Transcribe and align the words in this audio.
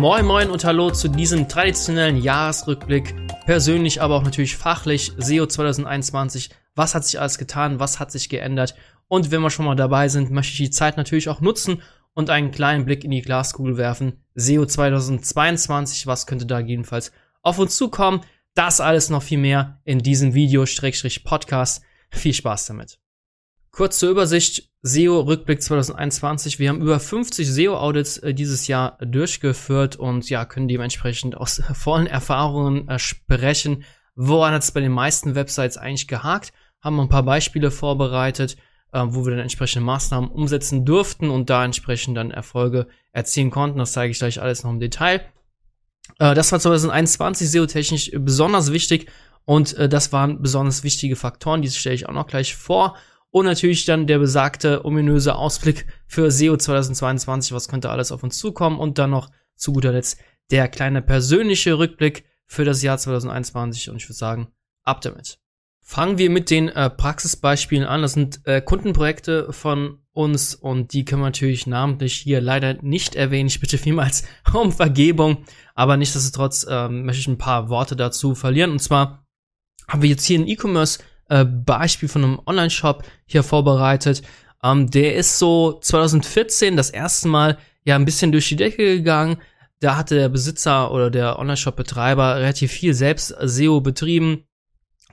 Moin 0.00 0.24
Moin 0.24 0.48
und 0.48 0.64
Hallo 0.64 0.90
zu 0.90 1.08
diesem 1.08 1.46
traditionellen 1.46 2.16
Jahresrückblick. 2.16 3.14
Persönlich, 3.44 4.00
aber 4.00 4.16
auch 4.16 4.22
natürlich 4.22 4.56
fachlich. 4.56 5.12
SEO 5.18 5.44
2021. 5.44 6.48
Was 6.74 6.94
hat 6.94 7.04
sich 7.04 7.20
alles 7.20 7.36
getan? 7.36 7.80
Was 7.80 8.00
hat 8.00 8.10
sich 8.10 8.30
geändert? 8.30 8.74
Und 9.08 9.30
wenn 9.30 9.42
wir 9.42 9.50
schon 9.50 9.66
mal 9.66 9.76
dabei 9.76 10.08
sind, 10.08 10.30
möchte 10.30 10.52
ich 10.52 10.56
die 10.56 10.70
Zeit 10.70 10.96
natürlich 10.96 11.28
auch 11.28 11.42
nutzen 11.42 11.82
und 12.14 12.30
einen 12.30 12.50
kleinen 12.50 12.86
Blick 12.86 13.04
in 13.04 13.10
die 13.10 13.20
Glaskugel 13.20 13.76
werfen. 13.76 14.24
SEO 14.34 14.64
2022. 14.64 16.06
Was 16.06 16.26
könnte 16.26 16.46
da 16.46 16.60
jedenfalls 16.60 17.12
auf 17.42 17.58
uns 17.58 17.76
zukommen? 17.76 18.22
Das 18.54 18.80
alles 18.80 19.10
noch 19.10 19.22
viel 19.22 19.36
mehr 19.36 19.82
in 19.84 19.98
diesem 19.98 20.32
Video-Podcast. 20.32 21.82
Viel 22.10 22.32
Spaß 22.32 22.64
damit. 22.64 22.98
Kurz 23.72 23.98
zur 23.98 24.10
Übersicht, 24.10 24.68
SEO-Rückblick 24.82 25.62
2021. 25.62 26.58
Wir 26.58 26.70
haben 26.70 26.80
über 26.80 26.98
50 26.98 27.48
SEO-Audits 27.48 28.18
äh, 28.18 28.34
dieses 28.34 28.66
Jahr 28.66 28.98
durchgeführt 29.00 29.96
und 29.96 30.28
ja, 30.28 30.44
können 30.44 30.68
dementsprechend 30.68 31.36
aus 31.36 31.62
vollen 31.74 32.06
Erfahrungen 32.06 32.88
äh, 32.88 32.98
sprechen. 32.98 33.84
Woran 34.16 34.54
hat 34.54 34.62
es 34.62 34.72
bei 34.72 34.80
den 34.80 34.92
meisten 34.92 35.34
Websites 35.34 35.76
eigentlich 35.76 36.08
gehakt? 36.08 36.52
Haben 36.80 36.98
ein 36.98 37.08
paar 37.08 37.22
Beispiele 37.22 37.70
vorbereitet, 37.70 38.56
äh, 38.92 39.02
wo 39.04 39.24
wir 39.24 39.30
dann 39.30 39.40
entsprechende 39.40 39.84
Maßnahmen 39.84 40.30
umsetzen 40.30 40.84
durften 40.84 41.30
und 41.30 41.48
da 41.48 41.64
entsprechend 41.64 42.16
dann 42.16 42.32
Erfolge 42.32 42.88
erzielen 43.12 43.50
konnten. 43.50 43.78
Das 43.78 43.92
zeige 43.92 44.10
ich 44.10 44.18
gleich 44.18 44.42
alles 44.42 44.64
noch 44.64 44.70
im 44.70 44.80
Detail. 44.80 45.20
Äh, 46.18 46.34
das 46.34 46.50
war 46.50 46.58
2021 46.58 47.48
SEO-technisch 47.50 48.10
besonders 48.16 48.72
wichtig 48.72 49.10
und 49.44 49.74
äh, 49.74 49.88
das 49.88 50.12
waren 50.12 50.42
besonders 50.42 50.82
wichtige 50.82 51.16
Faktoren, 51.16 51.62
die 51.62 51.70
stelle 51.70 51.94
ich 51.94 52.08
auch 52.08 52.14
noch 52.14 52.26
gleich 52.26 52.56
vor. 52.56 52.96
Und 53.30 53.46
natürlich 53.46 53.84
dann 53.84 54.06
der 54.06 54.18
besagte 54.18 54.84
ominöse 54.84 55.36
Ausblick 55.36 55.86
für 56.06 56.30
SEO 56.30 56.56
2022, 56.56 57.52
was 57.52 57.68
könnte 57.68 57.90
alles 57.90 58.10
auf 58.10 58.22
uns 58.22 58.38
zukommen. 58.38 58.78
Und 58.78 58.98
dann 58.98 59.10
noch 59.10 59.30
zu 59.56 59.72
guter 59.72 59.92
Letzt 59.92 60.18
der 60.50 60.68
kleine 60.68 61.00
persönliche 61.00 61.78
Rückblick 61.78 62.24
für 62.46 62.64
das 62.64 62.82
Jahr 62.82 62.98
2021. 62.98 63.90
Und 63.90 63.96
ich 63.96 64.06
würde 64.06 64.14
sagen, 64.14 64.48
ab 64.82 65.00
damit. 65.00 65.38
Fangen 65.82 66.18
wir 66.18 66.30
mit 66.30 66.50
den 66.50 66.68
äh, 66.68 66.90
Praxisbeispielen 66.90 67.86
an. 67.86 68.02
Das 68.02 68.12
sind 68.12 68.40
äh, 68.44 68.60
Kundenprojekte 68.60 69.52
von 69.52 69.98
uns 70.12 70.54
und 70.54 70.92
die 70.92 71.04
können 71.04 71.22
wir 71.22 71.26
natürlich 71.26 71.66
namentlich 71.66 72.14
hier 72.14 72.40
leider 72.40 72.74
nicht 72.82 73.14
erwähnen. 73.14 73.48
Ich 73.48 73.60
bitte 73.60 73.78
vielmals 73.78 74.24
um 74.52 74.72
Vergebung, 74.72 75.44
aber 75.74 75.96
nichtsdestotrotz 75.96 76.64
äh, 76.68 76.88
möchte 76.88 77.20
ich 77.20 77.28
ein 77.28 77.38
paar 77.38 77.68
Worte 77.68 77.96
dazu 77.96 78.34
verlieren. 78.34 78.70
Und 78.70 78.80
zwar 78.80 79.26
haben 79.88 80.02
wir 80.02 80.10
jetzt 80.10 80.24
hier 80.24 80.38
einen 80.38 80.48
E-Commerce 80.48 81.00
äh, 81.30 81.44
Beispiel 81.44 82.08
von 82.08 82.24
einem 82.24 82.40
Online-Shop 82.44 83.04
hier 83.24 83.42
vorbereitet. 83.42 84.22
Ähm, 84.62 84.90
der 84.90 85.14
ist 85.14 85.38
so 85.38 85.78
2014 85.80 86.76
das 86.76 86.90
erste 86.90 87.28
Mal 87.28 87.56
ja 87.84 87.94
ein 87.94 88.04
bisschen 88.04 88.32
durch 88.32 88.48
die 88.48 88.56
Decke 88.56 88.96
gegangen. 88.96 89.38
Da 89.80 89.96
hatte 89.96 90.16
der 90.16 90.28
Besitzer 90.28 90.92
oder 90.92 91.10
der 91.10 91.38
Online-Shop-Betreiber 91.38 92.36
relativ 92.36 92.72
viel 92.72 92.92
selbst 92.92 93.34
SEO 93.40 93.80
betrieben, 93.80 94.44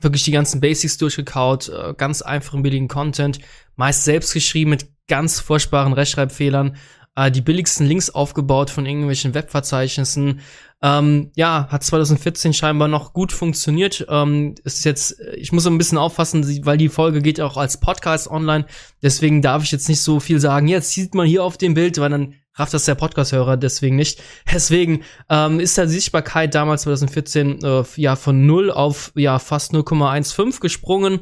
wirklich 0.01 0.23
die 0.23 0.31
ganzen 0.31 0.59
Basics 0.59 0.97
durchgekaut, 0.97 1.69
äh, 1.69 1.93
ganz 1.95 2.21
einfachen 2.21 2.63
billigen 2.63 2.89
Content, 2.89 3.39
meist 3.75 4.03
selbst 4.03 4.33
geschrieben 4.33 4.71
mit 4.71 4.87
ganz 5.07 5.39
furchtbaren 5.39 5.93
Rechtschreibfehlern, 5.93 6.75
äh, 7.17 7.31
die 7.31 7.41
billigsten 7.41 7.85
Links 7.85 8.11
aufgebaut 8.11 8.69
von 8.69 8.85
irgendwelchen 8.85 9.33
Webverzeichnissen, 9.33 10.39
ähm, 10.83 11.31
ja, 11.35 11.67
hat 11.71 11.83
2014 11.83 12.53
scheinbar 12.53 12.87
noch 12.87 13.11
gut 13.13 13.31
funktioniert. 13.31 14.05
Ähm, 14.07 14.53
ist 14.63 14.85
jetzt, 14.85 15.19
ich 15.35 15.51
muss 15.51 15.65
ein 15.65 15.79
bisschen 15.79 15.97
aufpassen, 15.97 16.45
weil 16.65 16.77
die 16.77 16.89
Folge 16.89 17.23
geht 17.23 17.41
auch 17.41 17.57
als 17.57 17.79
Podcast 17.79 18.29
online. 18.29 18.67
Deswegen 19.01 19.41
darf 19.41 19.63
ich 19.63 19.71
jetzt 19.71 19.89
nicht 19.89 20.01
so 20.01 20.19
viel 20.19 20.39
sagen. 20.39 20.67
Jetzt 20.67 20.91
sieht 20.91 21.15
man 21.15 21.25
hier 21.25 21.43
auf 21.43 21.57
dem 21.57 21.73
Bild, 21.73 21.99
weil 21.99 22.11
dann 22.11 22.35
rafft 22.53 22.75
das 22.75 22.85
der 22.85 22.95
Podcast-Hörer 22.95 23.57
deswegen 23.57 23.95
nicht. 23.95 24.21
Deswegen 24.53 25.03
ähm, 25.29 25.59
ist 25.59 25.77
da 25.77 25.87
Sichtbarkeit 25.87 26.53
damals 26.53 26.83
2014 26.83 27.63
äh, 27.63 27.83
ja 27.95 28.15
von 28.15 28.45
0 28.45 28.71
auf 28.71 29.11
ja 29.15 29.39
fast 29.39 29.73
0,15 29.73 30.59
gesprungen. 30.59 31.21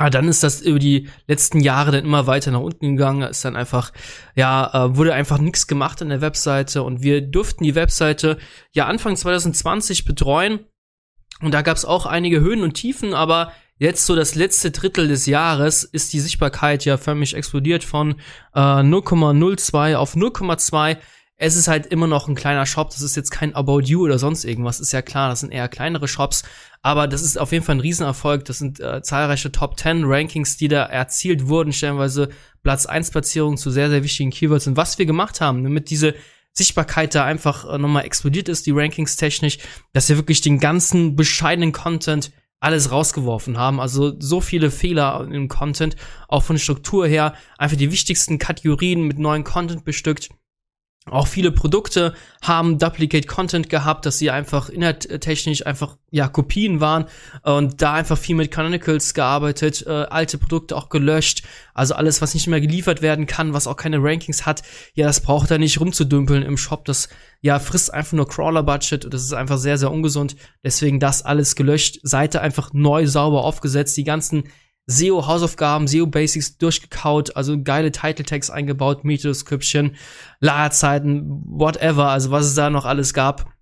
Aber 0.00 0.06
ah, 0.06 0.10
dann 0.10 0.28
ist 0.28 0.42
das 0.42 0.62
über 0.62 0.78
die 0.78 1.10
letzten 1.26 1.60
Jahre 1.60 1.92
dann 1.92 2.06
immer 2.06 2.26
weiter 2.26 2.50
nach 2.50 2.60
unten 2.60 2.96
gegangen. 2.96 3.20
Ist 3.20 3.44
dann 3.44 3.54
einfach, 3.54 3.92
ja, 4.34 4.86
äh, 4.86 4.96
wurde 4.96 5.12
einfach 5.12 5.36
nichts 5.36 5.66
gemacht 5.66 6.00
an 6.00 6.08
der 6.08 6.22
Webseite 6.22 6.82
und 6.84 7.02
wir 7.02 7.20
durften 7.20 7.64
die 7.64 7.74
Webseite 7.74 8.38
ja 8.72 8.86
Anfang 8.86 9.14
2020 9.14 10.06
betreuen. 10.06 10.60
Und 11.42 11.52
da 11.52 11.60
gab 11.60 11.76
es 11.76 11.84
auch 11.84 12.06
einige 12.06 12.40
Höhen 12.40 12.62
und 12.62 12.72
Tiefen, 12.72 13.12
aber 13.12 13.52
jetzt 13.76 14.06
so 14.06 14.16
das 14.16 14.34
letzte 14.34 14.70
Drittel 14.70 15.06
des 15.06 15.26
Jahres 15.26 15.84
ist 15.84 16.14
die 16.14 16.20
Sichtbarkeit 16.20 16.86
ja 16.86 16.96
förmlich 16.96 17.34
explodiert 17.34 17.84
von 17.84 18.12
äh, 18.54 18.58
0,02 18.58 19.96
auf 19.96 20.14
0,2 20.14 20.96
es 21.42 21.56
ist 21.56 21.68
halt 21.68 21.86
immer 21.86 22.06
noch 22.06 22.28
ein 22.28 22.34
kleiner 22.34 22.66
Shop. 22.66 22.90
Das 22.90 23.00
ist 23.00 23.16
jetzt 23.16 23.30
kein 23.30 23.54
About 23.54 23.80
You 23.80 24.04
oder 24.04 24.18
sonst 24.18 24.44
irgendwas. 24.44 24.78
Ist 24.78 24.92
ja 24.92 25.00
klar, 25.00 25.30
das 25.30 25.40
sind 25.40 25.52
eher 25.52 25.68
kleinere 25.68 26.06
Shops. 26.06 26.42
Aber 26.82 27.08
das 27.08 27.22
ist 27.22 27.38
auf 27.38 27.50
jeden 27.50 27.64
Fall 27.64 27.76
ein 27.76 27.80
Riesenerfolg. 27.80 28.44
Das 28.44 28.58
sind 28.58 28.78
äh, 28.78 29.00
zahlreiche 29.00 29.50
Top 29.50 29.80
10 29.80 30.04
Rankings, 30.04 30.58
die 30.58 30.68
da 30.68 30.84
erzielt 30.84 31.48
wurden. 31.48 31.72
Stellenweise 31.72 32.28
Platz 32.62 32.84
1 32.84 33.10
Platzierungen 33.10 33.56
zu 33.56 33.70
sehr, 33.70 33.88
sehr 33.88 34.04
wichtigen 34.04 34.30
Keywords. 34.30 34.66
Und 34.66 34.76
was 34.76 34.98
wir 34.98 35.06
gemacht 35.06 35.40
haben, 35.40 35.64
damit 35.64 35.88
diese 35.88 36.14
Sichtbarkeit 36.52 37.14
da 37.14 37.24
einfach 37.24 37.64
äh, 37.72 37.78
nochmal 37.78 38.04
explodiert 38.04 38.50
ist, 38.50 38.66
die 38.66 38.72
Rankings 38.72 39.16
technisch, 39.16 39.60
dass 39.94 40.10
wir 40.10 40.18
wirklich 40.18 40.42
den 40.42 40.60
ganzen 40.60 41.16
bescheidenen 41.16 41.72
Content 41.72 42.32
alles 42.60 42.90
rausgeworfen 42.90 43.56
haben. 43.56 43.80
Also 43.80 44.14
so 44.20 44.42
viele 44.42 44.70
Fehler 44.70 45.26
im 45.32 45.48
Content, 45.48 45.96
auch 46.28 46.42
von 46.42 46.58
Struktur 46.58 47.06
her. 47.06 47.32
Einfach 47.56 47.78
die 47.78 47.90
wichtigsten 47.90 48.38
Kategorien 48.38 49.04
mit 49.04 49.18
neuen 49.18 49.44
Content 49.44 49.86
bestückt 49.86 50.28
auch 51.06 51.26
viele 51.26 51.50
Produkte 51.50 52.14
haben 52.42 52.78
Duplicate 52.78 53.26
Content 53.26 53.70
gehabt, 53.70 54.04
dass 54.04 54.18
sie 54.18 54.30
einfach 54.30 54.68
inhalttechnisch 54.68 55.64
einfach 55.66 55.96
ja 56.10 56.28
Kopien 56.28 56.80
waren 56.80 57.06
und 57.42 57.80
da 57.80 57.94
einfach 57.94 58.18
viel 58.18 58.36
mit 58.36 58.50
Canonicals 58.50 59.14
gearbeitet, 59.14 59.84
äh, 59.86 59.90
alte 59.90 60.36
Produkte 60.36 60.76
auch 60.76 60.90
gelöscht, 60.90 61.42
also 61.72 61.94
alles, 61.94 62.20
was 62.20 62.34
nicht 62.34 62.46
mehr 62.48 62.60
geliefert 62.60 63.00
werden 63.00 63.26
kann, 63.26 63.54
was 63.54 63.66
auch 63.66 63.76
keine 63.76 64.02
Rankings 64.02 64.44
hat, 64.44 64.62
ja, 64.94 65.06
das 65.06 65.20
braucht 65.20 65.50
er 65.50 65.58
nicht 65.58 65.80
rumzudümpeln 65.80 66.42
im 66.42 66.58
Shop, 66.58 66.84
das 66.84 67.08
ja 67.40 67.58
frisst 67.58 67.94
einfach 67.94 68.12
nur 68.12 68.28
Crawler 68.28 68.62
Budget 68.62 69.06
und 69.06 69.14
das 69.14 69.22
ist 69.22 69.32
einfach 69.32 69.58
sehr 69.58 69.78
sehr 69.78 69.90
ungesund. 69.90 70.36
Deswegen 70.62 71.00
das 71.00 71.22
alles 71.22 71.56
gelöscht, 71.56 71.98
Seite 72.02 72.42
einfach 72.42 72.74
neu 72.74 73.06
sauber 73.06 73.44
aufgesetzt, 73.44 73.96
die 73.96 74.04
ganzen 74.04 74.44
SEO-Hausaufgaben, 74.86 75.86
SEO-Basics 75.86 76.58
durchgekaut, 76.58 77.36
also 77.36 77.62
geile 77.62 77.92
Title-Tags 77.92 78.50
eingebaut, 78.50 79.04
Meta-Description, 79.04 79.96
Lagerzeiten, 80.40 81.42
whatever, 81.46 82.08
also 82.08 82.30
was 82.30 82.46
es 82.46 82.54
da 82.54 82.70
noch 82.70 82.84
alles 82.84 83.14
gab. 83.14 83.52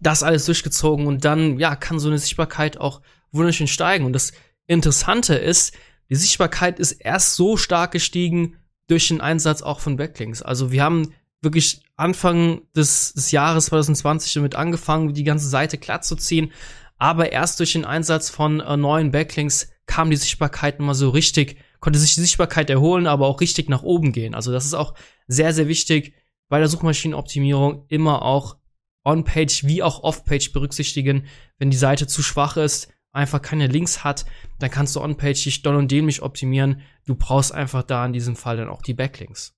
Das 0.00 0.22
alles 0.22 0.46
durchgezogen 0.46 1.06
und 1.06 1.24
dann, 1.24 1.58
ja, 1.58 1.74
kann 1.74 1.98
so 1.98 2.08
eine 2.08 2.18
Sichtbarkeit 2.18 2.78
auch 2.78 3.00
wunderschön 3.32 3.66
steigen. 3.66 4.04
Und 4.04 4.12
das 4.12 4.32
Interessante 4.66 5.34
ist, 5.34 5.74
die 6.10 6.14
Sichtbarkeit 6.16 6.78
ist 6.78 6.92
erst 6.92 7.34
so 7.34 7.56
stark 7.56 7.92
gestiegen 7.92 8.56
durch 8.88 9.08
den 9.08 9.20
Einsatz 9.20 9.62
auch 9.62 9.80
von 9.80 9.96
Backlinks. 9.96 10.42
Also 10.42 10.70
wir 10.70 10.82
haben 10.82 11.12
wirklich 11.42 11.82
Anfang 11.96 12.62
des, 12.74 13.14
des 13.14 13.30
Jahres 13.30 13.66
2020 13.66 14.34
damit 14.34 14.54
angefangen, 14.54 15.14
die 15.14 15.24
ganze 15.24 15.48
Seite 15.48 15.78
glatt 15.78 16.04
zu 16.04 16.16
ziehen, 16.16 16.52
aber 16.98 17.32
erst 17.32 17.58
durch 17.58 17.72
den 17.72 17.84
Einsatz 17.84 18.30
von 18.30 18.60
äh, 18.60 18.76
neuen 18.76 19.10
Backlinks 19.10 19.68
kam 19.86 20.10
die 20.10 20.16
Sichtbarkeit 20.16 20.80
mal 20.80 20.94
so 20.94 21.10
richtig, 21.10 21.58
konnte 21.80 21.98
sich 21.98 22.14
die 22.14 22.20
Sichtbarkeit 22.20 22.70
erholen, 22.70 23.06
aber 23.06 23.26
auch 23.26 23.40
richtig 23.40 23.68
nach 23.68 23.82
oben 23.82 24.12
gehen. 24.12 24.34
Also 24.34 24.52
das 24.52 24.64
ist 24.64 24.74
auch 24.74 24.94
sehr, 25.26 25.52
sehr 25.52 25.68
wichtig 25.68 26.14
bei 26.48 26.58
der 26.58 26.68
Suchmaschinenoptimierung 26.68 27.86
immer 27.88 28.22
auch 28.22 28.56
On-Page 29.04 29.64
wie 29.64 29.82
auch 29.82 30.02
Off-Page 30.02 30.52
berücksichtigen. 30.52 31.26
Wenn 31.58 31.70
die 31.70 31.76
Seite 31.76 32.06
zu 32.06 32.22
schwach 32.22 32.56
ist, 32.56 32.92
einfach 33.12 33.40
keine 33.40 33.68
Links 33.68 34.04
hat, 34.04 34.26
dann 34.58 34.70
kannst 34.70 34.94
du 34.96 35.00
On-Page 35.00 35.44
dich 35.44 35.62
doll 35.62 35.76
und 35.76 35.90
dämlich 35.90 36.22
optimieren. 36.22 36.82
Du 37.06 37.14
brauchst 37.14 37.52
einfach 37.52 37.82
da 37.82 38.04
in 38.04 38.12
diesem 38.12 38.36
Fall 38.36 38.56
dann 38.56 38.68
auch 38.68 38.82
die 38.82 38.94
Backlinks. 38.94 39.54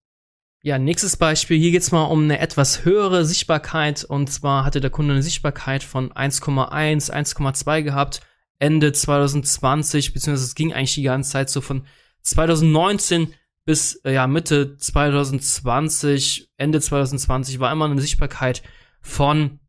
Ja, 0.62 0.78
nächstes 0.78 1.16
Beispiel. 1.16 1.58
Hier 1.58 1.70
geht's 1.70 1.92
mal 1.92 2.04
um 2.04 2.24
eine 2.24 2.40
etwas 2.40 2.84
höhere 2.84 3.24
Sichtbarkeit. 3.24 4.04
Und 4.04 4.30
zwar 4.30 4.64
hatte 4.64 4.80
der 4.80 4.90
Kunde 4.90 5.14
eine 5.14 5.22
Sichtbarkeit 5.22 5.82
von 5.82 6.12
1,1, 6.12 7.10
1,2 7.10 7.82
gehabt 7.82 8.20
Ende 8.58 8.92
2020, 8.92 10.12
beziehungsweise 10.12 10.46
es 10.46 10.54
ging 10.54 10.72
eigentlich 10.72 10.94
die 10.94 11.02
ganze 11.02 11.30
Zeit 11.30 11.50
so 11.50 11.60
von 11.60 11.86
2019 12.22 13.34
bis 13.64 13.96
äh, 14.04 14.14
ja 14.14 14.26
Mitte 14.26 14.76
2020, 14.76 16.50
Ende 16.56 16.80
2020 16.80 17.60
war 17.60 17.70
immer 17.70 17.84
eine 17.84 18.00
Sichtbarkeit 18.00 18.62
von 19.00 19.60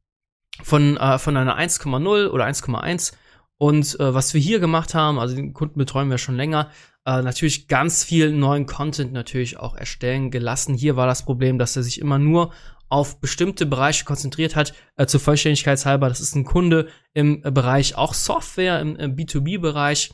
von 0.64 0.98
äh, 0.98 1.20
von 1.20 1.38
einer 1.38 1.58
1,0 1.58 2.30
oder 2.30 2.46
1,1 2.46 3.14
und 3.58 4.00
äh, 4.00 4.14
was 4.14 4.34
wir 4.34 4.42
hier 4.42 4.60
gemacht 4.60 4.94
haben, 4.94 5.20
also 5.20 5.36
den 5.36 5.54
Kunden 5.54 5.78
betreuen 5.78 6.10
wir 6.10 6.18
schon 6.18 6.38
länger, 6.38 6.72
äh, 7.10 7.24
natürlich 7.24 7.68
ganz 7.68 8.04
viel 8.04 8.32
neuen 8.32 8.68
Content 8.68 9.14
natürlich 9.14 9.58
auch 9.58 9.76
erstellen 9.76 10.30
gelassen. 10.30 10.76
Hier 10.76 10.96
war 10.96 11.08
das 11.08 11.26
Problem, 11.26 11.58
dass 11.58 11.76
er 11.76 11.82
sich 11.82 12.00
immer 12.00 12.20
nur 12.20 12.52
auf 12.88 13.20
bestimmte 13.20 13.66
Bereiche 13.66 14.06
konzentriert 14.06 14.56
hat. 14.56 14.74
Äh, 14.96 15.08
zur 15.08 15.20
Vollständigkeitshalber, 15.20 16.08
das 16.08 16.22
ist 16.22 16.36
ein 16.36 16.44
Kunde 16.44 16.88
im 17.14 17.42
äh, 17.44 17.50
Bereich 17.50 17.96
auch 17.96 18.14
Software, 18.14 18.80
im, 18.80 18.96
im 18.96 19.16
B2B-Bereich. 19.16 20.14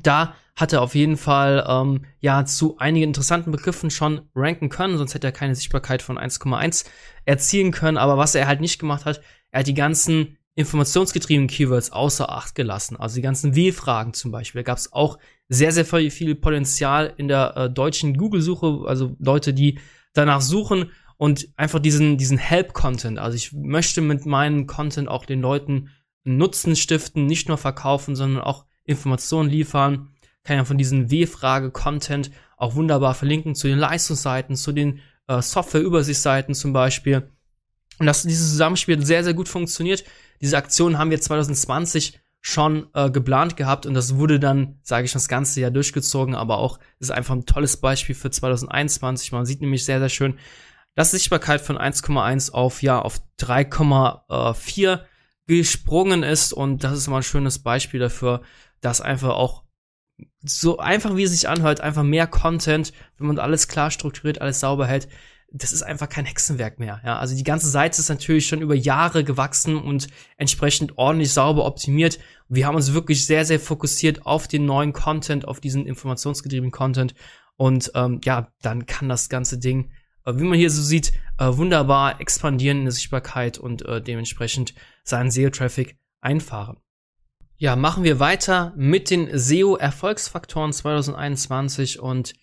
Da 0.00 0.34
hat 0.54 0.72
er 0.72 0.82
auf 0.82 0.94
jeden 0.94 1.16
Fall 1.16 1.64
ähm, 1.68 2.04
ja 2.20 2.44
zu 2.44 2.78
einigen 2.78 3.08
interessanten 3.08 3.50
Begriffen 3.50 3.90
schon 3.90 4.28
ranken 4.34 4.68
können, 4.68 4.98
sonst 4.98 5.14
hätte 5.14 5.26
er 5.26 5.32
keine 5.32 5.56
Sichtbarkeit 5.56 6.02
von 6.02 6.18
1,1 6.18 6.86
erzielen 7.24 7.72
können. 7.72 7.96
Aber 7.96 8.16
was 8.16 8.34
er 8.36 8.46
halt 8.46 8.60
nicht 8.60 8.78
gemacht 8.78 9.06
hat, 9.06 9.22
er 9.50 9.60
hat 9.60 9.66
die 9.66 9.74
ganzen 9.74 10.38
informationsgetriebenen 10.56 11.48
Keywords 11.48 11.92
außer 11.92 12.30
Acht 12.30 12.54
gelassen. 12.54 12.96
Also 12.96 13.16
die 13.16 13.22
ganzen 13.22 13.54
W-Fragen 13.54 14.14
zum 14.14 14.32
Beispiel. 14.32 14.62
Da 14.62 14.64
gab 14.64 14.78
es 14.78 14.92
auch 14.92 15.18
sehr, 15.48 15.70
sehr 15.70 15.84
viel 15.84 16.34
Potenzial 16.34 17.12
in 17.18 17.28
der 17.28 17.56
äh, 17.56 17.70
deutschen 17.70 18.16
Google-Suche, 18.16 18.84
also 18.86 19.14
Leute, 19.20 19.54
die 19.54 19.78
danach 20.14 20.40
suchen 20.40 20.90
und 21.18 21.48
einfach 21.56 21.78
diesen, 21.78 22.16
diesen 22.16 22.38
Help-Content. 22.38 23.18
Also 23.18 23.36
ich 23.36 23.52
möchte 23.52 24.00
mit 24.00 24.24
meinem 24.24 24.66
Content 24.66 25.08
auch 25.08 25.26
den 25.26 25.42
Leuten 25.42 25.90
Nutzen 26.24 26.74
stiften, 26.74 27.26
nicht 27.26 27.48
nur 27.48 27.58
verkaufen, 27.58 28.16
sondern 28.16 28.42
auch 28.42 28.64
Informationen 28.84 29.50
liefern. 29.50 30.14
Kann 30.42 30.56
ja 30.56 30.64
von 30.64 30.78
diesen 30.78 31.10
W-Frage-Content 31.10 32.30
auch 32.56 32.74
wunderbar 32.74 33.14
verlinken 33.14 33.54
zu 33.54 33.68
den 33.68 33.78
Leistungsseiten, 33.78 34.56
zu 34.56 34.72
den 34.72 35.00
äh, 35.28 35.42
Software-Übersichtsseiten 35.42 36.54
zum 36.54 36.72
Beispiel. 36.72 37.30
Und 37.98 38.06
dass 38.06 38.22
dieses 38.22 38.50
Zusammenspiel 38.50 39.04
sehr, 39.04 39.22
sehr 39.22 39.34
gut 39.34 39.48
funktioniert. 39.48 40.04
Diese 40.40 40.56
Aktion 40.56 40.98
haben 40.98 41.10
wir 41.10 41.20
2020 41.20 42.20
schon 42.40 42.86
äh, 42.94 43.10
geplant 43.10 43.56
gehabt 43.56 43.86
und 43.86 43.94
das 43.94 44.16
wurde 44.16 44.38
dann, 44.38 44.78
sage 44.82 45.04
ich, 45.04 45.12
das 45.12 45.26
ganze 45.26 45.60
Jahr 45.60 45.72
durchgezogen, 45.72 46.36
aber 46.36 46.58
auch 46.58 46.78
ist 47.00 47.10
einfach 47.10 47.34
ein 47.34 47.44
tolles 47.44 47.76
Beispiel 47.78 48.14
für 48.14 48.30
2021. 48.30 49.32
Man 49.32 49.44
sieht 49.44 49.60
nämlich 49.60 49.84
sehr, 49.84 49.98
sehr 49.98 50.08
schön, 50.08 50.38
dass 50.94 51.10
Sichtbarkeit 51.10 51.60
von 51.60 51.76
1,1 51.76 52.52
auf 52.52 52.82
ja 52.82 53.00
auf 53.00 53.20
3,4 53.40 55.00
gesprungen 55.48 56.22
ist 56.22 56.52
und 56.52 56.84
das 56.84 56.96
ist 56.96 57.08
mal 57.08 57.18
ein 57.18 57.22
schönes 57.22 57.58
Beispiel 57.58 58.00
dafür, 58.00 58.42
dass 58.80 59.00
einfach 59.00 59.30
auch 59.30 59.64
so 60.42 60.78
einfach 60.78 61.16
wie 61.16 61.24
es 61.24 61.32
sich 61.32 61.48
anhört, 61.48 61.80
einfach 61.80 62.02
mehr 62.02 62.26
Content, 62.26 62.92
wenn 63.18 63.26
man 63.26 63.38
alles 63.38 63.68
klar 63.68 63.90
strukturiert, 63.90 64.40
alles 64.40 64.60
sauber 64.60 64.86
hält, 64.86 65.08
das 65.52 65.72
ist 65.72 65.82
einfach 65.82 66.08
kein 66.08 66.24
Hexenwerk 66.24 66.78
mehr. 66.78 67.00
Ja, 67.04 67.18
also 67.18 67.36
die 67.36 67.44
ganze 67.44 67.68
Seite 67.68 68.00
ist 68.00 68.08
natürlich 68.08 68.46
schon 68.46 68.60
über 68.60 68.74
Jahre 68.74 69.24
gewachsen 69.24 69.76
und 69.76 70.08
entsprechend 70.36 70.98
ordentlich 70.98 71.32
sauber 71.32 71.64
optimiert. 71.64 72.18
Wir 72.48 72.66
haben 72.66 72.76
uns 72.76 72.92
wirklich 72.92 73.26
sehr, 73.26 73.44
sehr 73.44 73.60
fokussiert 73.60 74.26
auf 74.26 74.48
den 74.48 74.66
neuen 74.66 74.92
Content, 74.92 75.46
auf 75.48 75.60
diesen 75.60 75.86
informationsgetriebenen 75.86 76.72
Content. 76.72 77.14
Und 77.56 77.90
ähm, 77.94 78.20
ja, 78.24 78.52
dann 78.60 78.86
kann 78.86 79.08
das 79.08 79.28
ganze 79.28 79.58
Ding 79.58 79.90
äh, 80.26 80.36
wie 80.36 80.44
man 80.44 80.58
hier 80.58 80.70
so 80.70 80.82
sieht, 80.82 81.12
äh, 81.38 81.56
wunderbar 81.56 82.20
expandieren 82.20 82.78
in 82.78 82.84
der 82.84 82.92
Sichtbarkeit 82.92 83.56
und 83.56 83.82
äh, 83.86 84.02
dementsprechend 84.02 84.74
seinen 85.04 85.30
SEO-Traffic 85.30 85.96
einfahren. 86.20 86.78
Ja, 87.56 87.74
machen 87.74 88.04
wir 88.04 88.20
weiter 88.20 88.74
mit 88.76 89.08
den 89.08 89.30
SEO-Erfolgsfaktoren 89.32 90.74
2021 90.74 92.00
und 92.00 92.34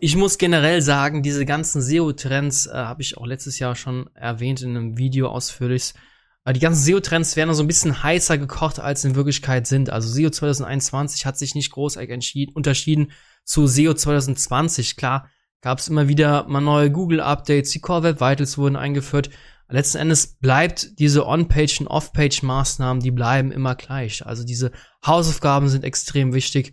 ich 0.00 0.16
muss 0.16 0.38
generell 0.38 0.82
sagen, 0.82 1.22
diese 1.22 1.44
ganzen 1.44 1.82
SEO-Trends 1.82 2.66
äh, 2.66 2.72
habe 2.72 3.02
ich 3.02 3.16
auch 3.16 3.26
letztes 3.26 3.58
Jahr 3.58 3.74
schon 3.74 4.08
erwähnt 4.14 4.62
in 4.62 4.70
einem 4.70 4.98
Video 4.98 5.28
ausführlich. 5.28 5.94
Äh, 6.44 6.52
die 6.52 6.60
ganzen 6.60 6.82
SEO-Trends 6.82 7.36
werden 7.36 7.54
so 7.54 7.62
ein 7.62 7.66
bisschen 7.66 8.02
heißer 8.02 8.38
gekocht, 8.38 8.78
als 8.78 9.04
in 9.04 9.14
Wirklichkeit 9.14 9.66
sind. 9.66 9.90
Also 9.90 10.08
SEO 10.08 10.30
2021 10.30 11.26
hat 11.26 11.36
sich 11.36 11.54
nicht 11.54 11.70
großartig 11.70 12.54
unterschieden 12.54 13.12
zu 13.44 13.66
SEO 13.66 13.94
2020. 13.94 14.96
Klar, 14.96 15.28
gab 15.60 15.78
es 15.78 15.88
immer 15.88 16.08
wieder 16.08 16.46
mal 16.48 16.60
neue 16.60 16.90
Google-Updates, 16.90 17.72
die 17.72 17.80
Core 17.80 18.02
Web 18.02 18.20
Vitals 18.20 18.58
wurden 18.58 18.76
eingeführt. 18.76 19.30
Letzten 19.68 19.98
Endes 19.98 20.38
bleibt 20.38 20.98
diese 21.00 21.26
On-Page- 21.26 21.80
und 21.80 21.88
Off-Page-Maßnahmen, 21.88 23.02
die 23.02 23.10
bleiben 23.10 23.50
immer 23.50 23.74
gleich. 23.74 24.24
Also 24.24 24.44
diese 24.44 24.70
Hausaufgaben 25.04 25.68
sind 25.68 25.82
extrem 25.82 26.32
wichtig. 26.34 26.72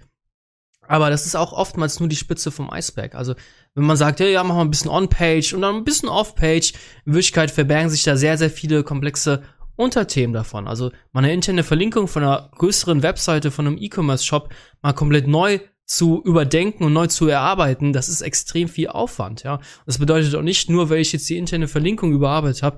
Aber 0.87 1.09
das 1.09 1.25
ist 1.25 1.35
auch 1.35 1.53
oftmals 1.53 1.99
nur 1.99 2.09
die 2.09 2.15
Spitze 2.15 2.51
vom 2.51 2.69
Eisberg. 2.69 3.15
Also, 3.15 3.35
wenn 3.75 3.85
man 3.85 3.97
sagt, 3.97 4.19
ja, 4.19 4.27
ja, 4.27 4.43
machen 4.43 4.57
wir 4.57 4.65
ein 4.65 4.71
bisschen 4.71 4.91
On-Page 4.91 5.53
und 5.53 5.61
dann 5.61 5.75
ein 5.75 5.83
bisschen 5.83 6.09
Off-Page, 6.09 6.73
in 7.05 7.13
Wirklichkeit 7.13 7.51
verbergen 7.51 7.89
sich 7.89 8.03
da 8.03 8.17
sehr, 8.17 8.37
sehr 8.37 8.49
viele 8.49 8.83
komplexe 8.83 9.43
Unterthemen 9.75 10.33
davon. 10.33 10.67
Also, 10.67 10.91
mal 11.11 11.23
eine 11.23 11.33
interne 11.33 11.63
Verlinkung 11.63 12.07
von 12.07 12.23
einer 12.23 12.49
größeren 12.55 13.01
Webseite, 13.01 13.49
von 13.49 13.67
einem 13.67 13.77
E-Commerce-Shop 13.77 14.49
mal 14.81 14.93
komplett 14.93 15.27
neu 15.27 15.59
zu 15.85 16.21
überdenken 16.23 16.85
und 16.85 16.93
neu 16.93 17.07
zu 17.07 17.27
erarbeiten, 17.27 17.91
das 17.91 18.07
ist 18.07 18.21
extrem 18.21 18.69
viel 18.69 18.87
Aufwand, 18.87 19.43
ja. 19.43 19.59
Das 19.85 19.97
bedeutet 19.97 20.33
auch 20.35 20.41
nicht 20.41 20.69
nur, 20.69 20.89
weil 20.89 20.99
ich 20.99 21.11
jetzt 21.11 21.29
die 21.29 21.37
interne 21.37 21.67
Verlinkung 21.67 22.13
überarbeitet 22.13 22.63
habe, 22.63 22.77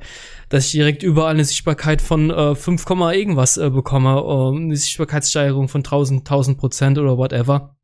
dass 0.49 0.65
ich 0.65 0.71
direkt 0.71 1.03
überall 1.03 1.33
eine 1.33 1.45
Sichtbarkeit 1.45 2.01
von 2.01 2.31
äh, 2.31 2.55
5, 2.55 2.85
irgendwas 3.13 3.57
äh, 3.57 3.69
bekomme, 3.69 4.09
äh, 4.09 4.57
eine 4.57 4.75
Sichtbarkeitssteigerung 4.75 5.67
von 5.67 5.79
1000, 5.79 6.21
1000 6.21 6.57
Prozent 6.57 6.97
oder 6.97 7.17
whatever. 7.17 7.74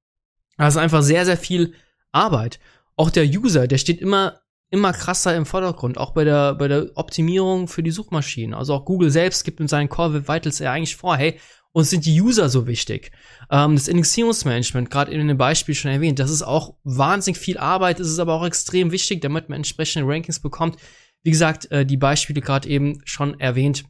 Also 0.57 0.80
einfach 0.80 1.01
sehr, 1.01 1.25
sehr 1.25 1.38
viel 1.38 1.74
Arbeit. 2.12 2.59
Auch 2.95 3.09
der 3.09 3.25
User, 3.25 3.68
der 3.68 3.77
steht 3.77 4.00
immer 4.00 4.42
immer 4.71 4.94
krasser 4.94 5.36
im 5.36 5.45
Vordergrund, 5.45 5.98
auch 5.98 6.12
bei 6.12 6.24
der, 6.24 6.56
bei 6.56 6.68
der 6.69 6.92
Optimierung 6.95 7.68
für 7.68 7.83
die 7.83 7.92
Suchmaschinen. 7.92 8.53
Also 8.53 8.74
auch 8.74 8.86
Google 8.86 9.12
selbst 9.12 9.44
gibt 9.44 9.59
in 9.59 9.68
seinen 9.68 9.89
Core 9.89 10.27
Vitals 10.27 10.59
ja 10.59 10.71
eigentlich 10.71 10.95
vor, 10.95 11.18
hey, 11.18 11.38
uns 11.74 11.89
sind 11.89 12.06
die 12.06 12.19
User 12.19 12.50
so 12.50 12.68
wichtig. 12.68 13.12
Ähm, 13.50 13.75
das 13.75 13.89
Indexierungsmanagement, 13.89 14.89
gerade 14.89 15.12
in 15.12 15.27
dem 15.27 15.38
Beispiel 15.38 15.75
schon 15.75 15.92
erwähnt, 15.92 16.19
das 16.19 16.31
ist 16.31 16.42
auch 16.42 16.75
wahnsinnig 16.83 17.38
viel 17.38 17.57
Arbeit, 17.57 18.00
es 18.00 18.09
ist 18.09 18.19
aber 18.19 18.33
auch 18.33 18.45
extrem 18.45 18.92
wichtig, 18.92 19.21
damit 19.21 19.50
man 19.50 19.57
entsprechende 19.57 20.07
Rankings 20.07 20.39
bekommt. 20.39 20.77
Wie 21.24 21.31
gesagt, 21.31 21.69
äh, 21.71 21.86
die 21.86 21.98
Beispiele 21.98 22.42
gerade 22.42 22.68
eben 22.68 23.01
schon 23.06 23.39
erwähnt, 23.39 23.83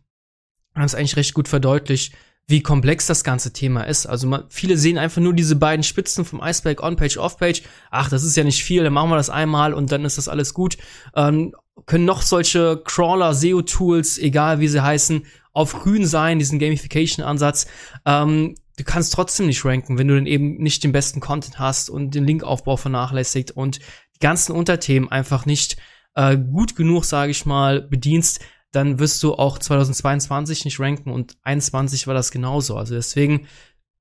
haben 0.76 0.84
es 0.84 0.96
eigentlich 0.96 1.16
recht 1.16 1.34
gut 1.34 1.48
verdeutlicht, 1.48 2.14
wie 2.48 2.62
komplex 2.62 3.08
das 3.08 3.24
ganze 3.24 3.54
Thema 3.54 3.84
ist. 3.84 4.06
Also 4.06 4.28
man, 4.28 4.44
viele 4.50 4.78
sehen 4.78 4.98
einfach 4.98 5.22
nur 5.22 5.34
diese 5.34 5.56
beiden 5.56 5.84
Spitzen 5.84 6.26
vom 6.26 6.42
Iceberg 6.42 6.84
On-Page, 6.84 7.18
Off-Page. 7.18 7.64
Ach, 7.90 8.10
das 8.10 8.24
ist 8.24 8.36
ja 8.36 8.44
nicht 8.44 8.64
viel, 8.64 8.84
dann 8.84 8.94
machen 8.94 9.10
wir 9.10 9.16
das 9.16 9.30
einmal 9.30 9.74
und 9.74 9.92
dann 9.92 10.04
ist 10.06 10.18
das 10.18 10.28
alles 10.28 10.54
gut. 10.54 10.78
Ähm, 11.16 11.56
können 11.86 12.06
noch 12.06 12.22
solche 12.22 12.82
Crawler, 12.84 13.34
SEO-Tools, 13.34 14.18
egal 14.18 14.60
wie 14.60 14.68
sie 14.68 14.84
heißen, 14.84 15.26
auf 15.54 15.74
grün 15.74 16.06
sein, 16.06 16.40
diesen 16.40 16.60
Gamification-Ansatz. 16.60 17.68
Ähm, 18.06 18.56
du 18.78 18.84
kannst 18.84 19.14
trotzdem 19.14 19.48
nicht 19.48 19.64
ranken, 19.66 19.98
wenn 19.98 20.08
du 20.08 20.16
dann 20.16 20.26
eben 20.26 20.58
nicht 20.58 20.84
den 20.84 20.92
besten 20.92 21.20
Content 21.20 21.60
hast 21.60 21.90
und 21.90 22.16
den 22.16 22.26
Linkaufbau 22.26 22.78
vernachlässigt 22.78 23.52
und 23.52 23.80
die 23.80 24.20
ganzen 24.20 24.54
Unterthemen 24.54 25.10
einfach 25.10 25.46
nicht 25.46 25.78
äh, 26.16 26.38
gut 26.38 26.76
genug, 26.76 27.06
sage 27.06 27.32
ich 27.32 27.46
mal, 27.46 27.82
bedienst, 27.82 28.42
dann 28.72 29.00
wirst 29.00 29.22
du 29.24 29.36
auch 29.36 29.60
2022 29.60 30.66
nicht 30.66 30.80
ranken 30.80 31.12
und 31.12 31.36
21 31.44 32.08
war 32.08 32.14
das 32.14 32.32
genauso. 32.32 32.78
Also 32.78 32.96
deswegen, 32.96 33.48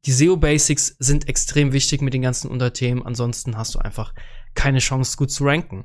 die 0.06 0.12
SEO 0.12 0.36
Basics 0.36 0.96
sind 0.98 1.28
extrem 1.28 1.72
wichtig 1.72 2.00
mit 2.00 2.14
den 2.14 2.22
ganzen 2.22 2.50
Unterthemen. 2.50 3.04
Ansonsten 3.04 3.56
hast 3.56 3.74
du 3.74 3.80
einfach 3.80 4.14
keine 4.54 4.78
Chance, 4.78 5.16
gut 5.16 5.30
zu 5.30 5.44
ranken. 5.44 5.84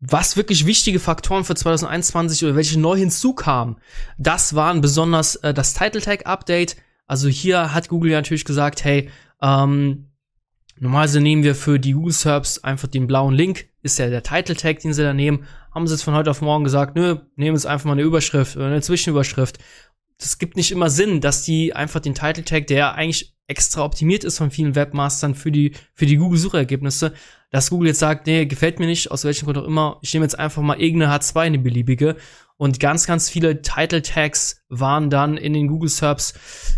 Was 0.00 0.36
wirklich 0.36 0.66
wichtige 0.66 0.98
Faktoren 0.98 1.44
für 1.44 1.54
2021 1.54 2.44
oder 2.44 2.56
welche 2.56 2.78
neu 2.78 2.96
hinzukamen, 2.96 3.76
das 4.18 4.54
waren 4.54 4.80
besonders 4.80 5.36
äh, 5.36 5.54
das 5.54 5.74
Title 5.74 6.00
Tag 6.00 6.26
Update. 6.26 6.76
Also 7.06 7.28
hier 7.28 7.72
hat 7.72 7.88
Google 7.88 8.10
ja 8.10 8.18
natürlich 8.18 8.44
gesagt, 8.44 8.82
hey, 8.82 9.10
ähm, 9.40 10.11
normalerweise 10.82 11.20
nehmen 11.20 11.44
wir 11.44 11.54
für 11.54 11.78
die 11.78 11.92
Google 11.92 12.12
Serbs 12.12 12.62
einfach 12.64 12.88
den 12.88 13.06
blauen 13.06 13.34
Link, 13.34 13.66
ist 13.82 13.98
ja 13.98 14.10
der 14.10 14.22
Title 14.22 14.56
Tag, 14.56 14.80
den 14.80 14.92
sie 14.92 15.02
da 15.02 15.14
nehmen. 15.14 15.46
Haben 15.72 15.86
sie 15.86 15.94
jetzt 15.94 16.02
von 16.02 16.14
heute 16.14 16.30
auf 16.30 16.42
morgen 16.42 16.64
gesagt, 16.64 16.96
nö, 16.96 17.16
nehmen 17.36 17.56
jetzt 17.56 17.66
einfach 17.66 17.86
mal 17.86 17.92
eine 17.92 18.02
Überschrift 18.02 18.56
oder 18.56 18.66
eine 18.66 18.82
Zwischenüberschrift. 18.82 19.58
Das 20.18 20.38
gibt 20.38 20.56
nicht 20.56 20.72
immer 20.72 20.90
Sinn, 20.90 21.20
dass 21.20 21.44
die 21.44 21.74
einfach 21.74 22.00
den 22.00 22.14
Title 22.14 22.44
Tag, 22.44 22.66
der 22.66 22.94
eigentlich 22.94 23.34
extra 23.46 23.84
optimiert 23.84 24.24
ist 24.24 24.38
von 24.38 24.50
vielen 24.50 24.74
Webmastern 24.74 25.34
für 25.34 25.52
die, 25.52 25.72
für 25.94 26.06
die 26.06 26.16
Google-Suchergebnisse, 26.16 27.12
dass 27.50 27.70
Google 27.70 27.88
jetzt 27.88 27.98
sagt, 27.98 28.26
nee, 28.26 28.46
gefällt 28.46 28.78
mir 28.78 28.86
nicht, 28.86 29.10
aus 29.10 29.24
welchem 29.24 29.46
Grund 29.46 29.58
auch 29.58 29.66
immer, 29.66 29.98
ich 30.02 30.12
nehme 30.14 30.24
jetzt 30.24 30.38
einfach 30.38 30.62
mal 30.62 30.80
irgendeine 30.80 31.12
H2, 31.14 31.40
eine 31.40 31.58
beliebige. 31.58 32.16
Und 32.62 32.78
ganz, 32.78 33.08
ganz 33.08 33.28
viele 33.28 33.60
Title 33.60 34.02
Tags 34.02 34.62
waren 34.68 35.10
dann 35.10 35.36
in 35.36 35.52
den 35.52 35.66
Google 35.66 35.88
Serbs 35.88 36.32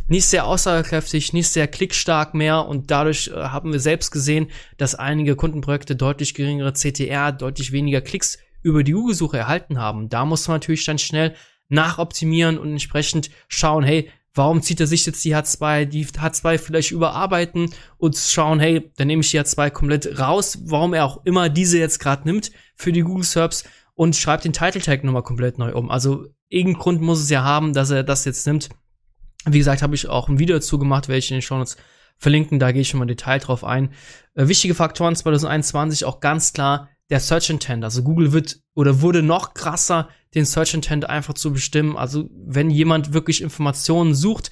nicht 0.08 0.24
sehr 0.24 0.46
aussagekräftig, 0.46 1.34
nicht 1.34 1.48
sehr 1.48 1.68
klickstark 1.68 2.32
mehr. 2.32 2.64
Und 2.64 2.90
dadurch 2.90 3.28
äh, 3.28 3.34
haben 3.34 3.70
wir 3.70 3.80
selbst 3.80 4.10
gesehen, 4.10 4.50
dass 4.78 4.94
einige 4.94 5.36
Kundenprojekte 5.36 5.94
deutlich 5.94 6.32
geringere 6.32 6.72
CTR, 6.72 7.32
deutlich 7.32 7.72
weniger 7.72 8.00
Klicks 8.00 8.38
über 8.62 8.82
die 8.82 8.92
Google-Suche 8.92 9.36
erhalten 9.36 9.78
haben. 9.78 10.08
Da 10.08 10.24
muss 10.24 10.48
man 10.48 10.54
natürlich 10.54 10.86
dann 10.86 10.96
schnell 10.96 11.34
nachoptimieren 11.68 12.56
und 12.56 12.70
entsprechend 12.70 13.28
schauen, 13.48 13.84
hey, 13.84 14.08
Warum 14.36 14.62
zieht 14.62 14.80
er 14.80 14.88
sich 14.88 15.06
jetzt 15.06 15.24
die 15.24 15.36
H2, 15.36 15.84
die 15.84 16.04
H2 16.06 16.58
vielleicht 16.58 16.90
überarbeiten 16.90 17.72
und 17.98 18.16
schauen, 18.16 18.58
hey, 18.58 18.90
dann 18.96 19.06
nehme 19.06 19.20
ich 19.20 19.30
die 19.30 19.38
H2 19.38 19.70
komplett 19.70 20.18
raus, 20.18 20.58
warum 20.64 20.92
er 20.92 21.04
auch 21.04 21.24
immer 21.24 21.48
diese 21.48 21.78
jetzt 21.78 22.00
gerade 22.00 22.24
nimmt 22.24 22.50
für 22.74 22.90
die 22.90 23.02
Google 23.02 23.22
Serbs 23.22 23.62
und 23.94 24.16
schreibt 24.16 24.44
den 24.44 24.52
Title 24.52 24.80
Tag 24.80 25.04
nochmal 25.04 25.22
komplett 25.22 25.58
neu 25.58 25.74
um. 25.74 25.90
Also 25.90 26.26
irgendeinen 26.48 26.82
Grund 26.82 27.00
muss 27.00 27.20
es 27.20 27.30
ja 27.30 27.42
haben, 27.42 27.72
dass 27.74 27.90
er 27.90 28.02
das 28.02 28.24
jetzt 28.24 28.46
nimmt. 28.46 28.68
Wie 29.46 29.58
gesagt, 29.58 29.82
habe 29.82 29.94
ich 29.94 30.08
auch 30.08 30.28
ein 30.28 30.38
Video 30.38 30.56
dazu 30.56 30.78
gemacht, 30.78 31.08
welche 31.08 31.34
in 31.34 31.38
den 31.38 31.42
Show 31.42 31.56
Notes 31.56 31.76
verlinken, 32.16 32.58
da 32.58 32.72
gehe 32.72 32.82
ich 32.82 32.88
schon 32.88 33.00
mal 33.00 33.06
Detail 33.06 33.38
drauf 33.38 33.64
ein. 33.64 33.90
Äh, 34.34 34.48
wichtige 34.48 34.74
Faktoren 34.74 35.16
2021 35.16 36.04
auch 36.04 36.20
ganz 36.20 36.52
klar 36.52 36.88
der 37.10 37.20
Search 37.20 37.50
Intent. 37.50 37.84
Also 37.84 38.02
Google 38.02 38.32
wird 38.32 38.60
oder 38.74 39.00
wurde 39.02 39.22
noch 39.22 39.54
krasser, 39.54 40.08
den 40.34 40.46
Search 40.46 40.74
Intent 40.74 41.08
einfach 41.08 41.34
zu 41.34 41.52
bestimmen. 41.52 41.96
Also 41.96 42.28
wenn 42.32 42.70
jemand 42.70 43.12
wirklich 43.12 43.42
Informationen 43.42 44.14
sucht, 44.14 44.50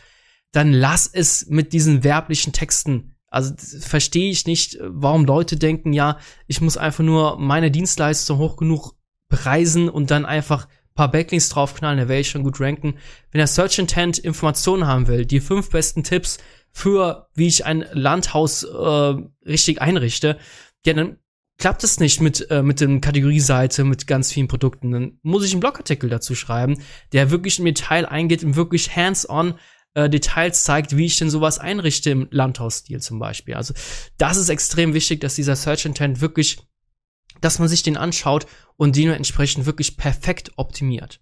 dann 0.52 0.72
lass 0.72 1.06
es 1.06 1.46
mit 1.48 1.72
diesen 1.72 2.04
werblichen 2.04 2.52
Texten. 2.52 3.14
Also 3.28 3.54
verstehe 3.80 4.30
ich 4.30 4.46
nicht, 4.46 4.78
warum 4.82 5.24
Leute 5.24 5.56
denken, 5.56 5.94
ja, 5.94 6.18
ich 6.46 6.60
muss 6.60 6.76
einfach 6.76 7.02
nur 7.02 7.38
meine 7.38 7.70
Dienstleistung 7.70 8.36
hoch 8.36 8.56
genug 8.56 8.94
preisen 9.32 9.88
und 9.88 10.10
dann 10.10 10.24
einfach 10.24 10.68
paar 10.94 11.10
Backlinks 11.10 11.48
draufknallen, 11.48 11.98
dann 11.98 12.08
werde 12.08 12.20
ich 12.20 12.30
schon 12.30 12.42
gut 12.42 12.60
ranken. 12.60 12.94
Wenn 13.30 13.38
der 13.38 13.46
Search 13.46 13.78
Intent 13.78 14.18
Informationen 14.18 14.86
haben 14.86 15.06
will, 15.06 15.24
die 15.24 15.40
fünf 15.40 15.70
besten 15.70 16.04
Tipps 16.04 16.38
für, 16.70 17.28
wie 17.34 17.46
ich 17.46 17.64
ein 17.64 17.84
Landhaus 17.92 18.62
äh, 18.62 19.14
richtig 19.46 19.80
einrichte, 19.80 20.38
ja, 20.84 20.92
dann 20.92 21.16
klappt 21.58 21.84
es 21.84 22.00
nicht 22.00 22.20
mit, 22.20 22.50
äh, 22.50 22.62
mit 22.62 22.80
dem 22.80 23.00
Kategorieseite, 23.00 23.84
mit 23.84 24.06
ganz 24.06 24.32
vielen 24.32 24.48
Produkten. 24.48 24.90
Dann 24.90 25.18
muss 25.22 25.44
ich 25.44 25.52
einen 25.52 25.60
Blogartikel 25.60 26.10
dazu 26.10 26.34
schreiben, 26.34 26.78
der 27.12 27.30
wirklich 27.30 27.58
im 27.58 27.64
Detail 27.64 28.06
eingeht 28.06 28.44
und 28.44 28.56
wirklich 28.56 28.94
hands-on 28.94 29.54
äh, 29.94 30.10
Details 30.10 30.64
zeigt, 30.64 30.96
wie 30.96 31.06
ich 31.06 31.18
denn 31.18 31.30
sowas 31.30 31.58
einrichte 31.58 32.10
im 32.10 32.28
Landhausstil 32.30 33.00
zum 33.00 33.18
Beispiel. 33.18 33.54
Also 33.54 33.74
das 34.18 34.36
ist 34.36 34.48
extrem 34.48 34.94
wichtig, 34.94 35.20
dass 35.20 35.36
dieser 35.36 35.56
Search 35.56 35.84
Intent 35.84 36.20
wirklich, 36.20 36.58
dass 37.42 37.58
man 37.58 37.68
sich 37.68 37.82
den 37.82 37.98
anschaut 37.98 38.46
und 38.76 38.96
den 38.96 39.10
entsprechend 39.10 39.66
wirklich 39.66 39.98
perfekt 39.98 40.52
optimiert. 40.56 41.20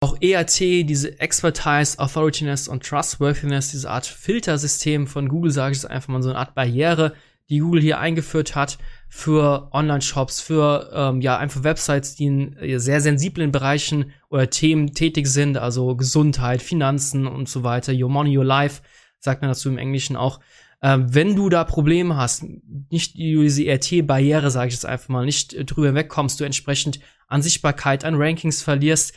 Auch 0.00 0.16
EAT, 0.20 0.60
diese 0.60 1.18
Expertise, 1.20 1.98
Authorityness 1.98 2.68
und 2.68 2.84
Trustworthiness, 2.84 3.70
diese 3.70 3.90
Art 3.90 4.06
Filtersystem 4.06 5.06
von 5.06 5.28
Google, 5.28 5.50
sage 5.50 5.72
ich 5.72 5.78
es 5.78 5.84
einfach 5.84 6.08
mal, 6.08 6.22
so 6.22 6.28
eine 6.28 6.38
Art 6.38 6.54
Barriere, 6.54 7.14
die 7.48 7.60
Google 7.60 7.80
hier 7.80 7.98
eingeführt 7.98 8.54
hat 8.54 8.78
für 9.08 9.68
Online-Shops, 9.72 10.40
für 10.40 10.90
ähm, 10.92 11.20
ja 11.20 11.38
einfach 11.38 11.62
Websites, 11.62 12.16
die 12.16 12.26
in 12.26 12.56
äh, 12.58 12.78
sehr 12.78 13.00
sensiblen 13.00 13.52
Bereichen 13.52 14.12
oder 14.28 14.50
Themen 14.50 14.92
tätig 14.94 15.28
sind, 15.28 15.56
also 15.56 15.96
Gesundheit, 15.96 16.60
Finanzen 16.60 17.26
und 17.26 17.48
so 17.48 17.62
weiter. 17.62 17.92
Your 17.94 18.10
Money, 18.10 18.36
Your 18.36 18.44
Life, 18.44 18.82
sagt 19.18 19.42
man 19.42 19.50
dazu 19.50 19.68
im 19.68 19.78
Englischen 19.78 20.16
auch. 20.16 20.40
Ähm, 20.86 21.12
wenn 21.12 21.34
du 21.34 21.48
da 21.48 21.64
Probleme 21.64 22.16
hast, 22.16 22.44
nicht 22.90 23.16
diese 23.16 23.64
ERT-Barriere, 23.64 24.52
sage 24.52 24.68
ich 24.68 24.74
jetzt 24.74 24.86
einfach 24.86 25.08
mal, 25.08 25.24
nicht 25.24 25.52
äh, 25.52 25.64
drüber 25.64 25.94
wegkommst, 25.94 26.38
du 26.38 26.44
entsprechend 26.44 27.00
an 27.26 27.42
Sichtbarkeit, 27.42 28.04
an 28.04 28.14
Rankings 28.14 28.62
verlierst, 28.62 29.12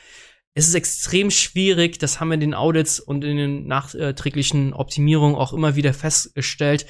es 0.55 0.67
ist 0.67 0.73
extrem 0.73 1.29
schwierig, 1.29 1.99
das 1.99 2.19
haben 2.19 2.29
wir 2.29 2.33
in 2.33 2.39
den 2.39 2.55
Audits 2.55 2.99
und 2.99 3.23
in 3.23 3.37
den 3.37 3.67
nachträglichen 3.67 4.73
Optimierungen 4.73 5.35
auch 5.35 5.53
immer 5.53 5.75
wieder 5.75 5.93
festgestellt, 5.93 6.87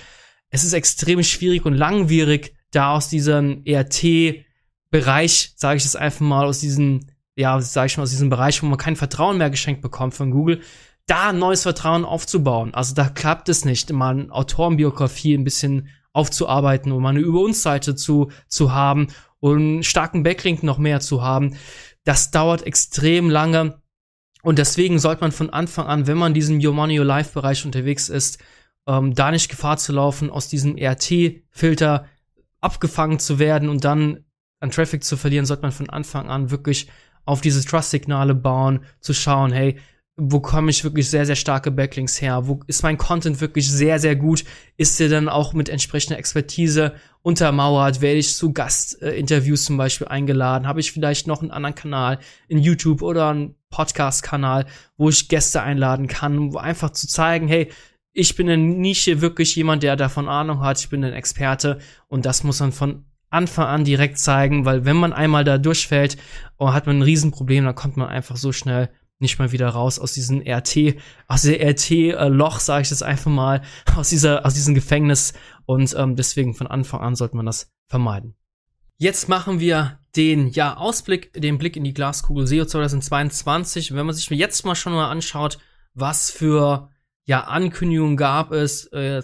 es 0.50 0.64
ist 0.64 0.72
extrem 0.72 1.24
schwierig 1.24 1.66
und 1.66 1.74
langwierig, 1.74 2.56
da 2.72 2.94
aus 2.94 3.10
diesem 3.10 3.64
ERT-Bereich, 3.66 5.56
sage 5.58 5.76
ich 5.76 5.84
das 5.84 5.98
einfach 5.98 6.22
mal, 6.22 6.46
aus 6.46 6.62
diesem, 6.62 7.02
ja, 7.36 7.60
sage 7.60 7.88
ich 7.88 7.98
mal, 7.98 8.04
aus 8.04 8.12
diesem 8.12 8.30
Bereich, 8.30 8.64
wo 8.64 8.68
man 8.68 8.78
kein 8.78 8.96
Vertrauen 8.96 9.40
mehr 9.40 9.50
geschenkt 9.50 9.82
bekommt 9.82 10.14
von 10.14 10.32
Google, 10.32 10.62
da 11.10 11.34
neues 11.34 11.64
Vertrauen 11.64 12.06
aufzubauen. 12.06 12.74
Also 12.74 12.94
da 12.94 13.10
klappt 13.10 13.50
es 13.50 13.66
nicht, 13.66 13.92
mal 13.92 14.12
eine 14.12 14.32
Autorenbiografie 14.32 15.34
ein 15.34 15.44
bisschen 15.44 15.90
aufzuarbeiten, 16.14 16.92
um 16.92 17.06
eine 17.06 17.20
Über 17.20 17.42
uns 17.42 17.62
Seite 17.64 17.96
zu, 17.96 18.32
zu 18.48 18.74
haben 18.74 19.08
und 19.40 19.58
einen 19.58 19.84
starken 19.84 20.24
Backlink 20.24 20.64
noch 20.64 20.78
mehr 20.78 21.00
zu 21.00 21.22
haben. 21.22 21.56
Das 22.04 22.32
dauert 22.32 22.66
extrem 22.66 23.30
lange. 23.30 23.82
Und 24.42 24.60
deswegen 24.60 25.00
sollte 25.00 25.22
man 25.22 25.32
von 25.32 25.50
Anfang 25.50 25.88
an, 25.88 26.08
wenn 26.08 26.18
man 26.18 26.30
in 26.30 26.36
diesem 26.36 26.64
Your 26.64 26.74
Money, 26.74 27.00
Your 27.00 27.06
Life 27.06 27.34
Bereich 27.34 27.66
unterwegs 27.66 28.10
ist, 28.10 28.40
ähm, 28.88 29.14
da 29.14 29.32
nicht 29.32 29.50
Gefahr 29.50 29.78
zu 29.78 29.92
laufen, 29.92 30.30
aus 30.30 30.48
diesem 30.48 30.78
ERT-Filter 30.78 32.06
abgefangen 32.62 33.20
zu 33.20 33.40
werden 33.40 33.70
und 33.70 33.84
dann 33.84 34.26
an 34.60 34.72
Traffic 34.72 35.04
zu 35.04 35.18
verlieren, 35.18 35.46
sollte 35.46 35.64
man 35.64 35.72
von 35.72 35.90
Anfang 35.90 36.30
an 36.30 36.52
wirklich 36.52 36.90
auf 37.26 37.42
diese 37.42 37.64
Trust-Signale 37.66 38.36
bauen, 38.36 38.82
zu 39.00 39.14
schauen, 39.14 39.52
hey, 39.52 39.78
wo 40.22 40.42
komme 40.42 40.70
ich 40.70 40.84
wirklich 40.84 41.10
sehr, 41.10 41.26
sehr 41.26 41.38
starke 41.38 41.72
Backlinks 41.72 42.22
her? 42.22 42.48
Wo 42.48 42.60
ist 42.68 42.84
mein 42.84 42.98
Content 42.98 43.40
wirklich 43.40 43.72
sehr, 43.72 44.00
sehr 44.00 44.18
gut? 44.18 44.44
Ist 44.76 45.00
der 45.00 45.08
dann 45.08 45.30
auch 45.30 45.54
mit 45.54 45.70
entsprechender 45.70 46.20
Expertise 46.20 46.94
untermauert? 47.22 48.02
Werde 48.02 48.20
ich 48.20 48.36
zu 48.36 48.52
Gastinterviews 48.52 49.64
zum 49.64 49.78
Beispiel 49.78 50.08
eingeladen? 50.08 50.68
Habe 50.68 50.82
ich 50.82 50.92
vielleicht 50.92 51.28
noch 51.28 51.42
einen 51.42 51.52
anderen 51.52 51.76
Kanal 51.76 52.20
in 52.50 52.58
YouTube 52.58 53.02
oder 53.02 53.30
einen 53.30 53.56
Podcast-Kanal, 53.70 54.66
wo 54.98 55.10
ich 55.10 55.30
Gäste 55.30 55.62
einladen 55.62 56.08
kann, 56.08 56.38
um 56.38 56.58
einfach 56.58 56.90
zu 56.90 57.08
zeigen, 57.08 57.48
hey, 57.48 57.72
ich 58.12 58.36
bin 58.36 58.50
in 58.50 58.82
Nische 58.82 59.22
wirklich 59.22 59.56
jemand, 59.56 59.84
der 59.84 59.96
davon 59.96 60.28
Ahnung 60.28 60.60
hat, 60.62 60.80
ich 60.80 60.90
bin 60.90 61.06
ein 61.06 61.14
Experte 61.14 61.80
und 62.08 62.26
das 62.26 62.44
muss 62.44 62.60
man 62.60 62.74
von 62.74 63.06
Anfang 63.30 63.68
an 63.68 63.86
direkt 63.86 64.18
zeigen, 64.18 64.66
weil 64.66 64.86
wenn 64.86 64.98
man 64.98 65.14
einmal 65.14 65.44
da 65.44 65.60
durchfällt, 65.60 66.18
oh, 66.58 66.74
hat 66.74 66.88
man 66.88 66.98
ein 66.98 67.04
Riesenproblem, 67.04 67.64
dann 67.64 67.76
kommt 67.76 67.96
man 67.96 68.10
einfach 68.10 68.36
so 68.36 68.52
schnell 68.52 68.90
nicht 69.20 69.38
mal 69.38 69.52
wieder 69.52 69.70
raus 69.70 70.00
aus 70.00 70.14
diesem 70.14 70.42
RT, 70.42 70.96
aus 71.28 71.44
der 71.44 71.62
RT-Loch, 71.62 72.60
sage 72.60 72.84
ich 72.84 72.90
das 72.90 73.04
einfach 73.04 73.32
mal, 73.32 73.62
aus 73.96 74.10
dieser, 74.10 74.46
aus 74.46 74.54
diesem 74.54 74.74
Gefängnis 74.76 75.34
und 75.66 75.94
ähm, 75.98 76.16
deswegen 76.16 76.54
von 76.54 76.68
Anfang 76.68 77.02
an 77.02 77.16
sollte 77.16 77.36
man 77.36 77.46
das 77.46 77.72
vermeiden. 77.88 78.36
Jetzt 78.98 79.30
machen 79.30 79.60
wir 79.60 80.00
den 80.16 80.50
ja 80.50 80.76
Ausblick, 80.76 81.32
den 81.34 81.58
Blick 81.58 81.78
in 81.78 81.84
die 81.84 81.94
Glaskugel 81.94 82.48
SEO 82.48 82.66
2022. 82.66 83.94
Wenn 83.94 84.06
man 84.06 84.16
sich 84.16 84.30
jetzt 84.30 84.66
mal 84.66 84.76
schon 84.76 84.94
mal 84.94 85.10
anschaut, 85.10 85.60
was 85.94 86.32
für 86.32 86.90
ja, 87.26 87.44
Ankündigungen 87.44 88.18
gab 88.18 88.52
es, 88.52 88.86
äh, 88.88 89.20
äh, 89.20 89.24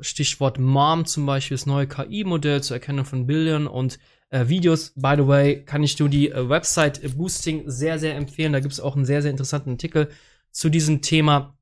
Stichwort 0.00 0.58
MOM 0.58 1.06
zum 1.06 1.26
Beispiel, 1.26 1.56
das 1.56 1.66
neue 1.66 1.88
KI-Modell 1.88 2.62
zur 2.62 2.76
Erkennung 2.76 3.04
von 3.04 3.26
Bildern 3.26 3.66
und 3.66 3.98
äh, 4.32 4.48
Videos. 4.48 4.92
By 4.96 5.14
the 5.16 5.26
way, 5.28 5.64
kann 5.64 5.82
ich 5.82 5.94
dir 5.94 6.08
die 6.08 6.30
äh, 6.30 6.48
Website 6.48 7.16
Boosting 7.16 7.64
sehr, 7.66 7.98
sehr 7.98 8.16
empfehlen. 8.16 8.52
Da 8.52 8.60
gibt 8.60 8.72
es 8.72 8.80
auch 8.80 8.96
einen 8.96 9.04
sehr, 9.04 9.22
sehr 9.22 9.30
interessanten 9.30 9.70
Artikel 9.70 10.08
zu 10.50 10.68
diesem 10.68 11.02
Thema. 11.02 11.56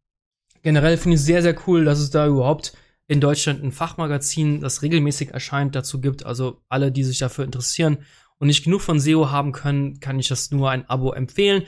Generell 0.62 0.96
finde 0.96 1.16
ich 1.16 1.20
es 1.20 1.26
sehr, 1.26 1.42
sehr 1.42 1.56
cool, 1.66 1.84
dass 1.84 1.98
es 1.98 2.10
da 2.10 2.26
überhaupt 2.26 2.72
in 3.06 3.20
Deutschland 3.20 3.62
ein 3.62 3.72
Fachmagazin, 3.72 4.60
das 4.60 4.82
regelmäßig 4.82 5.30
erscheint, 5.30 5.74
dazu 5.74 6.00
gibt. 6.00 6.24
Also 6.24 6.62
alle, 6.68 6.92
die 6.92 7.02
sich 7.02 7.18
dafür 7.18 7.44
interessieren 7.44 7.98
und 8.38 8.46
nicht 8.46 8.64
genug 8.64 8.82
von 8.82 9.00
SEO 9.00 9.30
haben 9.30 9.52
können, 9.52 9.98
kann 9.98 10.18
ich 10.18 10.28
das 10.28 10.50
nur 10.52 10.70
ein 10.70 10.88
Abo 10.88 11.12
empfehlen. 11.12 11.64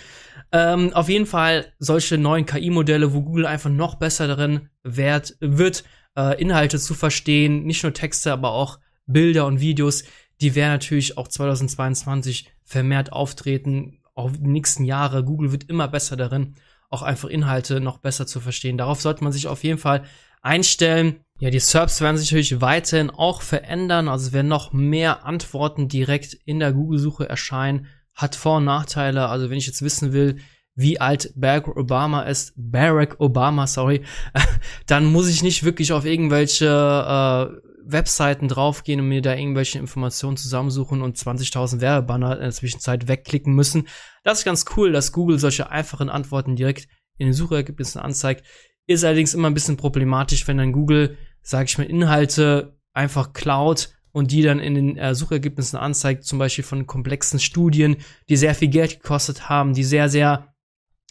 Ähm, 0.52 0.92
auf 0.92 1.09
jeden 1.09 1.26
Fall 1.26 1.73
solche 1.78 2.16
neuen 2.16 2.47
KI-Modelle, 2.47 3.12
wo 3.12 3.23
Google 3.23 3.47
einfach 3.47 3.71
noch 3.71 3.97
besser 3.97 4.28
darin 4.28 4.68
wert, 4.85 5.37
wird, 5.40 5.85
äh, 6.16 6.40
Inhalte 6.40 6.78
zu 6.78 6.94
verstehen, 6.94 7.64
nicht 7.64 7.82
nur 7.82 7.92
Texte, 7.92 8.32
aber 8.32 8.52
auch 8.52 8.78
Bilder 9.06 9.47
und 9.47 9.61
Videos, 9.61 10.04
die 10.42 10.54
werden 10.54 10.72
natürlich 10.72 11.16
auch 11.16 11.28
2022 11.28 12.50
vermehrt 12.64 13.12
auftreten, 13.12 14.00
auch 14.14 14.32
die 14.32 14.49
nächsten 14.49 14.84
Jahre. 14.84 15.25
Google 15.25 15.52
wird 15.52 15.70
immer 15.70 15.88
besser 15.88 16.16
darin, 16.16 16.56
auch 16.90 17.02
einfach 17.02 17.28
Inhalte 17.28 17.80
noch 17.80 17.99
besser 17.99 18.26
zu 18.26 18.40
verstehen. 18.40 18.76
Darauf 18.76 19.00
sollte 19.00 19.25
man 19.25 19.32
sich 19.32 19.46
auf 19.46 19.62
jeden 19.62 19.78
Fall 19.78 20.02
einstellen. 20.42 21.20
Ja, 21.38 21.50
die 21.50 21.61
SERPs 21.61 22.00
werden 22.00 22.16
sich 22.16 22.30
natürlich 22.30 22.61
weiterhin 22.61 23.11
auch 23.11 23.40
verändern. 23.40 24.08
Also 24.08 24.26
es 24.26 24.32
werden 24.32 24.49
noch 24.49 24.72
mehr 24.72 25.25
Antworten 25.25 25.88
direkt 25.88 26.34
in 26.44 26.58
der 26.58 26.72
Google-Suche 26.72 27.28
erscheinen. 27.28 27.87
Hat 28.14 28.34
Vor- 28.37 28.58
und 28.58 28.64
Nachteile. 28.64 29.28
Also 29.28 29.49
wenn 29.49 29.58
ich 29.58 29.66
jetzt 29.66 29.82
wissen 29.82 30.12
will, 30.12 30.38
wie 30.75 31.00
alt 31.00 31.32
Barack 31.37 31.68
Obama 31.68 32.22
ist, 32.22 32.52
Barack 32.56 33.20
Obama, 33.20 33.66
sorry, 33.66 34.02
dann 34.87 35.06
muss 35.06 35.28
ich 35.28 35.42
nicht 35.42 35.64
wirklich 35.64 35.92
auf 35.92 36.04
irgendwelche 36.04 36.66
äh, 36.66 37.72
Webseiten 37.85 38.49
draufgehen 38.49 39.01
und 39.01 39.09
mir 39.09 39.23
da 39.23 39.35
irgendwelche 39.35 39.79
Informationen 39.79 40.37
zusammensuchen 40.37 41.03
und 41.03 41.17
20.000 41.17 41.81
Werbebanner 41.81 42.37
in 42.37 42.43
der 42.43 42.53
Zwischenzeit 42.53 43.09
wegklicken 43.09 43.55
müssen. 43.55 43.89
Das 44.25 44.39
ist 44.39 44.45
ganz 44.45 44.65
cool, 44.77 44.93
dass 44.93 45.12
Google 45.12 45.39
solche 45.39 45.71
einfachen 45.71 46.09
Antworten 46.09 46.57
direkt 46.57 46.89
in 47.19 47.27
den 47.27 47.35
Suchergebnissen 47.35 48.01
anzeigt. 48.01 48.45
Ist 48.87 49.05
allerdings 49.05 49.35
immer 49.35 49.49
ein 49.49 49.55
bisschen 49.55 49.77
problematisch, 49.77 50.47
wenn 50.49 50.59
dann 50.59 50.73
Google 50.73 51.17
sage 51.43 51.67
ich 51.67 51.79
mal, 51.79 51.85
Inhalte 51.85 52.79
einfach 52.93 53.33
klaut 53.33 53.91
und 54.12 54.31
die 54.31 54.43
dann 54.43 54.61
in 54.61 54.75
den 54.75 54.97
äh, 54.97 55.15
Suchergebnissen 55.15 55.79
anzeigt, 55.79 56.25
zum 56.25 56.39
Beispiel 56.39 56.65
von 56.65 56.87
komplexen 56.87 57.41
Studien, 57.41 57.97
die 58.29 58.37
sehr 58.37 58.55
viel 58.55 58.69
Geld 58.69 59.03
gekostet 59.03 59.49
haben, 59.49 59.75
die 59.75 59.85
sehr, 59.85 60.09
sehr 60.09 60.51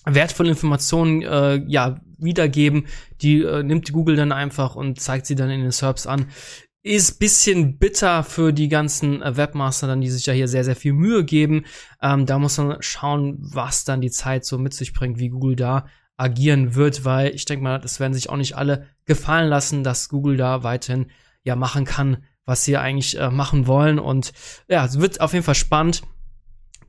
wertvolle 0.05 0.49
Informationen 0.49 1.21
äh, 1.21 1.63
ja 1.67 1.99
wiedergeben, 2.17 2.87
die 3.21 3.41
äh, 3.41 3.63
nimmt 3.63 3.91
Google 3.91 4.15
dann 4.15 4.31
einfach 4.31 4.75
und 4.75 4.99
zeigt 4.99 5.25
sie 5.25 5.35
dann 5.35 5.49
in 5.49 5.61
den 5.61 5.71
SERPs 5.71 6.07
an. 6.07 6.27
Ist 6.83 7.19
bisschen 7.19 7.77
bitter 7.77 8.23
für 8.23 8.53
die 8.53 8.67
ganzen 8.67 9.21
äh, 9.21 9.37
Webmaster, 9.37 9.87
dann 9.87 10.01
die 10.01 10.09
sich 10.09 10.25
ja 10.25 10.33
hier 10.33 10.47
sehr, 10.47 10.63
sehr 10.63 10.75
viel 10.75 10.93
Mühe 10.93 11.23
geben. 11.23 11.65
Ähm, 12.01 12.25
da 12.25 12.39
muss 12.39 12.57
man 12.57 12.77
schauen, 12.81 13.37
was 13.39 13.83
dann 13.85 14.01
die 14.01 14.11
Zeit 14.11 14.45
so 14.45 14.57
mit 14.57 14.73
sich 14.73 14.93
bringt, 14.93 15.19
wie 15.19 15.29
Google 15.29 15.55
da 15.55 15.85
agieren 16.17 16.75
wird, 16.75 17.05
weil 17.05 17.33
ich 17.33 17.45
denke 17.45 17.63
mal, 17.63 17.79
das 17.79 17.99
werden 17.99 18.13
sich 18.13 18.29
auch 18.29 18.37
nicht 18.37 18.55
alle 18.55 18.87
gefallen 19.05 19.49
lassen, 19.49 19.83
dass 19.83 20.09
Google 20.09 20.37
da 20.37 20.63
weiterhin 20.63 21.07
ja 21.43 21.55
machen 21.55 21.85
kann, 21.85 22.23
was 22.45 22.63
sie 22.63 22.77
eigentlich 22.77 23.17
äh, 23.19 23.29
machen 23.29 23.67
wollen. 23.67 23.99
Und 23.99 24.33
ja, 24.67 24.85
es 24.85 24.99
wird 24.99 25.21
auf 25.21 25.33
jeden 25.33 25.45
Fall 25.45 25.55
spannend. 25.55 26.03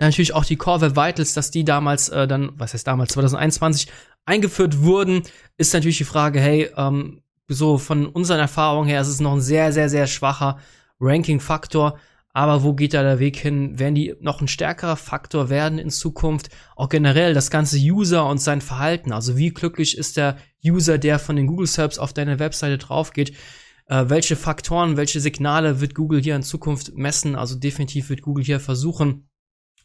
Natürlich 0.02 0.35
auch 0.35 0.44
die 0.44 0.56
Core 0.56 0.80
Web 0.80 0.97
Vitals, 0.97 1.32
dass 1.32 1.52
die 1.52 1.64
damals 1.64 2.09
äh, 2.09 2.26
dann, 2.26 2.50
was 2.56 2.75
heißt 2.75 2.87
damals, 2.87 3.12
2021 3.12 3.87
eingeführt 4.25 4.82
wurden, 4.82 5.23
ist 5.59 5.73
natürlich 5.75 5.99
die 5.99 6.04
Frage, 6.04 6.40
hey, 6.40 6.71
ähm, 6.76 7.23
so 7.47 7.78
von 7.78 8.06
unseren 8.06 8.40
Erfahrungen 8.40 8.88
her 8.88 9.00
ist 9.00 9.06
es 9.06 9.21
noch 9.21 9.32
ein 9.32 9.40
sehr, 9.40 9.73
sehr, 9.73 9.88
sehr 9.88 10.09
schwacher 10.09 10.59
Ranking-Faktor. 10.99 11.99
Aber 12.32 12.64
wo 12.64 12.73
geht 12.73 12.94
da 12.94 13.02
der 13.02 13.21
Weg 13.21 13.37
hin? 13.37 13.78
Werden 13.78 13.94
die 13.94 14.14
noch 14.21 14.40
ein 14.40 14.49
stärkerer 14.49 14.97
Faktor 14.97 15.50
werden 15.50 15.78
in 15.78 15.90
Zukunft? 15.90 16.49
Auch 16.75 16.88
generell 16.88 17.32
das 17.32 17.50
ganze 17.50 17.78
User 17.78 18.26
und 18.26 18.38
sein 18.38 18.61
Verhalten. 18.61 19.12
Also 19.12 19.37
wie 19.37 19.50
glücklich 19.50 19.97
ist 19.97 20.16
der 20.16 20.37
User, 20.64 20.99
der 20.99 21.21
von 21.21 21.37
den 21.37 21.47
Google 21.47 21.68
Search 21.68 22.00
auf 22.00 22.12
deine 22.12 22.40
Webseite 22.40 22.78
drauf 22.78 23.12
geht? 23.12 23.37
Äh, 23.87 24.06
welche 24.09 24.35
Faktoren, 24.35 24.97
welche 24.97 25.21
Signale 25.21 25.80
wird 25.80 25.94
Google 25.94 26.21
hier 26.21 26.35
in 26.35 26.42
Zukunft 26.42 26.97
messen? 26.97 27.37
Also 27.37 27.54
definitiv 27.54 28.09
wird 28.09 28.23
Google 28.23 28.44
hier 28.44 28.59
versuchen, 28.59 29.28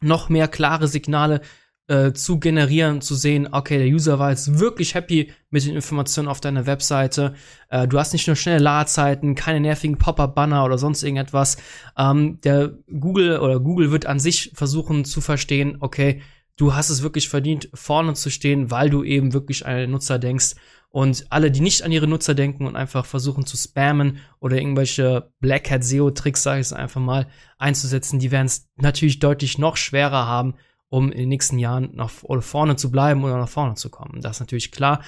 noch 0.01 0.29
mehr 0.29 0.47
klare 0.47 0.87
Signale 0.87 1.41
äh, 1.87 2.11
zu 2.13 2.39
generieren, 2.39 3.01
zu 3.01 3.15
sehen, 3.15 3.47
okay, 3.51 3.77
der 3.77 3.87
User 3.87 4.19
war 4.19 4.31
jetzt 4.31 4.59
wirklich 4.59 4.93
happy 4.93 5.31
mit 5.49 5.65
den 5.65 5.75
Informationen 5.75 6.27
auf 6.27 6.41
deiner 6.41 6.65
Webseite. 6.65 7.33
Äh, 7.69 7.87
du 7.87 7.97
hast 7.97 8.13
nicht 8.13 8.27
nur 8.27 8.35
schnelle 8.35 8.59
Ladezeiten, 8.59 9.35
keine 9.35 9.61
nervigen 9.61 9.97
Pop-up-Banner 9.97 10.65
oder 10.65 10.77
sonst 10.77 11.03
irgendetwas. 11.03 11.57
Ähm, 11.97 12.39
der 12.43 12.73
Google 12.99 13.39
oder 13.39 13.59
Google 13.59 13.91
wird 13.91 14.05
an 14.05 14.19
sich 14.19 14.51
versuchen 14.53 15.05
zu 15.05 15.21
verstehen, 15.21 15.77
okay, 15.79 16.21
du 16.57 16.75
hast 16.75 16.89
es 16.89 17.03
wirklich 17.03 17.29
verdient, 17.29 17.69
vorne 17.73 18.13
zu 18.15 18.29
stehen, 18.29 18.69
weil 18.69 18.89
du 18.89 19.03
eben 19.03 19.31
wirklich 19.31 19.65
an 19.65 19.77
den 19.77 19.91
Nutzer 19.91 20.19
denkst. 20.19 20.55
Und 20.89 21.27
alle, 21.29 21.51
die 21.51 21.59
nicht 21.59 21.83
an 21.83 21.91
ihre 21.91 22.07
Nutzer 22.07 22.33
denken 22.33 22.65
und 22.65 22.75
einfach 22.75 23.05
versuchen 23.05 23.45
zu 23.45 23.57
spammen 23.57 24.19
oder 24.39 24.57
irgendwelche 24.57 25.31
Black 25.39 25.69
Hat 25.69 25.83
SEO-Tricks, 25.83 26.43
sage 26.43 26.61
ich 26.61 26.67
es 26.67 26.73
einfach 26.73 27.01
mal, 27.01 27.27
einzusetzen, 27.57 28.19
die 28.19 28.31
werden 28.31 28.47
es 28.47 28.69
natürlich 28.77 29.19
deutlich 29.19 29.57
noch 29.57 29.77
schwerer 29.77 30.25
haben, 30.25 30.55
um 30.89 31.11
in 31.11 31.17
den 31.17 31.29
nächsten 31.29 31.59
Jahren 31.59 31.89
nach 31.93 32.09
vorne 32.09 32.77
zu 32.77 32.89
bleiben 32.89 33.23
oder 33.23 33.37
nach 33.37 33.49
vorne 33.49 33.75
zu 33.75 33.89
kommen. 33.89 34.21
Das 34.21 34.37
ist 34.37 34.39
natürlich 34.39 34.71
klar. 34.71 35.03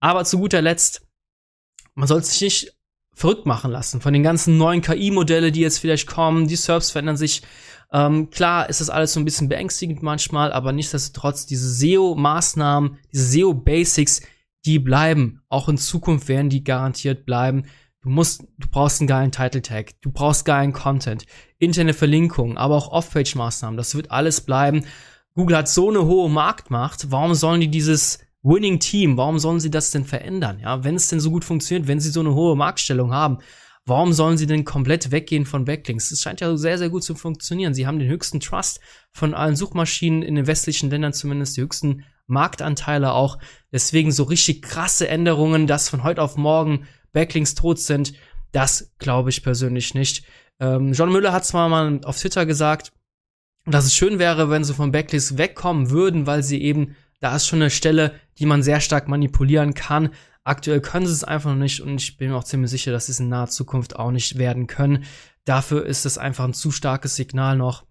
Aber 0.00 0.24
zu 0.24 0.38
guter 0.38 0.60
Letzt, 0.60 1.06
man 1.94 2.08
soll 2.08 2.22
sich 2.24 2.40
nicht 2.40 2.76
verrückt 3.14 3.46
machen 3.46 3.70
lassen 3.70 4.00
von 4.00 4.12
den 4.12 4.22
ganzen 4.22 4.56
neuen 4.56 4.80
KI-Modelle, 4.80 5.52
die 5.52 5.60
jetzt 5.60 5.78
vielleicht 5.78 6.06
kommen. 6.06 6.48
Die 6.48 6.56
SERPs 6.56 6.90
verändern 6.90 7.16
sich. 7.16 7.42
Ähm, 7.92 8.30
klar 8.30 8.70
ist 8.70 8.80
das 8.80 8.88
alles 8.88 9.12
so 9.12 9.20
ein 9.20 9.26
bisschen 9.26 9.50
beängstigend 9.50 10.02
manchmal, 10.02 10.50
aber 10.52 10.72
nichtsdestotrotz 10.72 11.44
diese 11.44 11.68
SEO-Maßnahmen, 11.68 12.96
diese 13.12 13.24
SEO-Basics, 13.26 14.22
die 14.64 14.78
bleiben. 14.78 15.42
Auch 15.48 15.68
in 15.68 15.78
Zukunft 15.78 16.28
werden 16.28 16.50
die 16.50 16.64
garantiert 16.64 17.24
bleiben. 17.24 17.64
Du 18.02 18.08
musst, 18.08 18.42
du 18.58 18.68
brauchst 18.68 19.00
einen 19.00 19.08
geilen 19.08 19.30
Title 19.30 19.62
Tag, 19.62 20.00
du 20.00 20.10
brauchst 20.10 20.44
geilen 20.44 20.72
Content, 20.72 21.24
interne 21.58 21.94
Verlinkungen, 21.94 22.56
aber 22.56 22.76
auch 22.76 22.88
Off-Page-Maßnahmen. 22.88 23.76
Das 23.76 23.94
wird 23.94 24.10
alles 24.10 24.40
bleiben. 24.40 24.84
Google 25.34 25.56
hat 25.56 25.68
so 25.68 25.88
eine 25.88 26.04
hohe 26.04 26.28
Marktmacht, 26.28 27.10
warum 27.10 27.34
sollen 27.34 27.60
die 27.60 27.70
dieses 27.70 28.18
Winning 28.42 28.80
Team, 28.80 29.16
warum 29.16 29.38
sollen 29.38 29.60
sie 29.60 29.70
das 29.70 29.92
denn 29.92 30.04
verändern? 30.04 30.58
Ja, 30.58 30.82
wenn 30.82 30.96
es 30.96 31.08
denn 31.08 31.20
so 31.20 31.30
gut 31.30 31.44
funktioniert, 31.44 31.86
wenn 31.86 32.00
sie 32.00 32.10
so 32.10 32.20
eine 32.20 32.34
hohe 32.34 32.56
Marktstellung 32.56 33.12
haben, 33.12 33.38
warum 33.86 34.12
sollen 34.12 34.36
sie 34.36 34.48
denn 34.48 34.64
komplett 34.64 35.12
weggehen 35.12 35.46
von 35.46 35.64
Backlinks? 35.64 36.10
Das 36.10 36.20
scheint 36.20 36.40
ja 36.40 36.56
sehr, 36.56 36.78
sehr 36.78 36.90
gut 36.90 37.04
zu 37.04 37.14
funktionieren. 37.14 37.72
Sie 37.72 37.86
haben 37.86 38.00
den 38.00 38.08
höchsten 38.08 38.40
Trust 38.40 38.80
von 39.12 39.32
allen 39.32 39.54
Suchmaschinen 39.54 40.22
in 40.22 40.34
den 40.34 40.48
westlichen 40.48 40.90
Ländern 40.90 41.12
zumindest, 41.12 41.56
die 41.56 41.62
höchsten 41.62 42.04
Marktanteile 42.26 43.12
auch. 43.12 43.38
Deswegen 43.72 44.12
so 44.12 44.24
richtig 44.24 44.62
krasse 44.62 45.08
Änderungen, 45.08 45.66
dass 45.66 45.88
von 45.88 46.02
heute 46.02 46.22
auf 46.22 46.36
morgen 46.36 46.86
Backlinks 47.12 47.54
tot 47.54 47.78
sind, 47.78 48.14
das 48.52 48.92
glaube 48.98 49.30
ich 49.30 49.42
persönlich 49.42 49.94
nicht. 49.94 50.24
Ähm, 50.60 50.92
John 50.92 51.12
Müller 51.12 51.32
hat 51.32 51.44
zwar 51.44 51.68
mal 51.68 52.00
auf 52.04 52.18
Twitter 52.18 52.46
gesagt, 52.46 52.92
dass 53.64 53.84
es 53.84 53.94
schön 53.94 54.18
wäre, 54.18 54.50
wenn 54.50 54.64
sie 54.64 54.74
von 54.74 54.92
Backlinks 54.92 55.38
wegkommen 55.38 55.90
würden, 55.90 56.26
weil 56.26 56.42
sie 56.42 56.62
eben, 56.62 56.96
da 57.20 57.36
ist 57.36 57.46
schon 57.46 57.60
eine 57.60 57.70
Stelle, 57.70 58.14
die 58.38 58.46
man 58.46 58.62
sehr 58.62 58.80
stark 58.80 59.08
manipulieren 59.08 59.74
kann. 59.74 60.10
Aktuell 60.44 60.80
können 60.80 61.06
sie 61.06 61.12
es 61.12 61.24
einfach 61.24 61.50
noch 61.50 61.58
nicht 61.58 61.80
und 61.80 62.02
ich 62.02 62.16
bin 62.16 62.30
mir 62.30 62.36
auch 62.36 62.44
ziemlich 62.44 62.70
sicher, 62.70 62.90
dass 62.90 63.06
sie 63.06 63.12
es 63.12 63.20
in 63.20 63.28
naher 63.28 63.48
Zukunft 63.48 63.96
auch 63.96 64.10
nicht 64.10 64.38
werden 64.38 64.66
können. 64.66 65.04
Dafür 65.44 65.86
ist 65.86 66.04
es 66.04 66.18
einfach 66.18 66.44
ein 66.44 66.54
zu 66.54 66.72
starkes 66.72 67.16
Signal 67.16 67.56
noch. 67.56 67.84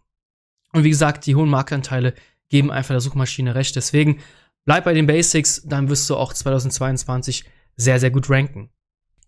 Und 0.74 0.84
wie 0.84 0.90
gesagt, 0.90 1.26
die 1.26 1.36
hohen 1.36 1.50
Marktanteile 1.50 2.14
geben 2.52 2.70
einfach 2.70 2.94
der 2.94 3.02
Suchmaschine 3.02 3.56
recht. 3.56 3.76
Deswegen 3.76 4.20
bleib 4.66 4.84
bei 4.84 4.94
den 4.94 5.08
Basics, 5.08 5.64
dann 5.66 5.90
wirst 5.90 6.08
du 6.10 6.16
auch 6.16 6.34
2022 6.34 7.46
sehr, 7.76 8.00
sehr 8.00 8.12
gut 8.12 8.30
ranken. 8.30 8.70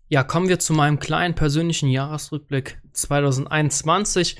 Ja, 0.08 0.22
kommen 0.22 0.48
wir 0.48 0.60
zu 0.60 0.74
meinem 0.74 1.00
kleinen 1.00 1.34
persönlichen 1.34 1.88
Jahresrückblick 1.88 2.80
2021. 2.92 4.36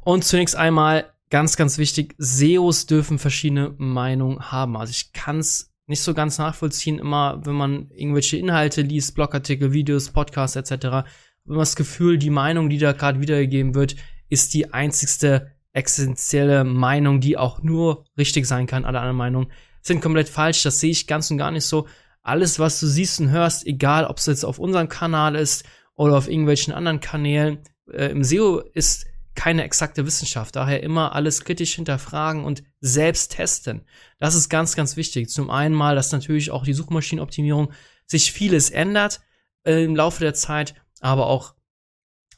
Und 0.00 0.24
zunächst 0.24 0.56
einmal 0.56 1.14
ganz, 1.30 1.56
ganz 1.56 1.78
wichtig, 1.78 2.14
SEOs 2.18 2.86
dürfen 2.86 3.18
verschiedene 3.18 3.74
Meinungen 3.78 4.52
haben. 4.52 4.76
Also 4.76 4.90
ich 4.90 5.12
kann 5.12 5.38
es 5.38 5.72
nicht 5.86 6.02
so 6.02 6.14
ganz 6.14 6.38
nachvollziehen, 6.38 6.98
immer 6.98 7.40
wenn 7.44 7.54
man 7.54 7.90
irgendwelche 7.90 8.36
Inhalte 8.36 8.82
liest, 8.82 9.14
Blogartikel, 9.14 9.72
Videos, 9.72 10.10
Podcasts 10.10 10.56
etc., 10.56 11.06
man 11.46 11.58
das 11.58 11.76
Gefühl, 11.76 12.18
die 12.18 12.30
Meinung, 12.30 12.70
die 12.70 12.78
da 12.78 12.92
gerade 12.92 13.20
wiedergegeben 13.20 13.74
wird, 13.74 13.96
ist 14.30 14.54
die 14.54 14.72
einzigste 14.72 15.53
essentielle 15.74 16.64
Meinung, 16.64 17.20
die 17.20 17.36
auch 17.36 17.62
nur 17.62 18.04
richtig 18.16 18.46
sein 18.46 18.66
kann. 18.66 18.84
Alle 18.84 19.00
anderen 19.00 19.16
Meinungen 19.16 19.52
sind 19.82 20.00
komplett 20.00 20.28
falsch. 20.28 20.62
Das 20.62 20.80
sehe 20.80 20.90
ich 20.90 21.06
ganz 21.06 21.30
und 21.30 21.38
gar 21.38 21.50
nicht 21.50 21.66
so. 21.66 21.86
Alles, 22.22 22.58
was 22.58 22.80
du 22.80 22.86
siehst 22.86 23.20
und 23.20 23.30
hörst, 23.30 23.66
egal 23.66 24.06
ob 24.06 24.18
es 24.18 24.26
jetzt 24.26 24.44
auf 24.44 24.58
unserem 24.58 24.88
Kanal 24.88 25.34
ist 25.34 25.64
oder 25.94 26.16
auf 26.16 26.28
irgendwelchen 26.28 26.72
anderen 26.72 27.00
Kanälen, 27.00 27.58
äh, 27.92 28.06
im 28.06 28.24
SEO 28.24 28.60
ist 28.60 29.06
keine 29.34 29.64
exakte 29.64 30.06
Wissenschaft. 30.06 30.56
Daher 30.56 30.82
immer 30.82 31.12
alles 31.14 31.44
kritisch 31.44 31.74
hinterfragen 31.74 32.44
und 32.44 32.62
selbst 32.80 33.32
testen. 33.32 33.82
Das 34.18 34.34
ist 34.34 34.48
ganz, 34.48 34.76
ganz 34.76 34.96
wichtig. 34.96 35.28
Zum 35.28 35.50
einen 35.50 35.74
mal, 35.74 35.96
dass 35.96 36.12
natürlich 36.12 36.50
auch 36.50 36.64
die 36.64 36.72
Suchmaschinenoptimierung 36.72 37.72
sich 38.06 38.32
vieles 38.32 38.70
ändert 38.70 39.20
äh, 39.64 39.84
im 39.84 39.96
Laufe 39.96 40.20
der 40.20 40.34
Zeit, 40.34 40.74
aber 41.00 41.26
auch 41.26 41.54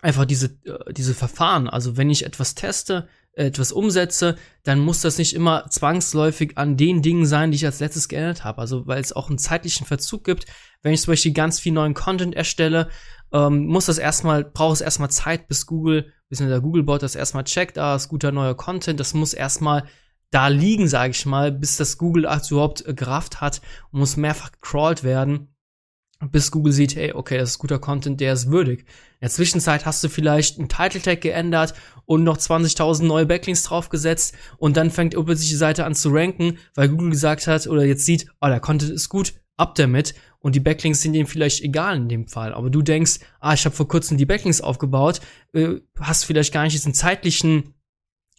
einfach 0.01 0.25
diese, 0.25 0.47
äh, 0.65 0.93
diese 0.93 1.15
Verfahren. 1.15 1.69
Also 1.69 1.97
wenn 1.97 2.11
ich 2.11 2.25
etwas 2.25 2.55
teste, 2.55 3.09
etwas 3.37 3.71
umsetze, 3.71 4.37
dann 4.65 4.81
muss 4.81 5.03
das 5.03 5.19
nicht 5.19 5.35
immer 5.35 5.69
zwangsläufig 5.69 6.57
an 6.57 6.77
den 6.77 7.03
Dingen 7.03 7.27
sein, 7.27 7.51
die 7.51 7.57
ich 7.57 7.67
als 7.67 7.81
letztes 7.81 8.09
geändert 8.09 8.45
habe. 8.45 8.59
Also 8.59 8.87
weil 8.87 9.01
es 9.01 9.13
auch 9.13 9.29
einen 9.29 9.39
zeitlichen 9.39 9.87
Verzug 9.87 10.25
gibt. 10.25 10.47
Wenn 10.83 10.95
ich 10.95 11.03
zum 11.03 11.13
Beispiel 11.13 11.33
ganz 11.33 11.61
viel 11.61 11.73
neuen 11.73 11.95
Content 11.95 12.35
erstelle, 12.35 12.89
ähm, 13.33 13.67
muss 13.67 13.87
das 13.87 13.99
erstmal, 13.99 14.45
braucht 14.45 14.77
es 14.77 14.81
erstmal 14.81 15.11
Zeit, 15.11 15.49
bis 15.49 15.67
Google, 15.67 16.13
bis 16.29 16.39
der 16.39 16.61
Googlebot 16.61 17.03
das 17.03 17.15
erstmal 17.15 17.45
checkt, 17.45 17.79
ah, 17.79 17.95
ist 17.95 18.09
guter 18.09 18.33
neuer 18.33 18.57
Content. 18.57 18.99
Das 18.99 19.15
muss 19.15 19.35
erstmal 19.35 19.85
da 20.31 20.49
liegen, 20.49 20.89
sage 20.89 21.11
ich 21.11 21.27
mal, 21.27 21.53
bis 21.53 21.77
das 21.77 21.99
Google 21.99 22.25
überhaupt 22.25 22.87
äh, 22.87 22.95
gerafft 22.95 23.41
hat 23.41 23.61
und 23.91 24.01
muss 24.01 24.17
mehrfach 24.17 24.51
gecrawlt 24.53 25.05
werden 25.05 25.56
bis 26.31 26.51
Google 26.51 26.73
sieht, 26.73 26.97
hey, 26.97 27.13
okay, 27.13 27.37
das 27.37 27.51
ist 27.51 27.59
guter 27.59 27.79
Content, 27.79 28.21
der 28.21 28.33
ist 28.33 28.51
würdig. 28.51 28.81
In 28.81 28.87
der 29.23 29.31
Zwischenzeit 29.31 29.85
hast 29.85 30.03
du 30.03 30.09
vielleicht 30.09 30.59
einen 30.59 30.69
Title 30.69 31.03
Tag 31.03 31.21
geändert 31.21 31.75
und 32.07 32.25
noch 32.25 32.39
20.000 32.39 33.05
neue 33.05 33.27
Backlinks 33.27 33.65
draufgesetzt 33.65 34.35
und 34.59 34.77
dann 34.77 34.91
fängt 34.91 35.15
plötzlich 35.15 35.51
die 35.51 35.57
Seite 35.57 35.85
an 35.85 35.95
zu 35.95 36.11
ranken, 36.11 36.59
weil 36.75 36.89
Google 36.89 37.11
gesagt 37.11 37.47
hat 37.47 37.67
oder 37.67 37.85
jetzt 37.85 38.07
sieht, 38.07 38.27
oh, 38.41 38.47
der 38.47 38.61
Content 38.61 38.93
ist 38.93 39.09
gut, 39.09 39.35
ab 39.57 39.75
damit 39.75 40.15
und 40.39 40.55
die 40.55 40.61
Backlinks 40.61 41.03
sind 41.03 41.15
ihm 41.15 41.27
vielleicht 41.27 41.63
egal 41.63 41.97
in 41.97 42.09
dem 42.09 42.29
Fall. 42.29 42.55
Aber 42.55 42.71
du 42.71 42.83
denkst, 42.83 43.21
ah, 43.41 43.55
ich 43.55 43.65
habe 43.65 43.75
vor 43.75 43.89
kurzem 43.89 44.17
die 44.17 44.27
Backlinks 44.27 44.61
aufgebaut, 44.61 45.21
äh, 45.53 45.77
hast 45.99 46.25
vielleicht 46.25 46.53
gar 46.53 46.63
nicht 46.63 46.75
diesen 46.75 46.95
zeitlichen, 46.95 47.75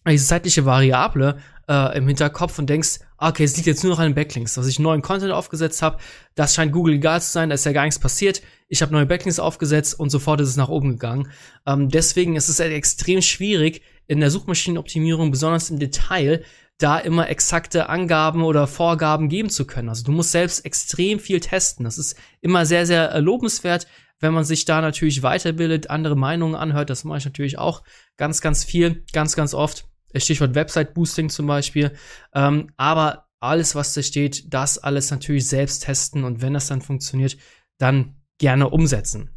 diese 0.07 0.27
zeitliche 0.27 0.65
Variable 0.65 1.39
äh, 1.67 1.97
im 1.97 2.07
Hinterkopf 2.07 2.57
und 2.59 2.69
denkst, 2.69 2.99
okay, 3.17 3.43
es 3.43 3.55
liegt 3.55 3.67
jetzt 3.67 3.83
nur 3.83 3.91
noch 3.91 3.99
an 3.99 4.09
den 4.09 4.15
Backlinks, 4.15 4.53
dass 4.53 4.67
ich 4.67 4.79
neuen 4.79 5.01
Content 5.01 5.31
aufgesetzt 5.31 5.81
habe. 5.81 5.97
Das 6.35 6.55
scheint 6.55 6.71
Google 6.71 6.95
egal 6.95 7.21
zu 7.21 7.31
sein, 7.31 7.49
da 7.49 7.55
ist 7.55 7.65
ja 7.65 7.71
gar 7.71 7.83
nichts 7.83 7.99
passiert. 7.99 8.41
Ich 8.67 8.81
habe 8.81 8.93
neue 8.93 9.05
Backlinks 9.05 9.39
aufgesetzt 9.39 9.99
und 9.99 10.09
sofort 10.09 10.41
ist 10.41 10.49
es 10.49 10.57
nach 10.57 10.69
oben 10.69 10.91
gegangen. 10.91 11.31
Ähm, 11.65 11.89
deswegen 11.89 12.35
ist 12.35 12.49
es 12.49 12.59
halt 12.59 12.71
extrem 12.71 13.21
schwierig 13.21 13.81
in 14.07 14.19
der 14.19 14.31
Suchmaschinenoptimierung, 14.31 15.31
besonders 15.31 15.69
im 15.69 15.79
Detail, 15.79 16.43
da 16.77 16.99
immer 16.99 17.29
exakte 17.29 17.89
Angaben 17.89 18.43
oder 18.43 18.67
Vorgaben 18.67 19.29
geben 19.29 19.49
zu 19.49 19.65
können. 19.65 19.89
Also 19.89 20.03
du 20.03 20.11
musst 20.11 20.31
selbst 20.31 20.63
extrem 20.63 21.19
viel 21.19 21.39
testen. 21.39 21.83
Das 21.83 21.97
ist 21.97 22.15
immer 22.41 22.65
sehr, 22.65 22.85
sehr 22.85 23.11
äh, 23.11 23.19
lobenswert, 23.19 23.87
wenn 24.19 24.33
man 24.33 24.43
sich 24.43 24.65
da 24.65 24.81
natürlich 24.81 25.23
weiterbildet, 25.23 25.89
andere 25.89 26.15
Meinungen 26.15 26.55
anhört. 26.55 26.89
Das 26.89 27.03
mache 27.03 27.17
ich 27.17 27.25
natürlich 27.25 27.57
auch 27.57 27.83
ganz, 28.15 28.41
ganz 28.41 28.63
viel, 28.63 29.03
ganz, 29.11 29.35
ganz 29.35 29.53
oft. 29.53 29.87
Stichwort 30.15 30.55
Website 30.55 30.93
Boosting 30.93 31.29
zum 31.29 31.47
Beispiel. 31.47 31.91
Ähm, 32.33 32.69
aber 32.77 33.27
alles, 33.39 33.75
was 33.75 33.93
da 33.93 34.01
steht, 34.01 34.53
das 34.53 34.77
alles 34.77 35.11
natürlich 35.11 35.47
selbst 35.47 35.83
testen 35.83 36.23
und 36.23 36.41
wenn 36.41 36.53
das 36.53 36.67
dann 36.67 36.81
funktioniert, 36.81 37.37
dann 37.77 38.15
gerne 38.39 38.69
umsetzen. 38.69 39.29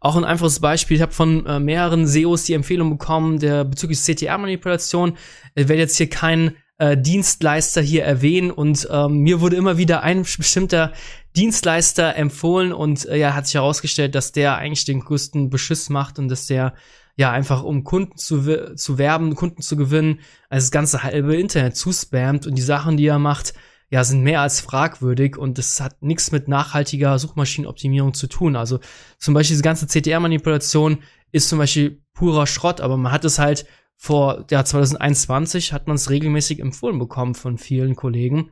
Auch 0.00 0.16
ein 0.16 0.24
einfaches 0.24 0.60
Beispiel, 0.60 0.96
ich 0.96 1.02
habe 1.02 1.12
von 1.12 1.46
äh, 1.46 1.60
mehreren 1.60 2.06
SEOs 2.06 2.44
die 2.44 2.54
Empfehlung 2.54 2.90
bekommen, 2.90 3.38
der 3.38 3.64
bezüglich 3.64 4.00
CTR-Manipulation. 4.00 5.16
Ich 5.54 5.68
werde 5.68 5.82
jetzt 5.82 5.96
hier 5.96 6.08
keinen 6.08 6.56
äh, 6.78 6.96
Dienstleister 6.96 7.80
hier 7.80 8.04
erwähnen 8.04 8.50
und 8.50 8.86
ähm, 8.90 9.18
mir 9.18 9.40
wurde 9.40 9.56
immer 9.56 9.78
wieder 9.78 10.02
ein 10.02 10.22
bestimmter 10.22 10.92
Dienstleister 11.34 12.16
empfohlen 12.16 12.72
und 12.72 13.06
äh, 13.06 13.16
ja, 13.16 13.34
hat 13.34 13.46
sich 13.46 13.54
herausgestellt, 13.54 14.14
dass 14.14 14.32
der 14.32 14.56
eigentlich 14.56 14.84
den 14.84 15.00
größten 15.00 15.50
Beschiss 15.50 15.88
macht 15.88 16.18
und 16.18 16.28
dass 16.28 16.46
der 16.46 16.74
ja, 17.16 17.32
einfach 17.32 17.62
um 17.62 17.82
Kunden 17.82 18.16
zu, 18.16 18.74
zu 18.76 18.98
werben, 18.98 19.34
Kunden 19.34 19.62
zu 19.62 19.76
gewinnen, 19.76 20.20
also 20.50 20.64
das 20.64 20.70
ganze 20.70 21.02
halbe 21.02 21.36
Internet 21.36 21.76
zuspammt 21.76 22.46
und 22.46 22.54
die 22.54 22.62
Sachen, 22.62 22.96
die 22.96 23.06
er 23.06 23.18
macht, 23.18 23.54
ja, 23.88 24.04
sind 24.04 24.22
mehr 24.22 24.40
als 24.40 24.60
fragwürdig 24.60 25.36
und 25.38 25.58
das 25.58 25.80
hat 25.80 26.02
nichts 26.02 26.32
mit 26.32 26.48
nachhaltiger 26.48 27.18
Suchmaschinenoptimierung 27.18 28.14
zu 28.14 28.26
tun. 28.26 28.56
Also 28.56 28.80
zum 29.18 29.32
Beispiel 29.32 29.54
diese 29.54 29.62
ganze 29.62 29.86
CTR-Manipulation 29.86 30.98
ist 31.32 31.48
zum 31.48 31.58
Beispiel 31.58 32.02
purer 32.12 32.46
Schrott, 32.46 32.80
aber 32.80 32.96
man 32.96 33.12
hat 33.12 33.24
es 33.24 33.38
halt 33.38 33.66
vor 33.96 34.44
ja, 34.50 34.64
2021 34.64 35.72
hat 35.72 35.86
man 35.86 35.96
es 35.96 36.10
regelmäßig 36.10 36.60
empfohlen 36.60 36.98
bekommen 36.98 37.34
von 37.34 37.58
vielen 37.58 37.96
Kollegen. 37.96 38.50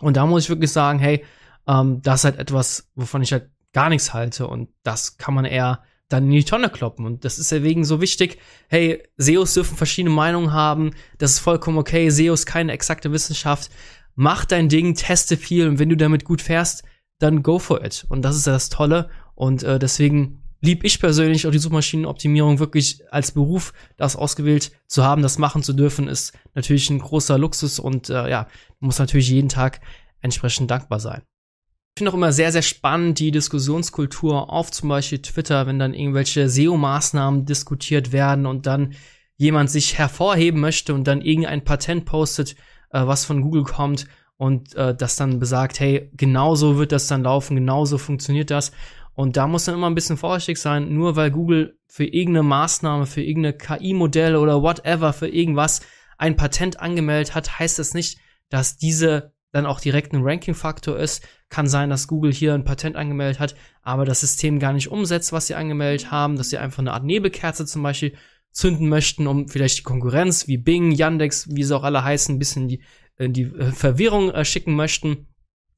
Und 0.00 0.16
da 0.16 0.26
muss 0.26 0.44
ich 0.44 0.48
wirklich 0.48 0.72
sagen, 0.72 0.98
hey, 0.98 1.24
ähm, 1.68 2.02
das 2.02 2.20
ist 2.20 2.24
halt 2.24 2.38
etwas, 2.38 2.90
wovon 2.94 3.22
ich 3.22 3.32
halt 3.32 3.50
gar 3.72 3.88
nichts 3.88 4.12
halte. 4.14 4.48
Und 4.48 4.70
das 4.82 5.16
kann 5.16 5.34
man 5.34 5.44
eher 5.44 5.82
dann 6.08 6.24
in 6.24 6.32
die 6.32 6.44
Tonne 6.44 6.70
kloppen. 6.70 7.06
Und 7.06 7.24
das 7.24 7.38
ist 7.38 7.50
deswegen 7.50 7.84
so 7.84 8.00
wichtig. 8.00 8.38
Hey, 8.68 9.02
SEOs 9.16 9.54
dürfen 9.54 9.76
verschiedene 9.76 10.14
Meinungen 10.14 10.52
haben. 10.52 10.90
Das 11.18 11.32
ist 11.32 11.38
vollkommen 11.38 11.78
okay. 11.78 12.10
SEO 12.10 12.34
ist 12.34 12.46
keine 12.46 12.72
exakte 12.72 13.12
Wissenschaft. 13.12 13.70
Mach 14.14 14.44
dein 14.44 14.68
Ding, 14.68 14.94
teste 14.94 15.36
viel. 15.36 15.68
Und 15.68 15.78
wenn 15.78 15.88
du 15.88 15.96
damit 15.96 16.24
gut 16.24 16.42
fährst, 16.42 16.84
dann 17.18 17.42
go 17.42 17.58
for 17.58 17.84
it. 17.84 18.06
Und 18.08 18.22
das 18.22 18.36
ist 18.36 18.46
ja 18.46 18.52
das 18.52 18.68
Tolle. 18.68 19.08
Und 19.34 19.62
äh, 19.62 19.78
deswegen 19.78 20.42
lieb 20.64 20.82
ich 20.82 20.98
persönlich 20.98 21.46
auch 21.46 21.50
die 21.50 21.58
Suchmaschinenoptimierung 21.58 22.58
wirklich 22.58 23.02
als 23.10 23.32
Beruf, 23.32 23.74
das 23.96 24.16
ausgewählt 24.16 24.72
zu 24.86 25.04
haben, 25.04 25.20
das 25.20 25.36
machen 25.36 25.62
zu 25.62 25.74
dürfen, 25.74 26.08
ist 26.08 26.32
natürlich 26.54 26.88
ein 26.88 27.00
großer 27.00 27.36
Luxus 27.36 27.78
und 27.78 28.08
äh, 28.08 28.30
ja, 28.30 28.48
muss 28.80 28.98
natürlich 28.98 29.28
jeden 29.28 29.50
Tag 29.50 29.80
entsprechend 30.22 30.70
dankbar 30.70 31.00
sein. 31.00 31.22
Ich 31.96 32.00
finde 32.00 32.10
auch 32.10 32.16
immer 32.16 32.32
sehr, 32.32 32.50
sehr 32.50 32.62
spannend 32.62 33.20
die 33.20 33.30
Diskussionskultur 33.30 34.52
auf 34.52 34.72
zum 34.72 34.88
Beispiel 34.88 35.22
Twitter, 35.22 35.68
wenn 35.68 35.78
dann 35.78 35.94
irgendwelche 35.94 36.48
SEO-Maßnahmen 36.48 37.44
diskutiert 37.44 38.10
werden 38.10 38.46
und 38.46 38.66
dann 38.66 38.94
jemand 39.36 39.70
sich 39.70 39.96
hervorheben 39.96 40.60
möchte 40.60 40.92
und 40.92 41.04
dann 41.04 41.22
irgendein 41.22 41.62
Patent 41.62 42.04
postet, 42.04 42.56
äh, 42.90 43.06
was 43.06 43.24
von 43.24 43.42
Google 43.42 43.62
kommt 43.62 44.08
und 44.36 44.74
äh, 44.74 44.92
das 44.92 45.14
dann 45.14 45.38
besagt, 45.38 45.78
hey, 45.78 46.10
genauso 46.16 46.78
wird 46.78 46.90
das 46.90 47.06
dann 47.06 47.22
laufen, 47.22 47.54
genauso 47.54 47.96
funktioniert 47.96 48.50
das. 48.50 48.72
Und 49.12 49.36
da 49.36 49.46
muss 49.46 49.68
man 49.68 49.76
immer 49.76 49.88
ein 49.88 49.94
bisschen 49.94 50.16
vorsichtig 50.16 50.58
sein, 50.58 50.92
nur 50.92 51.14
weil 51.14 51.30
Google 51.30 51.78
für 51.86 52.06
irgendeine 52.06 52.42
Maßnahme, 52.42 53.06
für 53.06 53.22
irgendeine 53.22 53.56
KI-Modell 53.56 54.34
oder 54.34 54.62
whatever, 54.62 55.12
für 55.12 55.28
irgendwas 55.28 55.80
ein 56.18 56.34
Patent 56.34 56.80
angemeldet 56.80 57.36
hat, 57.36 57.60
heißt 57.60 57.78
das 57.78 57.94
nicht, 57.94 58.18
dass 58.48 58.78
diese 58.78 59.32
dann 59.54 59.66
auch 59.66 59.80
direkt 59.80 60.12
ein 60.12 60.24
Ranking-Faktor 60.24 60.98
ist. 60.98 61.24
Kann 61.54 61.68
sein, 61.68 61.88
dass 61.88 62.08
Google 62.08 62.32
hier 62.32 62.52
ein 62.52 62.64
Patent 62.64 62.96
angemeldet 62.96 63.38
hat, 63.38 63.54
aber 63.80 64.04
das 64.04 64.18
System 64.18 64.58
gar 64.58 64.72
nicht 64.72 64.88
umsetzt, 64.88 65.32
was 65.32 65.46
sie 65.46 65.54
angemeldet 65.54 66.10
haben, 66.10 66.34
dass 66.34 66.50
sie 66.50 66.58
einfach 66.58 66.80
eine 66.80 66.92
Art 66.92 67.04
Nebelkerze 67.04 67.64
zum 67.64 67.80
Beispiel 67.84 68.16
zünden 68.50 68.88
möchten, 68.88 69.28
um 69.28 69.46
vielleicht 69.46 69.78
die 69.78 69.82
Konkurrenz 69.84 70.48
wie 70.48 70.56
Bing, 70.56 70.90
Yandex, 70.90 71.54
wie 71.54 71.62
sie 71.62 71.76
auch 71.76 71.84
alle 71.84 72.02
heißen, 72.02 72.34
ein 72.34 72.40
bisschen 72.40 72.66
die, 72.66 72.82
in 73.18 73.32
die 73.32 73.44
äh, 73.44 73.70
Verwirrung 73.70 74.32
äh, 74.32 74.44
schicken 74.44 74.74
möchten. 74.74 75.28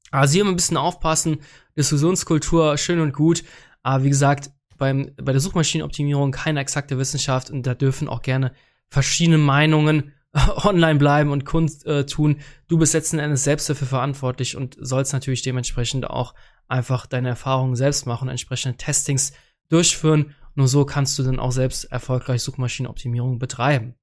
Also 0.09 0.33
hier 0.33 0.41
immer 0.41 0.49
ein 0.49 0.55
bisschen 0.55 0.77
aufpassen. 0.77 1.41
Diskussionskultur 1.77 2.75
schön 2.79 2.99
und 2.99 3.13
gut. 3.13 3.43
Aber 3.83 4.03
wie 4.03 4.09
gesagt, 4.09 4.49
beim, 4.79 5.11
bei 5.21 5.31
der 5.31 5.41
Suchmaschinenoptimierung 5.41 6.31
keine 6.31 6.59
exakte 6.59 6.97
Wissenschaft 6.97 7.51
und 7.51 7.67
da 7.67 7.75
dürfen 7.75 8.07
auch 8.07 8.23
gerne 8.23 8.51
verschiedene 8.89 9.37
Meinungen 9.37 10.11
online 10.63 10.99
bleiben 10.99 11.31
und 11.31 11.45
Kunst 11.45 11.85
äh, 11.85 12.05
tun. 12.05 12.37
Du 12.67 12.77
bist 12.77 12.93
letzten 12.93 13.19
Endes 13.19 13.43
selbst 13.43 13.69
dafür 13.69 13.87
verantwortlich 13.87 14.55
und 14.55 14.77
sollst 14.79 15.13
natürlich 15.13 15.41
dementsprechend 15.41 16.09
auch 16.09 16.33
einfach 16.67 17.05
deine 17.05 17.29
Erfahrungen 17.29 17.75
selbst 17.75 18.05
machen, 18.05 18.29
entsprechende 18.29 18.77
Testings 18.77 19.33
durchführen. 19.69 20.35
Nur 20.55 20.67
so 20.67 20.85
kannst 20.85 21.17
du 21.19 21.23
dann 21.23 21.39
auch 21.39 21.51
selbst 21.51 21.85
erfolgreich 21.85 22.41
Suchmaschinenoptimierung 22.41 23.39
betreiben. 23.39 23.95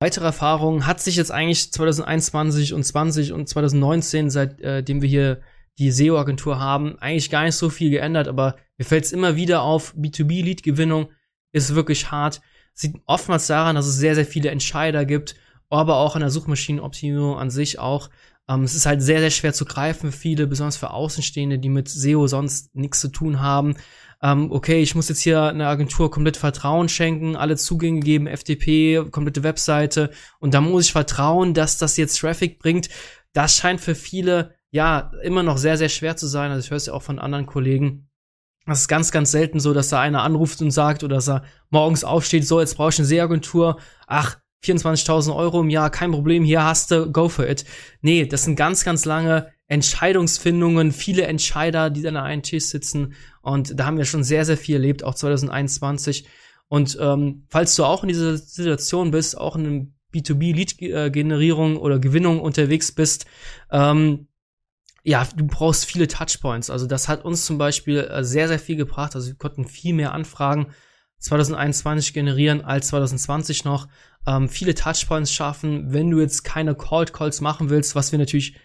Weitere 0.00 0.24
Erfahrungen 0.24 0.86
hat 0.86 1.00
sich 1.00 1.16
jetzt 1.16 1.30
eigentlich 1.30 1.72
2021 1.72 2.72
und 2.72 2.82
20 2.82 3.32
und 3.32 3.48
2019, 3.48 4.30
seitdem 4.30 4.98
äh, 4.98 5.02
wir 5.02 5.08
hier 5.08 5.40
die 5.78 5.90
SEO-Agentur 5.90 6.58
haben, 6.58 6.98
eigentlich 6.98 7.30
gar 7.30 7.44
nicht 7.44 7.54
so 7.54 7.68
viel 7.68 7.90
geändert, 7.90 8.26
aber 8.26 8.56
mir 8.78 8.84
fällt 8.84 9.04
es 9.04 9.12
immer 9.12 9.36
wieder 9.36 9.62
auf, 9.62 9.94
B2B-Lead-Gewinnung 9.94 11.10
ist 11.52 11.74
wirklich 11.74 12.10
hart. 12.10 12.40
Sieht 12.72 12.96
oftmals 13.06 13.46
daran, 13.46 13.76
dass 13.76 13.86
es 13.86 13.96
sehr, 13.96 14.14
sehr 14.14 14.24
viele 14.24 14.50
Entscheider 14.50 15.04
gibt, 15.04 15.34
aber 15.78 15.96
auch 15.96 16.14
an 16.14 16.20
der 16.20 16.30
Suchmaschinenoptimierung 16.30 17.38
an 17.38 17.50
sich 17.50 17.78
auch. 17.78 18.10
Ähm, 18.48 18.64
es 18.64 18.74
ist 18.74 18.86
halt 18.86 19.02
sehr, 19.02 19.20
sehr 19.20 19.30
schwer 19.30 19.52
zu 19.52 19.64
greifen 19.64 20.12
viele, 20.12 20.46
besonders 20.46 20.76
für 20.76 20.90
Außenstehende, 20.90 21.58
die 21.58 21.68
mit 21.68 21.88
SEO 21.88 22.26
sonst 22.26 22.74
nichts 22.74 23.00
zu 23.00 23.08
tun 23.08 23.40
haben 23.40 23.76
ähm, 24.22 24.52
okay, 24.52 24.82
ich 24.82 24.94
muss 24.94 25.08
jetzt 25.08 25.22
hier 25.22 25.42
einer 25.42 25.68
Agentur 25.68 26.10
komplett 26.10 26.36
Vertrauen 26.36 26.88
schenken, 26.88 27.36
alle 27.36 27.56
Zugänge 27.56 28.00
geben, 28.00 28.26
FTP, 28.26 29.10
komplette 29.10 29.42
Webseite 29.42 30.10
und 30.40 30.54
da 30.54 30.60
muss 30.60 30.86
ich 30.86 30.92
vertrauen, 30.92 31.54
dass 31.54 31.78
das 31.78 31.96
jetzt 31.96 32.18
Traffic 32.18 32.58
bringt. 32.58 32.90
Das 33.32 33.56
scheint 33.56 33.80
für 33.80 33.94
viele 33.94 34.54
ja 34.70 35.12
immer 35.22 35.42
noch 35.42 35.56
sehr, 35.56 35.76
sehr 35.78 35.88
schwer 35.88 36.16
zu 36.16 36.26
sein. 36.26 36.50
Also 36.50 36.64
ich 36.64 36.70
höre 36.70 36.76
es 36.76 36.86
ja 36.86 36.92
auch 36.92 37.02
von 37.02 37.18
anderen 37.18 37.46
Kollegen. 37.46 38.08
Das 38.66 38.82
ist 38.82 38.88
ganz, 38.88 39.10
ganz 39.10 39.30
selten 39.30 39.58
so, 39.58 39.72
dass 39.72 39.88
da 39.88 40.00
einer 40.00 40.22
anruft 40.22 40.60
und 40.60 40.70
sagt 40.70 41.02
oder 41.02 41.16
dass 41.16 41.28
er 41.28 41.44
morgens 41.70 42.04
aufsteht, 42.04 42.46
so, 42.46 42.60
jetzt 42.60 42.76
brauche 42.76 42.90
ich 42.90 42.98
eine 42.98 43.06
SEO-Agentur. 43.06 43.78
Ach, 44.06 44.38
24.000 44.64 45.34
Euro 45.34 45.60
im 45.60 45.70
Jahr, 45.70 45.90
kein 45.90 46.12
Problem, 46.12 46.44
hier 46.44 46.64
hast 46.64 46.90
du, 46.90 47.10
go 47.10 47.28
for 47.28 47.48
it. 47.48 47.64
Nee, 48.02 48.26
das 48.26 48.44
sind 48.44 48.56
ganz, 48.56 48.84
ganz 48.84 49.04
lange 49.04 49.48
Entscheidungsfindungen, 49.68 50.92
viele 50.92 51.22
Entscheider, 51.22 51.90
die 51.90 52.06
an 52.06 52.16
einem 52.16 52.42
Tisch 52.42 52.64
sitzen. 52.64 53.14
Und 53.40 53.78
da 53.78 53.86
haben 53.86 53.96
wir 53.96 54.04
schon 54.04 54.24
sehr, 54.24 54.44
sehr 54.44 54.56
viel 54.56 54.76
erlebt, 54.76 55.04
auch 55.04 55.14
2021. 55.14 56.26
Und 56.68 56.98
ähm, 57.00 57.46
falls 57.48 57.74
du 57.76 57.84
auch 57.84 58.02
in 58.02 58.08
dieser 58.08 58.36
Situation 58.36 59.10
bist, 59.10 59.38
auch 59.38 59.56
in 59.56 59.66
einem 59.66 59.94
B2B-Lead-Generierung 60.12 61.76
oder 61.76 61.98
Gewinnung 61.98 62.40
unterwegs 62.40 62.92
bist, 62.92 63.26
ähm, 63.70 64.26
ja, 65.02 65.26
du 65.34 65.46
brauchst 65.46 65.86
viele 65.86 66.08
Touchpoints. 66.08 66.68
Also 66.68 66.86
das 66.86 67.08
hat 67.08 67.24
uns 67.24 67.46
zum 67.46 67.56
Beispiel 67.56 67.98
äh, 68.00 68.22
sehr, 68.24 68.48
sehr 68.48 68.58
viel 68.58 68.76
gebracht. 68.76 69.14
Also 69.14 69.28
wir 69.28 69.36
konnten 69.36 69.64
viel 69.64 69.94
mehr 69.94 70.12
Anfragen 70.12 70.68
2021 71.20 72.12
generieren 72.12 72.62
als 72.62 72.88
2020 72.88 73.64
noch. 73.64 73.88
Ähm, 74.26 74.48
viele 74.48 74.74
Touchpoints 74.74 75.32
schaffen. 75.32 75.92
Wenn 75.92 76.10
du 76.10 76.20
jetzt 76.20 76.42
keine 76.44 76.74
Cold 76.74 77.12
Calls 77.12 77.40
machen 77.40 77.70
willst, 77.70 77.94
was 77.94 78.12
wir 78.12 78.18
natürlich 78.18 78.56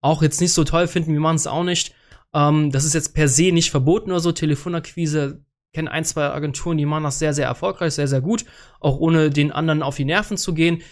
auch 0.00 0.22
jetzt 0.22 0.40
nicht 0.40 0.52
so 0.52 0.64
toll 0.64 0.86
finden, 0.86 1.12
wir 1.12 1.20
machen 1.20 1.36
es 1.36 1.46
auch 1.46 1.64
nicht. 1.64 1.94
Ähm, 2.34 2.70
das 2.70 2.84
ist 2.84 2.94
jetzt 2.94 3.14
per 3.14 3.28
se 3.28 3.52
nicht 3.52 3.70
verboten 3.70 4.10
oder 4.10 4.20
so. 4.20 4.32
Telefonakquise 4.32 5.44
kennen 5.72 5.88
ein, 5.88 6.04
zwei 6.04 6.30
Agenturen, 6.30 6.76
die 6.76 6.86
machen 6.86 7.04
das 7.04 7.18
sehr, 7.18 7.32
sehr 7.32 7.46
erfolgreich, 7.46 7.94
sehr, 7.94 8.08
sehr 8.08 8.20
gut, 8.20 8.44
auch 8.80 8.98
ohne 8.98 9.30
den 9.30 9.52
anderen 9.52 9.82
auf 9.82 9.96
die 9.96 10.04
Nerven 10.04 10.36
zu 10.36 10.54
gehen. 10.54 10.82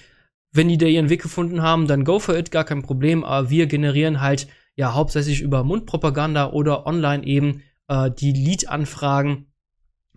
Wenn 0.52 0.68
die 0.68 0.78
da 0.78 0.87
ihren 0.87 1.11
Weg 1.11 1.22
gefunden 1.22 1.62
haben, 1.62 1.87
dann 1.87 2.04
go 2.04 2.18
for 2.18 2.37
it, 2.37 2.50
gar 2.50 2.64
kein 2.64 2.83
Problem. 2.83 3.24
Aber 3.24 3.50
wir 3.50 3.66
generieren 3.66 4.20
halt 4.20 4.48
ja 4.74 4.94
hauptsächlich 4.94 5.42
über 5.42 5.62
Mundpropaganda 5.64 6.50
oder 6.50 6.87
online 6.87 7.24
eben 7.24 7.62
äh, 7.88 8.11
die 8.11 8.33
Lead-Anfragen. 8.33 9.49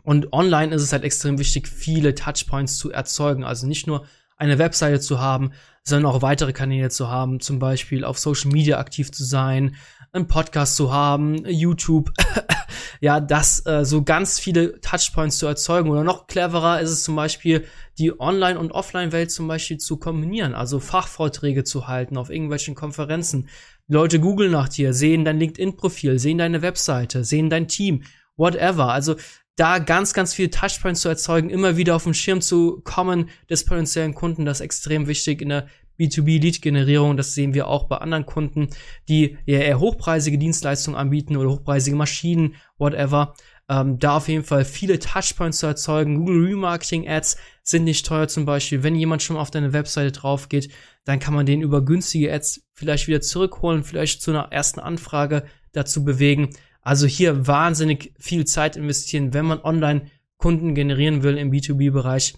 Und 0.03 0.33
online 0.33 0.75
ist 0.75 0.83
es 0.83 0.91
halt 0.91 1.03
extrem 1.03 1.39
wichtig, 1.39 1.67
viele 1.67 2.13
Touchpoints 2.13 2.77
zu 2.77 2.91
erzeugen. 2.91 3.43
Also 3.43 3.67
nicht 3.67 3.87
nur 3.87 4.05
eine 4.37 4.57
Webseite 4.59 4.99
zu 4.99 5.19
haben, 5.19 5.51
sondern 5.83 6.11
auch 6.11 6.21
weitere 6.21 6.53
Kanäle 6.53 6.89
zu 6.89 7.09
haben, 7.09 7.39
zum 7.39 7.59
Beispiel 7.59 8.03
auf 8.03 8.19
Social 8.19 8.51
Media 8.51 8.77
aktiv 8.77 9.11
zu 9.11 9.23
sein, 9.23 9.75
einen 10.11 10.27
Podcast 10.27 10.75
zu 10.75 10.93
haben, 10.93 11.45
YouTube, 11.45 12.11
ja, 13.01 13.19
das 13.19 13.65
äh, 13.65 13.83
so 13.83 14.03
ganz 14.03 14.39
viele 14.39 14.79
Touchpoints 14.79 15.39
zu 15.39 15.47
erzeugen. 15.47 15.89
Oder 15.89 16.03
noch 16.03 16.27
cleverer 16.27 16.81
ist 16.81 16.91
es 16.91 17.03
zum 17.03 17.15
Beispiel, 17.15 17.65
die 17.97 18.19
Online- 18.19 18.59
und 18.59 18.71
Offline-Welt 18.71 19.31
zum 19.31 19.47
Beispiel 19.47 19.77
zu 19.77 19.97
kombinieren, 19.97 20.53
also 20.53 20.79
Fachvorträge 20.79 21.63
zu 21.63 21.87
halten 21.87 22.17
auf 22.17 22.29
irgendwelchen 22.29 22.75
Konferenzen. 22.75 23.49
Leute 23.87 24.19
googeln 24.19 24.51
nach 24.51 24.69
dir, 24.69 24.93
sehen 24.93 25.25
dein 25.25 25.39
LinkedIn-Profil, 25.39 26.19
sehen 26.19 26.37
deine 26.37 26.61
Webseite, 26.61 27.23
sehen 27.23 27.49
dein 27.49 27.67
Team, 27.67 28.03
whatever. 28.37 28.91
Also 28.91 29.15
da 29.55 29.79
ganz, 29.79 30.13
ganz 30.13 30.33
viele 30.33 30.49
Touchpoints 30.49 31.01
zu 31.01 31.09
erzeugen, 31.09 31.49
immer 31.49 31.77
wieder 31.77 31.95
auf 31.95 32.05
den 32.05 32.13
Schirm 32.13 32.41
zu 32.41 32.81
kommen 32.83 33.29
des 33.49 33.65
potenziellen 33.65 34.13
Kunden, 34.13 34.45
das 34.45 34.59
ist 34.59 34.65
extrem 34.65 35.07
wichtig 35.07 35.41
in 35.41 35.49
der 35.49 35.67
B2B-Lead-Generierung. 35.99 37.17
Das 37.17 37.33
sehen 37.33 37.53
wir 37.53 37.67
auch 37.67 37.87
bei 37.87 37.97
anderen 37.97 38.25
Kunden, 38.25 38.69
die 39.07 39.37
eher 39.45 39.79
hochpreisige 39.79 40.37
Dienstleistungen 40.37 40.99
anbieten 40.99 41.37
oder 41.37 41.49
hochpreisige 41.49 41.95
Maschinen, 41.95 42.55
whatever. 42.77 43.35
Ähm, 43.69 43.97
da 43.97 44.17
auf 44.17 44.27
jeden 44.27 44.43
Fall 44.43 44.65
viele 44.65 44.99
Touchpoints 44.99 45.59
zu 45.59 45.67
erzeugen. 45.67 46.17
Google 46.17 46.45
Remarketing 46.45 47.07
Ads 47.07 47.37
sind 47.63 47.85
nicht 47.85 48.05
teuer 48.05 48.27
zum 48.27 48.45
Beispiel. 48.45 48.83
Wenn 48.83 48.95
jemand 48.95 49.21
schon 49.21 49.37
auf 49.37 49.51
deine 49.51 49.71
Webseite 49.71 50.11
drauf 50.11 50.49
geht, 50.49 50.69
dann 51.05 51.19
kann 51.19 51.33
man 51.33 51.45
den 51.45 51.61
über 51.61 51.83
günstige 51.83 52.33
Ads 52.33 52.67
vielleicht 52.73 53.07
wieder 53.07 53.21
zurückholen, 53.21 53.83
vielleicht 53.83 54.21
zu 54.21 54.31
einer 54.31 54.51
ersten 54.51 54.79
Anfrage 54.79 55.45
dazu 55.71 56.03
bewegen. 56.03 56.49
Also 56.83 57.07
hier 57.07 57.47
wahnsinnig 57.47 58.13
viel 58.19 58.45
Zeit 58.45 58.75
investieren, 58.75 59.33
wenn 59.33 59.45
man 59.45 59.61
online 59.61 60.11
Kunden 60.37 60.75
generieren 60.75 61.23
will 61.23 61.37
im 61.37 61.51
B2B-Bereich. 61.51 62.35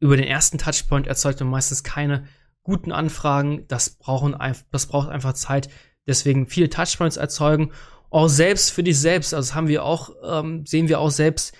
Über 0.00 0.16
den 0.16 0.26
ersten 0.26 0.56
Touchpoint 0.56 1.06
erzeugt 1.06 1.40
man 1.40 1.50
meistens 1.50 1.84
keine 1.84 2.24
guten 2.62 2.90
Anfragen. 2.90 3.66
Das, 3.68 3.90
brauchen, 3.90 4.34
das 4.70 4.86
braucht 4.86 5.10
einfach 5.10 5.34
Zeit. 5.34 5.68
Deswegen 6.06 6.46
viele 6.46 6.70
Touchpoints 6.70 7.18
erzeugen. 7.18 7.72
Auch 8.08 8.28
selbst 8.28 8.70
für 8.70 8.82
dich 8.82 8.98
selbst, 8.98 9.34
also 9.34 9.54
haben 9.54 9.68
wir 9.68 9.84
auch, 9.84 10.10
ähm, 10.24 10.64
sehen 10.66 10.88
wir 10.88 10.98
auch 10.98 11.10
selbst, 11.10 11.54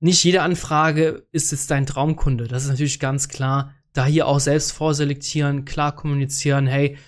nicht 0.00 0.24
jede 0.24 0.42
Anfrage 0.42 1.26
ist 1.32 1.52
jetzt 1.52 1.70
dein 1.70 1.86
Traumkunde. 1.86 2.48
Das 2.48 2.64
ist 2.64 2.70
natürlich 2.70 2.98
ganz 2.98 3.28
klar. 3.28 3.74
Da 3.92 4.06
hier 4.06 4.26
auch 4.26 4.40
selbst 4.40 4.72
vorselektieren, 4.72 5.64
klar 5.64 5.94
kommunizieren, 5.94 6.66
hey, 6.66 6.98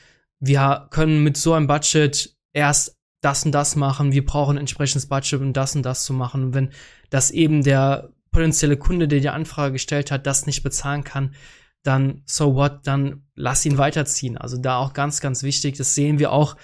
wir 0.40 0.88
können 0.90 1.22
mit 1.22 1.37
so 1.37 1.55
einem 1.55 1.66
Budget 1.66 2.37
erst 2.53 2.98
das 3.21 3.45
und 3.45 3.53
das 3.53 3.77
machen, 3.77 4.13
wir 4.13 4.25
brauchen 4.25 4.57
entsprechendes 4.57 5.07
Budget, 5.07 5.41
um 5.41 5.53
das 5.53 5.75
und 5.75 5.83
das 5.83 6.05
zu 6.05 6.13
machen. 6.13 6.45
Und 6.45 6.55
wenn 6.55 6.71
das 7.11 7.31
eben 7.31 7.63
der 7.63 8.11
potenzielle 8.31 8.77
Kunde, 8.77 9.09
der 9.09 9.21
die 9.21 9.29
Anfrage 9.29 9.73
gestellt 9.73 10.11
hat, 10.11 10.27
das 10.27 10.47
nicht 10.47 10.63
bezahlen 10.63 11.05
kann, 11.05 11.35
dann 11.83 12.23
so 12.27 12.55
what, 12.55 12.81
dann 12.85 13.23
lass 13.35 13.65
ihn 13.65 13.79
weiterziehen. 13.79 14.37
Also 14.37 14.57
da 14.57 14.79
auch 14.79 14.93
ganz, 14.93 15.21
ganz 15.21 15.43
wichtig. 15.43 15.77
Das 15.77 15.95
sehen 15.95 16.19
wir 16.19 16.33
auch 16.33 16.57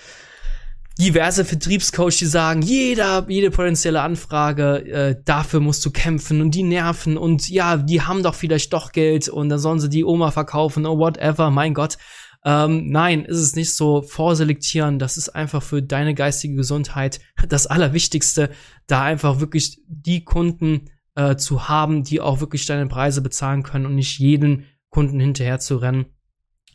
diverse 0.99 1.45
Vertriebscoach, 1.45 2.19
die 2.19 2.27
sagen, 2.27 2.63
jeder, 2.63 3.27
jede 3.29 3.51
potenzielle 3.51 4.01
Anfrage, 4.01 4.87
äh, 4.87 5.17
dafür 5.25 5.61
musst 5.61 5.85
du 5.85 5.91
kämpfen 5.91 6.41
und 6.41 6.55
die 6.55 6.63
nerven 6.63 7.17
und 7.17 7.49
ja, 7.49 7.77
die 7.77 8.03
haben 8.03 8.23
doch 8.23 8.35
vielleicht 8.35 8.73
doch 8.73 8.93
Geld 8.93 9.29
und 9.29 9.49
dann 9.49 9.59
sollen 9.59 9.81
sie 9.81 9.89
die 9.89 10.05
Oma 10.05 10.31
verkaufen 10.31 10.87
oder 10.87 10.99
whatever, 10.99 11.51
mein 11.51 11.75
Gott. 11.75 11.99
Ähm, 12.45 12.91
nein, 12.91 13.25
ist 13.25 13.39
es 13.39 13.57
nicht 13.57 13.73
so. 13.75 14.03
Vorselektieren, 14.03 14.99
das 14.99 15.17
ist 15.17 15.31
einfach 15.31 15.63
für 15.63 15.83
deine 15.83 16.15
geistige 16.15 16.55
Gesundheit 16.55 17.21
das 17.49 17.67
Allerwichtigste, 17.67 18.51
da 18.87 19.03
einfach 19.03 19.41
wirklich 19.41 19.81
die 19.87 20.25
Kunden 20.25 20.91
äh, 21.15 21.37
zu 21.37 21.69
haben, 21.69 22.05
die 22.05 22.21
auch 22.21 22.41
wirklich 22.41 22.67
deine 22.67 22.87
Preise 22.87 23.23
bezahlen 23.23 23.63
können 23.63 23.87
und 23.87 23.95
nicht 23.95 24.19
jeden 24.19 24.67
Kunden 24.91 25.21
hinterher 25.21 25.59
zu 25.59 25.77
rennen 25.77 26.07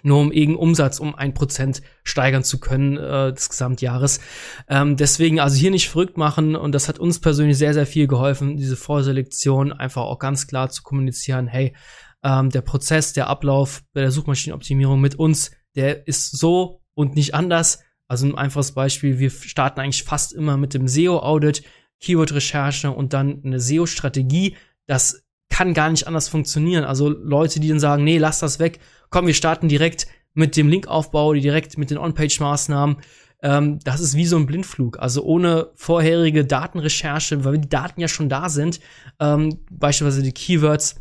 nur 0.03 0.19
um 0.19 0.31
irgendeinen 0.31 0.69
Umsatz 0.69 0.99
um 0.99 1.15
ein 1.15 1.33
Prozent 1.33 1.81
steigern 2.03 2.43
zu 2.43 2.59
können 2.59 2.97
äh, 2.97 3.33
des 3.33 3.49
Gesamtjahres. 3.49 4.19
Ähm, 4.67 4.95
deswegen 4.97 5.39
also 5.39 5.57
hier 5.57 5.71
nicht 5.71 5.89
verrückt 5.89 6.17
machen 6.17 6.55
und 6.55 6.73
das 6.73 6.87
hat 6.87 6.99
uns 6.99 7.19
persönlich 7.19 7.57
sehr, 7.57 7.73
sehr 7.73 7.85
viel 7.85 8.07
geholfen, 8.07 8.57
diese 8.57 8.75
Vorselektion 8.75 9.73
einfach 9.73 10.03
auch 10.03 10.19
ganz 10.19 10.47
klar 10.47 10.69
zu 10.69 10.83
kommunizieren, 10.83 11.47
hey, 11.47 11.75
ähm, 12.23 12.49
der 12.49 12.61
Prozess, 12.61 13.13
der 13.13 13.27
Ablauf 13.27 13.81
bei 13.93 14.01
der 14.01 14.11
Suchmaschinenoptimierung 14.11 14.99
mit 14.99 15.15
uns, 15.15 15.51
der 15.75 16.07
ist 16.07 16.37
so 16.37 16.81
und 16.93 17.15
nicht 17.15 17.33
anders. 17.33 17.79
Also 18.07 18.25
ein 18.25 18.35
einfaches 18.35 18.71
Beispiel, 18.71 19.19
wir 19.19 19.29
starten 19.29 19.79
eigentlich 19.79 20.03
fast 20.03 20.33
immer 20.33 20.57
mit 20.57 20.73
dem 20.73 20.87
SEO-Audit, 20.87 21.63
Keyword-Recherche 21.99 22.91
und 22.91 23.13
dann 23.13 23.41
eine 23.43 23.59
SEO-Strategie. 23.59 24.55
Das 24.87 25.23
kann 25.49 25.73
gar 25.73 25.89
nicht 25.89 26.07
anders 26.07 26.27
funktionieren. 26.27 26.85
Also 26.85 27.09
Leute, 27.09 27.59
die 27.59 27.69
dann 27.69 27.79
sagen, 27.79 28.03
nee, 28.03 28.17
lass 28.17 28.39
das 28.39 28.59
weg, 28.59 28.79
komm, 29.09 29.27
wir 29.27 29.33
starten 29.33 29.67
direkt 29.67 30.07
mit 30.33 30.55
dem 30.55 30.69
Linkaufbau, 30.69 31.33
direkt 31.33 31.77
mit 31.77 31.91
den 31.91 31.97
On-Page-Maßnahmen. 31.97 32.97
Ähm, 33.41 33.79
das 33.83 33.99
ist 33.99 34.15
wie 34.15 34.25
so 34.25 34.37
ein 34.37 34.45
Blindflug. 34.45 34.99
Also 34.99 35.23
ohne 35.23 35.71
vorherige 35.75 36.45
Datenrecherche, 36.45 37.43
weil 37.43 37.57
die 37.57 37.69
Daten 37.69 38.01
ja 38.01 38.07
schon 38.07 38.29
da 38.29 38.49
sind, 38.49 38.79
ähm, 39.19 39.59
beispielsweise 39.71 40.23
die 40.23 40.31
Keywords. 40.31 40.95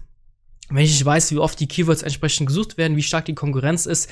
Wenn 0.71 0.85
ich 0.85 1.05
weiß, 1.05 1.33
wie 1.33 1.39
oft 1.39 1.59
die 1.59 1.69
Keywords 1.69 2.03
entsprechend 2.03 2.49
gesucht 2.49 2.77
werden, 2.77 2.97
wie 2.97 3.03
stark 3.03 3.25
die 3.25 3.35
Konkurrenz 3.35 3.87
ist, 3.87 4.11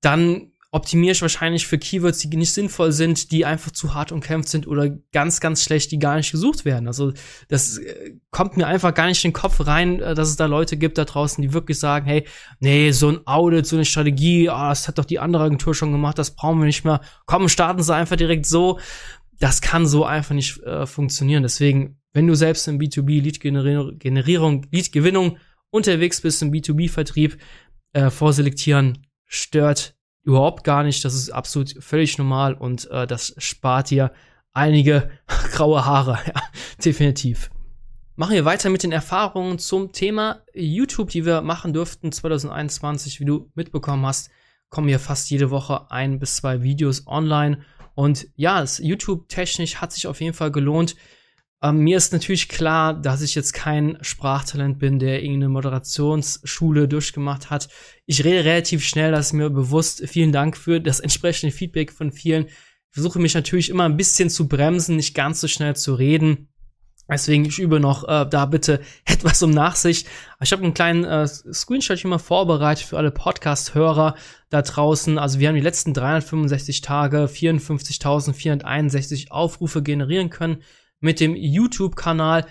dann 0.00 0.52
optimiere 0.70 1.12
ich 1.12 1.22
wahrscheinlich 1.22 1.66
für 1.66 1.78
Keywords, 1.78 2.18
die 2.18 2.36
nicht 2.36 2.52
sinnvoll 2.52 2.92
sind, 2.92 3.32
die 3.32 3.46
einfach 3.46 3.70
zu 3.70 3.94
hart 3.94 4.12
umkämpft 4.12 4.50
sind 4.50 4.66
oder 4.66 4.90
ganz, 5.12 5.40
ganz 5.40 5.62
schlecht, 5.62 5.90
die 5.92 5.98
gar 5.98 6.16
nicht 6.16 6.30
gesucht 6.30 6.66
werden. 6.66 6.86
Also 6.86 7.12
das 7.48 7.78
äh, 7.78 8.16
kommt 8.30 8.58
mir 8.58 8.66
einfach 8.66 8.92
gar 8.92 9.06
nicht 9.06 9.24
in 9.24 9.30
den 9.30 9.34
Kopf 9.34 9.66
rein, 9.66 10.00
äh, 10.00 10.14
dass 10.14 10.28
es 10.28 10.36
da 10.36 10.44
Leute 10.44 10.76
gibt 10.76 10.98
da 10.98 11.06
draußen, 11.06 11.40
die 11.40 11.54
wirklich 11.54 11.78
sagen, 11.78 12.06
hey, 12.06 12.26
nee, 12.60 12.90
so 12.90 13.08
ein 13.08 13.26
Audit, 13.26 13.66
so 13.66 13.76
eine 13.76 13.86
Strategie, 13.86 14.50
oh, 14.50 14.68
das 14.68 14.88
hat 14.88 14.98
doch 14.98 15.06
die 15.06 15.18
andere 15.18 15.44
Agentur 15.44 15.74
schon 15.74 15.90
gemacht, 15.90 16.18
das 16.18 16.34
brauchen 16.34 16.58
wir 16.58 16.66
nicht 16.66 16.84
mehr. 16.84 17.00
Komm, 17.24 17.48
starten 17.48 17.82
Sie 17.82 17.94
einfach 17.94 18.16
direkt 18.16 18.44
so. 18.44 18.78
Das 19.40 19.62
kann 19.62 19.86
so 19.86 20.04
einfach 20.04 20.34
nicht 20.34 20.62
äh, 20.64 20.84
funktionieren. 20.84 21.44
Deswegen, 21.44 21.98
wenn 22.12 22.26
du 22.26 22.34
selbst 22.34 22.68
im 22.68 22.78
B2B 22.78 23.22
Lead-Generierung, 23.22 24.66
Lead-Gewinnung 24.70 25.38
unterwegs 25.70 26.20
bist 26.20 26.42
im 26.42 26.50
B2B-Vertrieb, 26.50 27.38
äh, 27.94 28.10
vorselektieren 28.10 29.07
stört 29.28 29.94
überhaupt 30.24 30.64
gar 30.64 30.82
nicht. 30.82 31.04
Das 31.04 31.14
ist 31.14 31.30
absolut 31.30 31.74
völlig 31.78 32.18
normal 32.18 32.54
und 32.54 32.90
äh, 32.90 33.06
das 33.06 33.34
spart 33.38 33.90
dir 33.90 34.12
einige 34.52 35.10
graue 35.52 35.84
Haare. 35.84 36.18
Ja, 36.26 36.42
definitiv. 36.84 37.50
Machen 38.16 38.34
wir 38.34 38.44
weiter 38.44 38.68
mit 38.68 38.82
den 38.82 38.90
Erfahrungen 38.90 39.60
zum 39.60 39.92
Thema 39.92 40.42
YouTube, 40.52 41.10
die 41.10 41.24
wir 41.24 41.40
machen 41.40 41.72
durften 41.72 42.10
2021. 42.10 43.20
Wie 43.20 43.24
du 43.24 43.50
mitbekommen 43.54 44.04
hast, 44.04 44.30
kommen 44.70 44.88
hier 44.88 44.98
fast 44.98 45.30
jede 45.30 45.50
Woche 45.50 45.90
ein 45.90 46.18
bis 46.18 46.36
zwei 46.36 46.62
Videos 46.62 47.06
online. 47.06 47.60
Und 47.94 48.26
ja, 48.34 48.60
das 48.60 48.78
YouTube 48.78 49.28
technisch 49.28 49.76
hat 49.76 49.92
sich 49.92 50.08
auf 50.08 50.20
jeden 50.20 50.34
Fall 50.34 50.50
gelohnt. 50.50 50.96
Ähm, 51.60 51.78
mir 51.78 51.96
ist 51.96 52.12
natürlich 52.12 52.48
klar, 52.48 52.94
dass 52.94 53.20
ich 53.20 53.34
jetzt 53.34 53.52
kein 53.52 53.98
Sprachtalent 54.00 54.78
bin, 54.78 55.00
der 55.00 55.22
irgendeine 55.22 55.48
Moderationsschule 55.48 56.86
durchgemacht 56.86 57.50
hat. 57.50 57.68
Ich 58.06 58.24
rede 58.24 58.44
relativ 58.44 58.84
schnell, 58.84 59.10
das 59.10 59.26
ist 59.26 59.32
mir 59.32 59.50
bewusst. 59.50 60.04
Vielen 60.06 60.30
Dank 60.30 60.56
für 60.56 60.80
das 60.80 61.00
entsprechende 61.00 61.52
Feedback 61.54 61.92
von 61.92 62.12
vielen. 62.12 62.46
Ich 62.46 62.92
versuche 62.92 63.18
mich 63.18 63.34
natürlich 63.34 63.70
immer 63.70 63.84
ein 63.84 63.96
bisschen 63.96 64.30
zu 64.30 64.46
bremsen, 64.46 64.94
nicht 64.96 65.14
ganz 65.14 65.40
so 65.40 65.48
schnell 65.48 65.74
zu 65.74 65.94
reden. 65.94 66.48
Deswegen, 67.10 67.46
ich 67.46 67.58
übe 67.58 67.80
noch 67.80 68.06
äh, 68.06 68.26
da 68.28 68.44
bitte 68.46 68.80
etwas 69.04 69.42
um 69.42 69.50
Nachsicht. 69.50 70.06
Ich 70.40 70.52
habe 70.52 70.62
einen 70.62 70.74
kleinen 70.74 71.02
äh, 71.04 71.26
Screenshot 71.26 71.98
hier 71.98 72.10
mal 72.10 72.18
vorbereitet 72.18 72.84
für 72.84 72.98
alle 72.98 73.10
Podcast-Hörer 73.10 74.14
da 74.50 74.62
draußen. 74.62 75.18
Also 75.18 75.40
wir 75.40 75.48
haben 75.48 75.56
die 75.56 75.60
letzten 75.60 75.92
365 75.92 76.82
Tage 76.82 77.24
54.461 77.24 79.32
Aufrufe 79.32 79.82
generieren 79.82 80.30
können 80.30 80.62
mit 81.00 81.20
dem 81.20 81.34
YouTube-Kanal. 81.36 82.46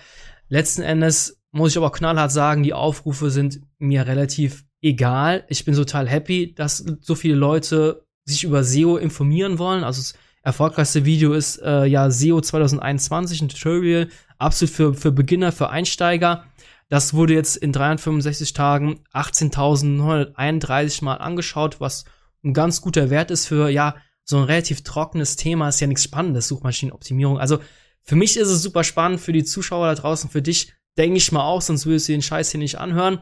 Letzten 0.48 0.82
Endes 0.82 1.40
muss 1.50 1.72
ich 1.72 1.78
aber 1.78 1.92
knallhart 1.92 2.32
sagen, 2.32 2.62
die 2.62 2.74
Aufrufe 2.74 3.30
sind 3.30 3.60
mir 3.78 4.06
relativ 4.06 4.64
egal. 4.80 5.44
Ich 5.48 5.64
bin 5.64 5.74
total 5.74 6.08
happy, 6.08 6.54
dass 6.54 6.84
so 7.00 7.14
viele 7.14 7.34
Leute 7.34 8.06
sich 8.24 8.44
über 8.44 8.64
SEO 8.64 8.96
informieren 8.96 9.58
wollen. 9.58 9.84
Also 9.84 10.00
das 10.00 10.14
erfolgreichste 10.42 11.04
Video 11.04 11.32
ist 11.32 11.58
äh, 11.58 11.84
ja 11.86 12.10
SEO 12.10 12.40
2021, 12.40 13.42
ein 13.42 13.48
Tutorial, 13.48 14.08
absolut 14.38 14.74
für, 14.74 14.94
für 14.94 15.12
Beginner, 15.12 15.52
für 15.52 15.70
Einsteiger. 15.70 16.44
Das 16.88 17.12
wurde 17.12 17.34
jetzt 17.34 17.56
in 17.56 17.72
365 17.72 18.52
Tagen 18.54 19.00
18.931 19.12 21.04
Mal 21.04 21.16
angeschaut, 21.16 21.80
was 21.80 22.04
ein 22.44 22.54
ganz 22.54 22.80
guter 22.80 23.10
Wert 23.10 23.30
ist 23.30 23.46
für, 23.46 23.68
ja, 23.68 23.96
so 24.24 24.38
ein 24.38 24.44
relativ 24.44 24.82
trockenes 24.84 25.36
Thema, 25.36 25.68
ist 25.68 25.80
ja 25.80 25.86
nichts 25.86 26.04
Spannendes, 26.04 26.48
Suchmaschinenoptimierung. 26.48 27.38
Also 27.38 27.58
für 28.08 28.16
mich 28.16 28.38
ist 28.38 28.48
es 28.48 28.62
super 28.62 28.84
spannend, 28.84 29.20
für 29.20 29.32
die 29.32 29.44
Zuschauer 29.44 29.86
da 29.86 29.94
draußen, 29.94 30.30
für 30.30 30.40
dich 30.40 30.72
denke 30.96 31.18
ich 31.18 31.30
mal 31.30 31.44
auch, 31.44 31.60
sonst 31.60 31.84
würdest 31.84 32.08
du 32.08 32.12
den 32.12 32.22
Scheiß 32.22 32.50
hier 32.50 32.58
nicht 32.58 32.78
anhören. 32.78 33.20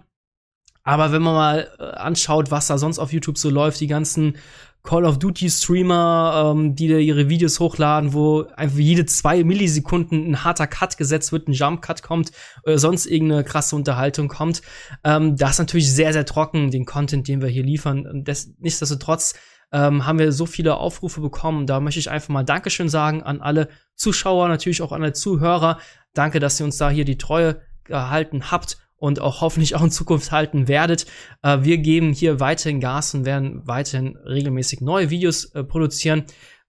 Aber 0.84 1.10
wenn 1.10 1.22
man 1.22 1.34
mal 1.34 1.68
äh, 1.80 1.82
anschaut, 1.82 2.52
was 2.52 2.68
da 2.68 2.78
sonst 2.78 3.00
auf 3.00 3.12
YouTube 3.12 3.36
so 3.36 3.50
läuft, 3.50 3.80
die 3.80 3.88
ganzen 3.88 4.36
Call 4.84 5.04
of 5.04 5.18
Duty 5.18 5.50
Streamer, 5.50 6.52
ähm, 6.54 6.76
die 6.76 6.86
da 6.86 6.98
ihre 6.98 7.28
Videos 7.28 7.58
hochladen, 7.58 8.12
wo 8.12 8.46
einfach 8.54 8.78
jede 8.78 9.06
zwei 9.06 9.42
Millisekunden 9.42 10.30
ein 10.30 10.44
harter 10.44 10.68
Cut 10.68 10.96
gesetzt 10.96 11.32
wird, 11.32 11.48
ein 11.48 11.52
Jump 11.52 11.82
Cut 11.82 12.04
kommt 12.04 12.30
oder 12.62 12.78
sonst 12.78 13.06
irgendeine 13.06 13.42
krasse 13.42 13.74
Unterhaltung 13.74 14.28
kommt. 14.28 14.62
Ähm, 15.02 15.36
das 15.36 15.52
ist 15.52 15.58
natürlich 15.58 15.92
sehr, 15.92 16.12
sehr 16.12 16.26
trocken, 16.26 16.70
den 16.70 16.84
Content, 16.84 17.26
den 17.26 17.42
wir 17.42 17.48
hier 17.48 17.64
liefern. 17.64 18.06
Und 18.06 18.28
das, 18.28 18.50
nichtsdestotrotz 18.60 19.34
ähm, 19.76 20.06
haben 20.06 20.18
wir 20.18 20.32
so 20.32 20.46
viele 20.46 20.78
Aufrufe 20.78 21.20
bekommen. 21.20 21.66
Da 21.66 21.80
möchte 21.80 22.00
ich 22.00 22.10
einfach 22.10 22.30
mal 22.30 22.44
Dankeschön 22.44 22.88
sagen 22.88 23.22
an 23.22 23.42
alle 23.42 23.68
Zuschauer, 23.94 24.48
natürlich 24.48 24.80
auch 24.80 24.90
an 24.90 25.02
alle 25.02 25.12
Zuhörer. 25.12 25.78
Danke, 26.14 26.40
dass 26.40 26.58
ihr 26.58 26.64
uns 26.64 26.78
da 26.78 26.88
hier 26.88 27.04
die 27.04 27.18
Treue 27.18 27.60
gehalten 27.84 28.50
habt 28.50 28.78
und 28.96 29.20
auch 29.20 29.42
hoffentlich 29.42 29.74
auch 29.74 29.82
in 29.82 29.90
Zukunft 29.90 30.32
halten 30.32 30.66
werdet. 30.66 31.04
Äh, 31.42 31.58
wir 31.60 31.76
geben 31.76 32.14
hier 32.14 32.40
weiterhin 32.40 32.80
Gas 32.80 33.14
und 33.14 33.26
werden 33.26 33.66
weiterhin 33.66 34.16
regelmäßig 34.16 34.80
neue 34.80 35.10
Videos 35.10 35.44
äh, 35.54 35.62
produzieren. 35.62 36.24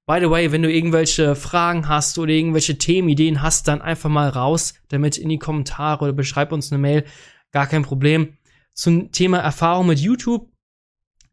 By 0.05 0.19
the 0.19 0.29
way, 0.29 0.51
wenn 0.51 0.63
du 0.63 0.71
irgendwelche 0.71 1.35
Fragen 1.35 1.87
hast 1.87 2.19
oder 2.19 2.31
irgendwelche 2.31 2.77
Themenideen 2.77 3.41
hast, 3.41 3.69
dann 3.69 3.81
einfach 3.81 4.09
mal 4.09 4.27
raus 4.27 4.73
damit 4.89 5.17
in 5.17 5.29
die 5.29 5.39
Kommentare 5.39 6.03
oder 6.03 6.13
beschreib 6.13 6.51
uns 6.51 6.73
eine 6.73 6.79
Mail. 6.79 7.05
Gar 7.53 7.67
kein 7.67 7.83
Problem. 7.83 8.37
Zum 8.73 9.13
Thema 9.13 9.37
Erfahrung 9.37 9.87
mit 9.87 9.99
YouTube 9.99 10.49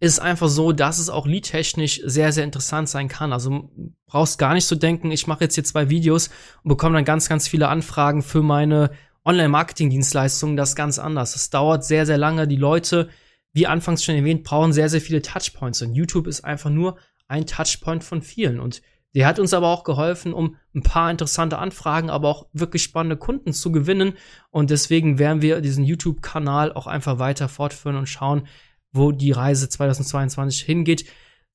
ist 0.01 0.19
einfach 0.19 0.49
so, 0.49 0.73
dass 0.73 0.99
es 0.99 1.09
auch 1.09 1.27
liedtechnisch 1.27 2.01
sehr, 2.05 2.33
sehr 2.33 2.45
interessant 2.45 2.89
sein 2.89 3.09
kann. 3.09 3.33
Also 3.33 3.71
brauchst 4.07 4.39
gar 4.39 4.55
nicht 4.55 4.67
zu 4.67 4.77
denken, 4.77 5.11
ich 5.11 5.27
mache 5.27 5.45
jetzt 5.45 5.55
hier 5.55 5.65
zwei 5.65 5.89
Videos 5.89 6.29
und 6.63 6.69
bekomme 6.69 6.97
dann 6.97 7.05
ganz, 7.05 7.29
ganz 7.29 7.49
viele 7.49 7.69
Anfragen 7.69 8.23
für 8.23 8.43
meine 8.43 8.91
Online-Marketing-Dienstleistungen. 9.25 10.57
Das 10.57 10.71
ist 10.71 10.77
ganz 10.77 10.99
anders. 10.99 11.35
Es 11.35 11.51
dauert 11.51 11.85
sehr, 11.85 12.07
sehr 12.07 12.19
lange. 12.19 12.47
Die 12.47 12.57
Leute, 12.57 13.09
wie 13.53 13.67
anfangs 13.67 14.05
schon 14.05 14.17
erwähnt, 14.17 14.45
brauchen 14.45 14.73
sehr, 14.73 14.89
sehr 14.89 15.01
viele 15.01 15.23
Touchpoints. 15.23 15.83
Und 15.83 15.95
YouTube 15.95 16.27
ist 16.27 16.45
einfach 16.45 16.71
nur 16.71 16.99
ein 17.27 17.47
Touchpoint 17.47 18.05
von 18.05 18.21
vielen. 18.21 18.61
Und 18.61 18.83
der 19.15 19.27
hat 19.27 19.39
uns 19.39 19.55
aber 19.55 19.69
auch 19.69 19.85
geholfen, 19.85 20.35
um 20.35 20.57
ein 20.75 20.83
paar 20.83 21.11
interessante 21.11 21.59
Anfragen, 21.59 22.11
aber 22.11 22.29
auch 22.29 22.47
wirklich 22.53 22.83
spannende 22.83 23.17
Kunden 23.17 23.53
zu 23.53 23.71
gewinnen. 23.71 24.15
Und 24.51 24.71
deswegen 24.71 25.19
werden 25.19 25.41
wir 25.41 25.61
diesen 25.61 25.85
YouTube-Kanal 25.85 26.73
auch 26.73 26.87
einfach 26.87 27.19
weiter 27.19 27.49
fortführen 27.49 27.97
und 27.97 28.09
schauen, 28.09 28.49
wo 28.95 29.13
die 29.13 29.33
Reise 29.33 29.69
2022 29.69 30.63
hingeht. 30.63 31.05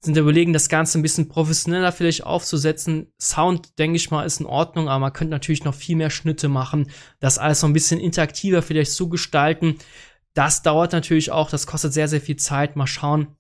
Sind 0.02 0.16
überlegen, 0.16 0.54
das 0.54 0.70
Ganze 0.70 1.00
ein 1.00 1.02
bisschen 1.02 1.28
professioneller 1.28 1.92
vielleicht 1.92 2.24
aufzusetzen. 2.24 3.12
Sound, 3.20 3.80
denke 3.80 3.98
ich 3.98 4.12
mal, 4.12 4.24
ist 4.24 4.40
in 4.40 4.46
Ordnung, 4.46 4.88
aber 4.88 5.00
man 5.00 5.14
könnte 5.14 5.32
natürlich 5.32 5.66
noch 5.66 5.74
viel 5.74 5.96
mehr 5.96 6.10
Schnitte 6.10 6.48
machen, 6.48 6.90
das 7.20 7.38
alles 7.38 7.62
noch 7.62 7.70
ein 7.70 7.74
bisschen 7.74 8.00
interaktiver 8.00 8.62
vielleicht 8.62 8.92
zu 8.92 9.10
gestalten. 9.10 9.78
Das 10.34 10.62
dauert 10.62 10.94
natürlich 10.94 11.32
auch, 11.32 11.50
das 11.50 11.68
kostet 11.68 11.92
sehr, 11.92 12.08
sehr 12.08 12.22
viel 12.22 12.38
Zeit. 12.38 12.76
Mal 12.76 12.88
schauen, 12.88 13.36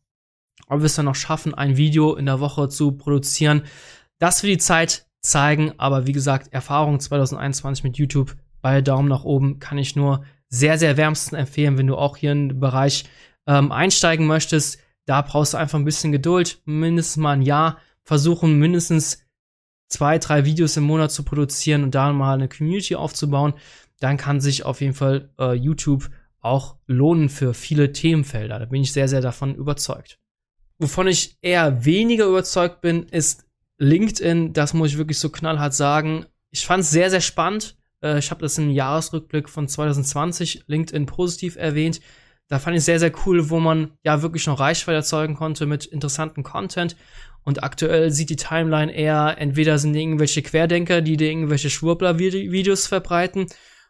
ob 0.67 0.79
wir 0.79 0.85
es 0.85 0.95
dann 0.95 1.05
noch 1.05 1.15
schaffen, 1.15 1.53
ein 1.53 1.77
Video 1.77 2.15
in 2.15 2.25
der 2.25 2.39
Woche 2.39 2.67
zu 2.67 2.93
produzieren. 2.93 3.63
Das 4.17 4.43
wird 4.43 4.53
die 4.53 4.57
Zeit 4.57 5.05
zeigen, 5.21 5.73
aber 5.77 6.07
wie 6.07 6.11
gesagt, 6.11 6.51
Erfahrung 6.51 6.99
2021 6.99 7.83
mit 7.83 7.97
YouTube 7.97 8.35
bei 8.61 8.81
Daumen 8.81 9.07
nach 9.07 9.23
oben 9.23 9.59
kann 9.59 9.77
ich 9.77 9.95
nur 9.95 10.23
sehr, 10.49 10.77
sehr 10.77 10.97
wärmsten 10.97 11.35
empfehlen, 11.35 11.77
wenn 11.77 11.87
du 11.87 11.95
auch 11.95 12.17
hier 12.17 12.33
den 12.33 12.59
Bereich 12.59 13.05
ähm, 13.49 13.71
einsteigen 13.71 14.27
möchtest. 14.27 14.79
Da 15.05 15.23
brauchst 15.23 15.53
du 15.53 15.57
einfach 15.57 15.79
ein 15.79 15.85
bisschen 15.85 16.11
Geduld, 16.11 16.61
mindestens 16.65 17.17
mal 17.17 17.33
ein 17.33 17.41
Jahr, 17.41 17.79
versuchen 18.03 18.59
mindestens 18.59 19.25
zwei, 19.87 20.19
drei 20.19 20.45
Videos 20.45 20.77
im 20.77 20.83
Monat 20.83 21.11
zu 21.11 21.23
produzieren 21.23 21.83
und 21.83 21.95
da 21.95 22.13
mal 22.13 22.35
eine 22.35 22.47
Community 22.47 22.95
aufzubauen. 22.95 23.55
Dann 23.99 24.17
kann 24.17 24.39
sich 24.39 24.63
auf 24.65 24.81
jeden 24.81 24.93
Fall 24.93 25.33
äh, 25.39 25.53
YouTube 25.53 26.11
auch 26.41 26.77
lohnen 26.85 27.27
für 27.27 27.55
viele 27.55 27.91
Themenfelder. 27.91 28.59
Da 28.59 28.65
bin 28.65 28.83
ich 28.83 28.93
sehr, 28.93 29.07
sehr 29.07 29.21
davon 29.21 29.55
überzeugt. 29.55 30.19
Wovon 30.77 31.07
ich 31.07 31.35
eher 31.41 31.83
weniger 31.83 32.27
überzeugt 32.27 32.81
bin, 32.81 33.03
ist 33.03 33.45
LinkedIn. 33.79 34.53
Das 34.53 34.75
muss 34.75 34.91
ich 34.91 34.97
wirklich 34.97 35.17
so 35.17 35.29
knallhart 35.29 35.73
sagen. 35.73 36.27
Ich 36.51 36.65
fand 36.65 36.83
es 36.83 36.91
sehr, 36.91 37.09
sehr 37.09 37.21
spannend. 37.21 37.77
Äh, 38.03 38.19
ich 38.19 38.29
habe 38.29 38.41
das 38.41 38.59
im 38.59 38.69
Jahresrückblick 38.69 39.49
von 39.49 39.67
2020 39.67 40.65
LinkedIn 40.67 41.07
positiv 41.07 41.55
erwähnt. 41.55 41.99
Da 42.49 42.57
fand 42.57 42.75
ich 42.75 42.83
sehr, 42.83 42.99
sehr 42.99 43.11
cool, 43.25 43.49
wo 43.49 43.59
man 43.59 43.91
ja 44.03 44.21
wirklich 44.21 44.47
noch 44.47 44.59
Reichweite 44.59 44.97
erzeugen 44.97 45.35
konnte 45.35 45.67
mit 45.67 45.85
interessanten 45.85 46.43
Content. 46.43 46.97
Und 47.43 47.63
aktuell 47.63 48.11
sieht 48.11 48.31
die 48.31 48.35
Timeline 48.35 48.91
eher, 48.91 49.35
entweder 49.37 49.77
sind 49.77 49.95
irgendwelche 49.95 50.41
Querdenker, 50.41 51.01
die 51.01 51.15
dir 51.15 51.29
irgendwelche 51.29 51.69
Schwurbler-Videos 51.69 52.87
verbreiten, 52.87 53.47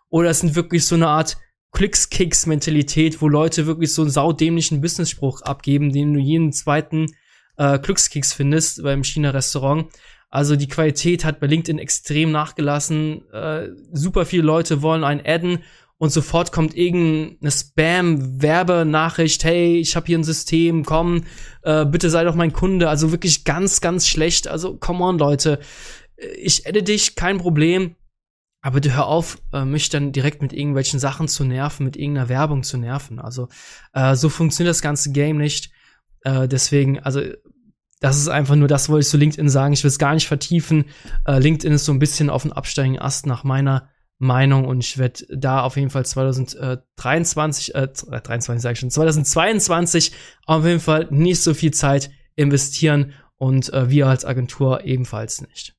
oder 0.09 0.29
es 0.29 0.39
sind 0.39 0.55
wirklich 0.55 0.85
so 0.85 0.95
eine 0.95 1.07
Art 1.07 1.37
Glückskicks-Mentalität, 1.71 3.21
wo 3.21 3.27
Leute 3.27 3.65
wirklich 3.65 3.93
so 3.93 4.01
einen 4.01 4.11
saudämlichen 4.11 4.81
Business-Spruch 4.81 5.41
abgeben, 5.43 5.91
den 5.93 6.13
du 6.13 6.19
jeden 6.19 6.51
zweiten 6.51 7.07
äh, 7.57 7.79
Glückskicks 7.79 8.33
findest 8.33 8.83
beim 8.83 9.03
China-Restaurant. 9.03 9.87
Also 10.29 10.55
die 10.55 10.67
Qualität 10.67 11.25
hat 11.25 11.39
bei 11.39 11.47
LinkedIn 11.47 11.79
extrem 11.79 12.31
nachgelassen. 12.31 13.27
Äh, 13.31 13.69
super 13.91 14.25
viele 14.25 14.43
Leute 14.43 14.81
wollen 14.81 15.03
einen 15.03 15.21
adden 15.25 15.59
und 15.99 16.11
sofort 16.11 16.53
kommt 16.53 16.75
irgendeine 16.75 17.51
Spam-Werbenachricht, 17.51 19.43
hey, 19.43 19.77
ich 19.77 19.97
habe 19.97 20.07
hier 20.07 20.17
ein 20.17 20.23
System, 20.23 20.85
komm, 20.85 21.25
äh, 21.61 21.85
bitte 21.85 22.09
sei 22.09 22.23
doch 22.23 22.35
mein 22.35 22.53
Kunde. 22.53 22.87
Also 22.87 23.11
wirklich 23.11 23.43
ganz, 23.43 23.81
ganz 23.81 24.07
schlecht. 24.07 24.47
Also 24.47 24.77
come 24.77 25.03
on, 25.03 25.17
Leute. 25.19 25.59
Ich 26.37 26.65
adde 26.65 26.83
dich, 26.83 27.15
kein 27.15 27.37
Problem. 27.37 27.95
Aber 28.61 28.75
bitte 28.75 28.95
hör 28.95 29.07
auf, 29.07 29.41
äh, 29.51 29.65
mich 29.65 29.89
dann 29.89 30.13
direkt 30.13 30.41
mit 30.41 30.53
irgendwelchen 30.53 31.01
Sachen 31.01 31.27
zu 31.27 31.43
nerven, 31.43 31.85
mit 31.85 31.97
irgendeiner 31.97 32.29
Werbung 32.29 32.63
zu 32.63 32.77
nerven. 32.77 33.19
Also 33.19 33.49
äh, 33.93 34.15
so 34.15 34.29
funktioniert 34.29 34.71
das 34.71 34.81
ganze 34.81 35.11
Game 35.11 35.37
nicht. 35.37 35.69
Äh, 36.21 36.47
deswegen, 36.47 36.99
also 36.99 37.21
das 37.99 38.17
ist 38.17 38.29
einfach 38.29 38.55
nur 38.55 38.69
das, 38.69 38.87
wollte 38.87 39.01
ich 39.01 39.09
zu 39.09 39.17
LinkedIn 39.17 39.49
sagen. 39.49 39.73
Ich 39.73 39.83
will 39.83 39.89
es 39.89 39.99
gar 39.99 40.13
nicht 40.13 40.27
vertiefen. 40.27 40.85
Äh, 41.25 41.39
LinkedIn 41.39 41.73
ist 41.73 41.83
so 41.83 41.91
ein 41.91 41.99
bisschen 41.99 42.29
auf 42.29 42.43
dem 42.43 42.53
absteigenden 42.53 43.01
Ast 43.01 43.25
nach 43.25 43.43
meiner 43.43 43.89
Meinung 44.19 44.65
und 44.65 44.83
ich 44.83 44.97
werde 44.97 45.25
da 45.29 45.61
auf 45.61 45.77
jeden 45.77 45.89
Fall 45.89 46.05
2023, 46.05 47.73
äh, 47.73 47.87
23 47.87 48.61
sage 48.61 48.73
ich 48.73 48.79
schon, 48.79 48.91
2022 48.91 50.11
auf 50.45 50.65
jeden 50.65 50.81
Fall 50.81 51.07
nicht 51.09 51.41
so 51.41 51.53
viel 51.53 51.71
Zeit 51.71 52.11
investieren 52.35 53.13
und 53.37 53.71
äh, 53.71 53.89
wir 53.89 54.07
als 54.07 54.25
Agentur 54.25 54.83
ebenfalls 54.83 55.41
nicht. 55.41 55.75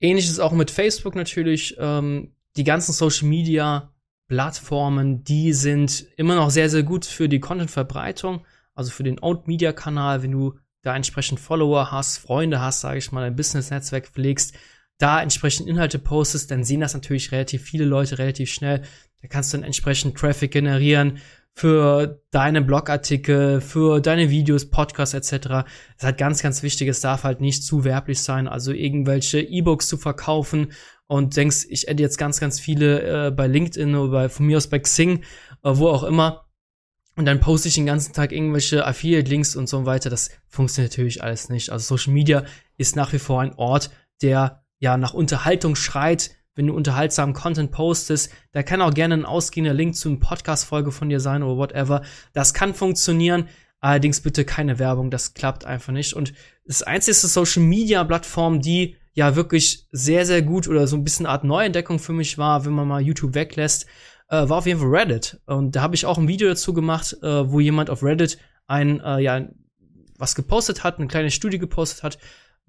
Ähnliches 0.00 0.40
auch 0.40 0.52
mit 0.52 0.70
Facebook 0.70 1.14
natürlich. 1.14 1.76
Ähm, 1.78 2.34
die 2.56 2.64
ganzen 2.64 2.92
Social 2.92 3.28
Media 3.28 3.92
Plattformen, 4.28 5.24
die 5.24 5.52
sind 5.52 6.06
immer 6.16 6.36
noch 6.36 6.50
sehr, 6.50 6.70
sehr 6.70 6.82
gut 6.82 7.04
für 7.04 7.28
die 7.28 7.40
Content-Verbreitung, 7.40 8.46
also 8.74 8.90
für 8.90 9.02
den 9.02 9.20
Owned 9.20 9.48
Media 9.48 9.72
Kanal, 9.72 10.22
wenn 10.22 10.32
du 10.32 10.54
da 10.82 10.96
entsprechend 10.96 11.40
Follower 11.40 11.90
hast, 11.90 12.18
Freunde 12.18 12.60
hast, 12.60 12.80
sage 12.80 12.98
ich 12.98 13.12
mal, 13.12 13.24
ein 13.24 13.36
Business-Netzwerk 13.36 14.08
pflegst, 14.08 14.54
da 15.00 15.22
entsprechend 15.22 15.68
Inhalte 15.68 15.98
postest, 15.98 16.50
dann 16.50 16.64
sehen 16.64 16.80
das 16.80 16.94
natürlich 16.94 17.32
relativ 17.32 17.62
viele 17.62 17.84
Leute 17.84 18.18
relativ 18.18 18.52
schnell. 18.52 18.82
Da 19.22 19.28
kannst 19.28 19.52
du 19.52 19.58
dann 19.58 19.64
entsprechend 19.64 20.16
Traffic 20.16 20.52
generieren 20.52 21.18
für 21.54 22.22
deine 22.30 22.62
Blogartikel, 22.62 23.60
für 23.60 24.00
deine 24.00 24.30
Videos, 24.30 24.70
Podcasts 24.70 25.14
etc. 25.14 25.48
Das 25.48 25.64
ist 25.98 26.04
halt 26.04 26.18
ganz, 26.18 26.42
ganz 26.42 26.62
wichtig. 26.62 26.88
Es 26.88 27.00
darf 27.00 27.24
halt 27.24 27.40
nicht 27.40 27.64
zu 27.64 27.84
werblich 27.84 28.20
sein, 28.20 28.46
also 28.46 28.72
irgendwelche 28.72 29.40
E-Books 29.40 29.88
zu 29.88 29.98
verkaufen 29.98 30.72
und 31.06 31.36
denkst, 31.36 31.66
ich 31.68 31.86
hätte 31.86 32.02
jetzt 32.02 32.18
ganz, 32.18 32.38
ganz 32.38 32.60
viele 32.60 33.26
äh, 33.26 33.30
bei 33.30 33.46
LinkedIn 33.46 33.94
oder 33.94 34.12
bei, 34.12 34.28
von 34.28 34.46
mir 34.46 34.58
aus 34.58 34.68
bei 34.68 34.78
Xing, 34.78 35.18
äh, 35.64 35.70
wo 35.72 35.88
auch 35.88 36.04
immer. 36.04 36.46
Und 37.16 37.26
dann 37.26 37.40
poste 37.40 37.68
ich 37.68 37.74
den 37.74 37.86
ganzen 37.86 38.12
Tag 38.12 38.32
irgendwelche 38.32 38.86
Affiliate-Links 38.86 39.56
und 39.56 39.68
so 39.68 39.84
weiter. 39.84 40.08
Das 40.08 40.30
funktioniert 40.46 40.92
natürlich 40.92 41.22
alles 41.22 41.48
nicht. 41.48 41.70
Also 41.70 41.96
Social 41.96 42.14
Media 42.14 42.44
ist 42.78 42.96
nach 42.96 43.12
wie 43.12 43.18
vor 43.18 43.40
ein 43.42 43.54
Ort, 43.54 43.90
der 44.22 44.59
ja 44.80 44.96
nach 44.96 45.14
Unterhaltung 45.14 45.76
schreit, 45.76 46.30
wenn 46.56 46.66
du 46.66 46.74
unterhaltsamen 46.74 47.34
Content 47.34 47.70
postest. 47.70 48.32
Da 48.52 48.62
kann 48.62 48.82
auch 48.82 48.92
gerne 48.92 49.14
ein 49.14 49.24
ausgehender 49.24 49.72
Link 49.72 49.94
zu 49.94 50.08
einer 50.08 50.18
Podcast-Folge 50.18 50.90
von 50.90 51.08
dir 51.08 51.20
sein 51.20 51.42
oder 51.42 51.56
whatever. 51.56 52.02
Das 52.32 52.52
kann 52.52 52.74
funktionieren. 52.74 53.48
Allerdings 53.78 54.20
bitte 54.20 54.44
keine 54.44 54.78
Werbung, 54.78 55.10
das 55.10 55.32
klappt 55.32 55.64
einfach 55.64 55.92
nicht. 55.92 56.12
Und 56.12 56.34
das 56.66 56.82
einzige 56.82 57.14
Social 57.14 57.62
Media 57.62 58.04
Plattform, 58.04 58.60
die 58.60 58.96
ja 59.14 59.36
wirklich 59.36 59.86
sehr, 59.90 60.26
sehr 60.26 60.42
gut 60.42 60.68
oder 60.68 60.86
so 60.86 60.96
ein 60.96 61.04
bisschen 61.04 61.26
Art 61.26 61.44
Neuentdeckung 61.44 61.98
für 61.98 62.12
mich 62.12 62.36
war, 62.36 62.64
wenn 62.64 62.72
man 62.72 62.88
mal 62.88 63.00
YouTube 63.00 63.34
weglässt, 63.34 63.86
äh, 64.28 64.48
war 64.48 64.58
auf 64.58 64.66
jeden 64.66 64.80
Fall 64.80 64.90
Reddit. 64.90 65.40
Und 65.46 65.76
da 65.76 65.82
habe 65.82 65.94
ich 65.94 66.04
auch 66.04 66.18
ein 66.18 66.28
Video 66.28 66.48
dazu 66.48 66.74
gemacht, 66.74 67.16
äh, 67.22 67.50
wo 67.50 67.60
jemand 67.60 67.88
auf 67.88 68.02
Reddit 68.02 68.38
ein, 68.66 69.00
äh, 69.00 69.20
ja, 69.20 69.48
was 70.18 70.34
gepostet 70.34 70.84
hat, 70.84 70.98
eine 70.98 71.08
kleine 71.08 71.30
Studie 71.30 71.58
gepostet 71.58 72.02
hat, 72.02 72.18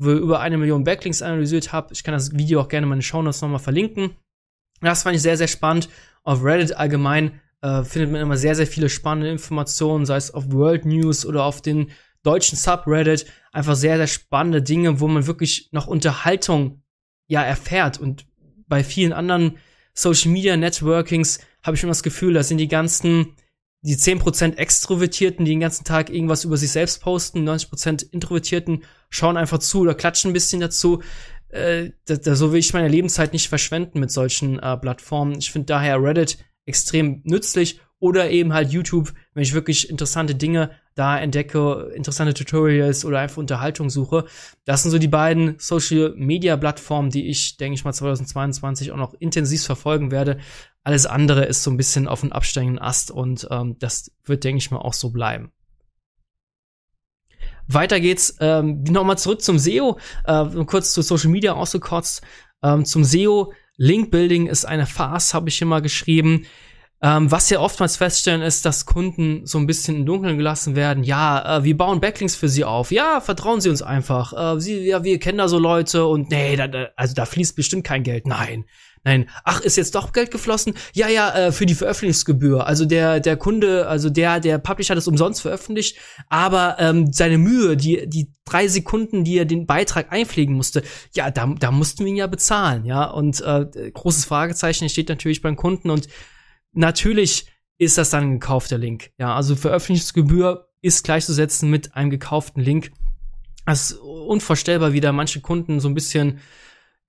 wo 0.01 0.11
über 0.11 0.39
eine 0.39 0.57
Million 0.57 0.83
Backlinks 0.83 1.21
analysiert 1.21 1.71
habe. 1.71 1.93
Ich 1.93 2.03
kann 2.03 2.13
das 2.13 2.35
Video 2.35 2.59
auch 2.59 2.67
gerne 2.67 2.85
in 2.85 2.89
meine 2.89 3.01
Shownotes 3.01 3.41
nochmal 3.41 3.59
verlinken. 3.59 4.11
Das 4.81 5.03
fand 5.03 5.15
ich 5.15 5.21
sehr, 5.21 5.37
sehr 5.37 5.47
spannend. 5.47 5.89
Auf 6.23 6.43
Reddit 6.43 6.75
allgemein 6.75 7.39
äh, 7.61 7.83
findet 7.83 8.11
man 8.11 8.21
immer 8.21 8.37
sehr, 8.37 8.55
sehr 8.55 8.65
viele 8.65 8.89
spannende 8.89 9.29
Informationen, 9.29 10.05
sei 10.05 10.15
es 10.15 10.33
auf 10.33 10.51
World 10.51 10.85
News 10.85 11.25
oder 11.25 11.43
auf 11.43 11.61
den 11.61 11.91
deutschen 12.23 12.57
Subreddit. 12.57 13.27
Einfach 13.51 13.75
sehr, 13.75 13.97
sehr 13.97 14.07
spannende 14.07 14.63
Dinge, 14.63 14.99
wo 14.99 15.07
man 15.07 15.27
wirklich 15.27 15.69
noch 15.71 15.85
Unterhaltung 15.85 16.81
ja 17.27 17.43
erfährt. 17.43 17.99
Und 17.99 18.25
bei 18.67 18.83
vielen 18.83 19.13
anderen 19.13 19.57
Social 19.93 20.31
Media 20.31 20.57
Networkings 20.57 21.39
habe 21.63 21.77
ich 21.77 21.83
immer 21.83 21.91
das 21.91 22.03
Gefühl, 22.03 22.33
da 22.33 22.41
sind 22.41 22.57
die 22.57 22.67
ganzen 22.67 23.35
die 23.81 23.95
10% 23.95 24.57
Extrovertierten, 24.57 25.45
die 25.45 25.51
den 25.51 25.59
ganzen 25.59 25.83
Tag 25.83 26.09
irgendwas 26.09 26.43
über 26.43 26.57
sich 26.57 26.71
selbst 26.71 27.01
posten, 27.01 27.47
90% 27.47 28.11
Introvertierten 28.11 28.83
schauen 29.09 29.37
einfach 29.37 29.59
zu 29.59 29.81
oder 29.81 29.95
klatschen 29.95 30.31
ein 30.31 30.33
bisschen 30.33 30.61
dazu. 30.61 31.01
Äh, 31.49 31.91
da, 32.05 32.15
da, 32.15 32.35
so 32.35 32.51
will 32.51 32.59
ich 32.59 32.73
meine 32.73 32.87
Lebenszeit 32.87 33.33
nicht 33.33 33.49
verschwenden 33.49 33.99
mit 33.99 34.11
solchen 34.11 34.59
äh, 34.59 34.77
Plattformen. 34.77 35.37
Ich 35.39 35.51
finde 35.51 35.65
daher 35.65 36.01
Reddit 36.01 36.37
extrem 36.65 37.21
nützlich 37.23 37.81
oder 37.99 38.31
eben 38.31 38.53
halt 38.53 38.71
YouTube, 38.71 39.13
wenn 39.33 39.43
ich 39.43 39.53
wirklich 39.53 39.89
interessante 39.89 40.35
Dinge 40.35 40.71
da 40.95 41.17
entdecke, 41.17 41.91
interessante 41.95 42.33
Tutorials 42.33 43.05
oder 43.05 43.19
einfach 43.19 43.37
Unterhaltung 43.37 43.89
suche. 43.89 44.25
Das 44.65 44.81
sind 44.81 44.91
so 44.91 44.97
die 44.97 45.07
beiden 45.07 45.55
Social 45.59 46.13
Media 46.17 46.57
Plattformen, 46.57 47.11
die 47.11 47.29
ich, 47.29 47.57
denke 47.57 47.75
ich 47.75 47.85
mal, 47.85 47.93
2022 47.93 48.91
auch 48.91 48.97
noch 48.97 49.13
intensiv 49.13 49.63
verfolgen 49.63 50.11
werde. 50.11 50.39
Alles 50.83 51.05
andere 51.05 51.45
ist 51.45 51.63
so 51.63 51.71
ein 51.71 51.77
bisschen 51.77 52.07
auf 52.07 52.21
dem 52.21 52.31
absteigenden 52.31 52.79
Ast 52.79 53.11
und 53.11 53.47
ähm, 53.51 53.77
das 53.79 54.11
wird, 54.25 54.43
denke 54.43 54.57
ich 54.57 54.71
mal, 54.71 54.79
auch 54.79 54.93
so 54.93 55.11
bleiben. 55.11 55.51
Weiter 57.67 57.99
geht's. 57.99 58.35
Ähm, 58.39 58.83
Nochmal 58.83 59.17
zurück 59.17 59.41
zum 59.41 59.59
SEO. 59.59 59.97
Äh, 60.25 60.45
kurz 60.65 60.93
zu 60.93 61.01
Social 61.01 61.29
Media 61.29 61.53
ausgekotzt. 61.53 62.21
Ähm, 62.63 62.85
zum 62.85 63.03
SEO. 63.03 63.53
Link 63.77 64.11
Building 64.11 64.47
ist 64.47 64.65
eine 64.65 64.85
Farce, 64.85 65.33
habe 65.33 65.49
ich 65.49 65.61
mal 65.63 65.81
geschrieben. 65.81 66.45
Ähm, 67.03 67.31
was 67.31 67.49
wir 67.49 67.61
oftmals 67.61 67.97
feststellen, 67.97 68.43
ist, 68.43 68.63
dass 68.63 68.85
Kunden 68.85 69.47
so 69.47 69.57
ein 69.57 69.65
bisschen 69.65 69.95
im 69.95 70.05
Dunkeln 70.05 70.37
gelassen 70.37 70.75
werden. 70.75 71.03
Ja, 71.03 71.57
äh, 71.57 71.63
wir 71.63 71.75
bauen 71.75 71.99
Backlinks 71.99 72.35
für 72.35 72.47
sie 72.47 72.63
auf. 72.63 72.91
Ja, 72.91 73.21
vertrauen 73.21 73.59
Sie 73.59 73.69
uns 73.69 73.81
einfach. 73.81 74.55
Äh, 74.57 74.59
sie, 74.61 74.85
ja, 74.85 75.03
wir 75.03 75.17
kennen 75.17 75.39
da 75.39 75.47
so 75.47 75.57
Leute 75.57 76.05
und 76.05 76.29
nee, 76.29 76.55
da, 76.55 76.67
da, 76.67 76.89
also 76.95 77.15
da 77.15 77.25
fließt 77.25 77.55
bestimmt 77.55 77.85
kein 77.85 78.03
Geld. 78.03 78.27
Nein. 78.27 78.65
Nein, 79.03 79.29
ach, 79.43 79.61
ist 79.61 79.77
jetzt 79.77 79.95
doch 79.95 80.13
Geld 80.13 80.29
geflossen? 80.29 80.75
Ja, 80.93 81.07
ja, 81.07 81.33
äh, 81.33 81.51
für 81.51 81.65
die 81.65 81.73
Veröffentlichungsgebühr. 81.73 82.67
Also 82.67 82.85
der 82.85 83.19
der 83.19 83.35
Kunde, 83.35 83.87
also 83.87 84.11
der 84.11 84.39
der 84.39 84.59
Publisher 84.59 84.91
hat 84.91 84.99
es 84.99 85.07
umsonst 85.07 85.41
veröffentlicht, 85.41 85.97
aber 86.29 86.75
ähm, 86.77 87.11
seine 87.11 87.39
Mühe, 87.39 87.75
die 87.75 88.07
die 88.07 88.31
drei 88.45 88.67
Sekunden, 88.67 89.23
die 89.23 89.37
er 89.37 89.45
den 89.45 89.65
Beitrag 89.65 90.11
einpflegen 90.11 90.55
musste, 90.55 90.83
ja, 91.15 91.31
da 91.31 91.47
da 91.59 91.71
mussten 91.71 92.05
wir 92.05 92.11
ihn 92.11 92.17
ja 92.17 92.27
bezahlen, 92.27 92.85
ja. 92.85 93.05
Und 93.05 93.41
äh, 93.41 93.91
großes 93.91 94.25
Fragezeichen 94.25 94.87
steht 94.87 95.09
natürlich 95.09 95.41
beim 95.41 95.55
Kunden 95.55 95.89
und 95.89 96.07
natürlich 96.73 97.47
ist 97.79 97.97
das 97.97 98.11
dann 98.11 98.25
ein 98.25 98.39
gekaufter 98.39 98.77
Link. 98.77 99.09
Ja, 99.17 99.35
also 99.35 99.55
Veröffentlichungsgebühr 99.55 100.67
ist 100.81 101.03
gleichzusetzen 101.03 101.71
mit 101.71 101.95
einem 101.95 102.11
gekauften 102.11 102.61
Link. 102.61 102.91
Das 103.65 103.91
ist 103.91 103.99
unvorstellbar, 103.99 104.93
wie 104.93 105.01
da 105.01 105.11
manche 105.11 105.41
Kunden 105.41 105.79
so 105.79 105.87
ein 105.87 105.95
bisschen, 105.95 106.39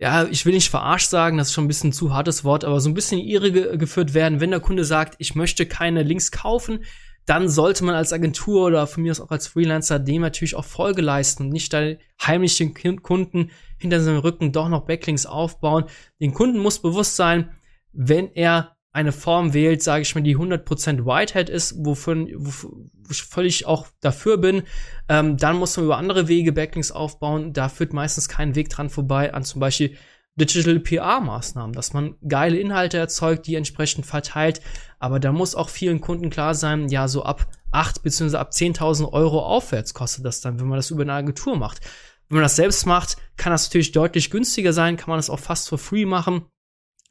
ja, 0.03 0.27
ich 0.29 0.45
will 0.45 0.53
nicht 0.53 0.69
verarscht 0.69 1.11
sagen, 1.11 1.39
das 1.39 1.49
ist 1.49 1.55
schon 1.55 1.67
ein 1.67 1.69
bisschen 1.69 1.93
zu 1.93 2.13
hartes 2.13 2.43
Wort, 2.43 2.65
aber 2.65 2.81
so 2.81 2.91
ein 2.91 2.95
bisschen 2.95 3.21
irre 3.21 3.53
ge 3.53 3.77
geführt 3.77 4.15
werden, 4.15 4.41
wenn 4.41 4.51
der 4.51 4.59
Kunde 4.59 4.85
sagt, 4.85 5.15
ich 5.19 5.37
möchte 5.37 5.65
keine 5.65 6.03
Links 6.03 6.33
kaufen, 6.33 6.85
dann 7.25 7.49
sollte 7.49 7.85
man 7.85 7.95
als 7.95 8.13
Agentur 8.13 8.67
oder 8.67 8.89
von 8.89 9.05
mir 9.05 9.13
aus 9.13 9.21
auch 9.21 9.31
als 9.31 9.47
Freelancer 9.47 10.01
dem 10.01 10.23
natürlich 10.23 10.57
auch 10.57 10.65
Folge 10.65 11.03
leisten 11.03 11.45
und 11.45 11.51
nicht 11.51 11.73
da 11.73 11.93
heimlich 12.21 12.57
den 12.57 12.75
Kunden 13.01 13.53
hinter 13.79 14.01
seinem 14.01 14.19
Rücken 14.19 14.51
doch 14.51 14.69
noch 14.69 14.87
Backlinks 14.87 15.25
aufbauen. 15.25 15.85
Den 16.21 16.35
Kunden 16.35 16.59
muss 16.59 16.83
bewusst 16.83 17.15
sein, 17.15 17.53
wenn 17.93 18.33
er 18.35 18.75
eine 18.93 19.12
Form 19.12 19.55
wählt, 19.55 19.82
sage 19.82 20.03
ich 20.03 20.14
mal, 20.14 20.20
die 20.20 20.36
100% 20.36 21.07
Whitehead 21.07 21.49
ist, 21.49 21.74
wofür, 21.78 22.26
wofür 22.34 22.70
ich 23.11 23.22
völlig 23.22 23.66
auch 23.66 23.86
dafür 24.01 24.36
bin, 24.36 24.62
ähm, 25.09 25.36
dann 25.36 25.57
muss 25.57 25.76
man 25.76 25.86
über 25.86 25.97
andere 25.97 26.28
Wege 26.28 26.53
Backlinks 26.53 26.93
aufbauen. 26.93 27.53
Da 27.53 27.68
führt 27.68 27.93
meistens 27.93 28.28
kein 28.28 28.55
Weg 28.55 28.68
dran 28.68 28.90
vorbei 28.90 29.32
an 29.32 29.45
zum 29.45 29.61
Beispiel 29.61 29.97
Digital 30.36 30.76
PR-Maßnahmen, 30.76 31.74
dass 31.74 31.93
man 31.93 32.16
geile 32.26 32.59
Inhalte 32.59 32.97
erzeugt, 32.99 33.47
die 33.47 33.55
entsprechend 33.55 34.07
verteilt. 34.07 34.61
Aber 34.99 35.20
da 35.20 35.32
muss 35.32 35.55
auch 35.55 35.68
vielen 35.68 36.01
Kunden 36.01 36.30
klar 36.30 36.55
sein, 36.55 36.88
ja, 36.88 37.09
so 37.09 37.22
ab 37.22 37.47
8 37.70 38.03
bzw. 38.03 38.36
ab 38.36 38.51
10.000 38.51 39.12
Euro 39.12 39.40
aufwärts 39.40 39.95
kostet 39.95 40.24
das 40.24 40.40
dann, 40.40 40.61
wenn 40.61 40.68
man 40.68 40.76
das 40.76 40.90
über 40.90 41.03
eine 41.03 41.14
Agentur 41.14 41.57
macht. 41.57 41.80
Wenn 42.28 42.36
man 42.36 42.45
das 42.45 42.57
selbst 42.57 42.86
macht, 42.86 43.16
kann 43.36 43.53
das 43.53 43.66
natürlich 43.66 43.93
deutlich 43.93 44.30
günstiger 44.30 44.72
sein, 44.72 44.97
kann 44.97 45.11
man 45.11 45.18
das 45.18 45.28
auch 45.28 45.38
fast 45.38 45.68
for 45.68 45.78
free 45.78 46.07
machen 46.07 46.47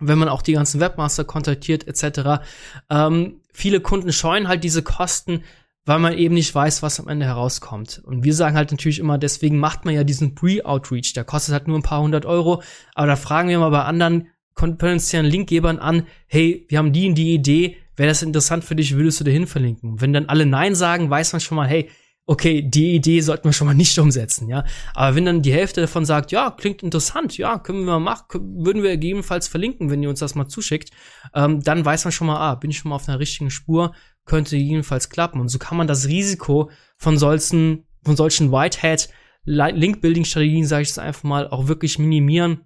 wenn 0.01 0.17
man 0.17 0.29
auch 0.29 0.41
die 0.41 0.53
ganzen 0.53 0.79
Webmaster 0.79 1.23
kontaktiert 1.23 1.87
etc. 1.87 2.43
Ähm, 2.89 3.41
viele 3.53 3.79
Kunden 3.79 4.11
scheuen 4.11 4.47
halt 4.47 4.63
diese 4.63 4.83
Kosten, 4.83 5.43
weil 5.85 5.99
man 5.99 6.13
eben 6.13 6.35
nicht 6.35 6.53
weiß, 6.53 6.83
was 6.83 6.99
am 6.99 7.07
Ende 7.07 7.25
herauskommt. 7.25 8.01
Und 8.03 8.23
wir 8.23 8.33
sagen 8.33 8.55
halt 8.55 8.71
natürlich 8.71 8.99
immer, 8.99 9.17
deswegen 9.17 9.57
macht 9.57 9.85
man 9.85 9.95
ja 9.95 10.03
diesen 10.03 10.35
Pre-Outreach. 10.35 11.13
Der 11.13 11.23
kostet 11.23 11.53
halt 11.53 11.67
nur 11.67 11.79
ein 11.79 11.83
paar 11.83 12.01
hundert 12.01 12.25
Euro. 12.25 12.61
Aber 12.93 13.07
da 13.07 13.15
fragen 13.15 13.49
wir 13.49 13.59
mal 13.59 13.69
bei 13.69 13.83
anderen 13.83 14.27
potenziellen 14.53 15.25
Linkgebern 15.25 15.79
an, 15.79 16.05
hey, 16.27 16.65
wir 16.69 16.77
haben 16.77 16.93
die 16.93 17.07
und 17.07 17.15
die 17.15 17.33
Idee, 17.33 17.77
wäre 17.95 18.09
das 18.09 18.21
interessant 18.21 18.63
für 18.63 18.75
dich, 18.75 18.95
würdest 18.95 19.19
du 19.19 19.23
dahin 19.23 19.47
verlinken? 19.47 20.01
Wenn 20.01 20.13
dann 20.13 20.27
alle 20.27 20.45
Nein 20.45 20.75
sagen, 20.75 21.09
weiß 21.09 21.33
man 21.33 21.39
schon 21.39 21.55
mal, 21.55 21.67
hey, 21.67 21.89
okay, 22.31 22.61
die 22.61 22.95
Idee 22.95 23.19
sollten 23.19 23.43
wir 23.43 23.51
schon 23.51 23.67
mal 23.67 23.73
nicht 23.73 23.99
umsetzen, 23.99 24.47
ja. 24.47 24.63
Aber 24.95 25.15
wenn 25.17 25.25
dann 25.25 25.41
die 25.41 25.51
Hälfte 25.51 25.81
davon 25.81 26.05
sagt, 26.05 26.31
ja, 26.31 26.49
klingt 26.49 26.81
interessant, 26.81 27.37
ja, 27.37 27.59
können 27.59 27.79
wir 27.79 27.99
mal 27.99 27.99
machen, 27.99 28.63
würden 28.63 28.83
wir 28.83 28.91
gegebenenfalls 28.91 29.49
verlinken, 29.49 29.89
wenn 29.89 30.01
ihr 30.01 30.09
uns 30.09 30.21
das 30.21 30.33
mal 30.33 30.47
zuschickt, 30.47 30.91
ähm, 31.35 31.61
dann 31.61 31.83
weiß 31.83 32.05
man 32.05 32.13
schon 32.13 32.27
mal, 32.27 32.37
ah, 32.37 32.55
bin 32.55 32.71
ich 32.71 32.77
schon 32.77 32.87
mal 32.87 32.95
auf 32.95 33.09
einer 33.09 33.19
richtigen 33.19 33.51
Spur, 33.51 33.93
könnte 34.23 34.55
jedenfalls 34.55 35.09
klappen. 35.09 35.41
Und 35.41 35.49
so 35.49 35.59
kann 35.59 35.77
man 35.77 35.87
das 35.87 36.07
Risiko 36.07 36.71
von 36.95 37.17
solchen, 37.17 37.85
von 38.05 38.15
solchen 38.15 38.49
Whitehead 38.49 39.09
Link-Building-Strategien, 39.43 40.65
sage 40.65 40.83
ich 40.83 40.89
es 40.89 40.99
einfach 40.99 41.23
mal, 41.23 41.49
auch 41.49 41.67
wirklich 41.67 41.99
minimieren 41.99 42.61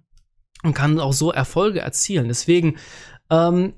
und 0.62 0.74
kann 0.74 1.00
auch 1.00 1.12
so 1.12 1.32
Erfolge 1.32 1.80
erzielen. 1.80 2.28
Deswegen 2.28 2.76
ähm, 3.30 3.74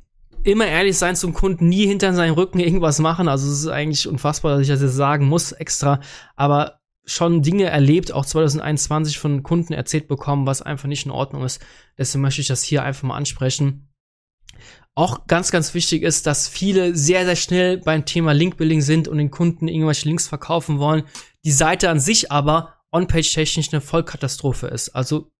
immer 0.53 0.67
ehrlich 0.67 0.97
sein 0.97 1.17
zum 1.17 1.35
Kunden, 1.35 1.69
nie 1.69 1.87
hinter 1.87 2.13
seinen 2.15 2.35
Rücken 2.35 2.61
irgendwas 2.61 2.99
machen. 2.99 3.29
Also 3.29 3.51
es 3.51 3.61
ist 3.61 3.69
eigentlich 3.69 4.09
unfassbar, 4.09 4.53
dass 4.53 4.63
ich 4.63 4.69
das 4.69 4.83
jetzt 4.83 4.95
sagen 4.95 5.27
muss 5.27 5.53
extra, 5.53 6.01
aber 6.37 6.81
schon 7.05 7.43
Dinge 7.43 7.65
erlebt, 7.65 8.13
auch 8.13 8.27
2021 8.27 9.19
von 9.19 9.43
Kunden 9.43 9.73
erzählt 9.73 10.09
bekommen, 10.09 10.47
was 10.47 10.63
einfach 10.63 10.89
nicht 10.89 11.07
in 11.07 11.13
Ordnung 11.13 11.45
ist. 11.45 11.65
Deswegen 11.97 12.23
möchte 12.23 12.41
ich 12.41 12.49
das 12.49 12.63
hier 12.63 12.83
einfach 12.83 13.05
mal 13.05 13.17
ansprechen. 13.17 13.89
Auch 14.95 15.27
ganz, 15.27 15.51
ganz 15.51 15.75
wichtig 15.75 16.03
ist, 16.03 16.27
dass 16.27 16.49
viele 16.49 16.97
sehr, 16.97 17.25
sehr 17.25 17.37
schnell 17.37 17.79
beim 17.79 18.05
Thema 18.05 18.33
Linkbuilding 18.33 18.81
sind 18.81 19.07
und 19.07 19.19
den 19.19 19.31
Kunden 19.31 19.69
irgendwelche 19.69 20.09
Links 20.09 20.29
verkaufen 20.29 20.79
wollen. 20.79 21.05
Die 21.45 21.53
Seite 21.53 21.89
an 21.89 22.01
sich 22.01 22.33
aber 22.33 22.75
on-page 22.91 23.33
technisch 23.33 23.73
eine 23.73 23.81
Vollkatastrophe 23.81 24.67
ist. 24.67 24.91
Also 24.91 25.31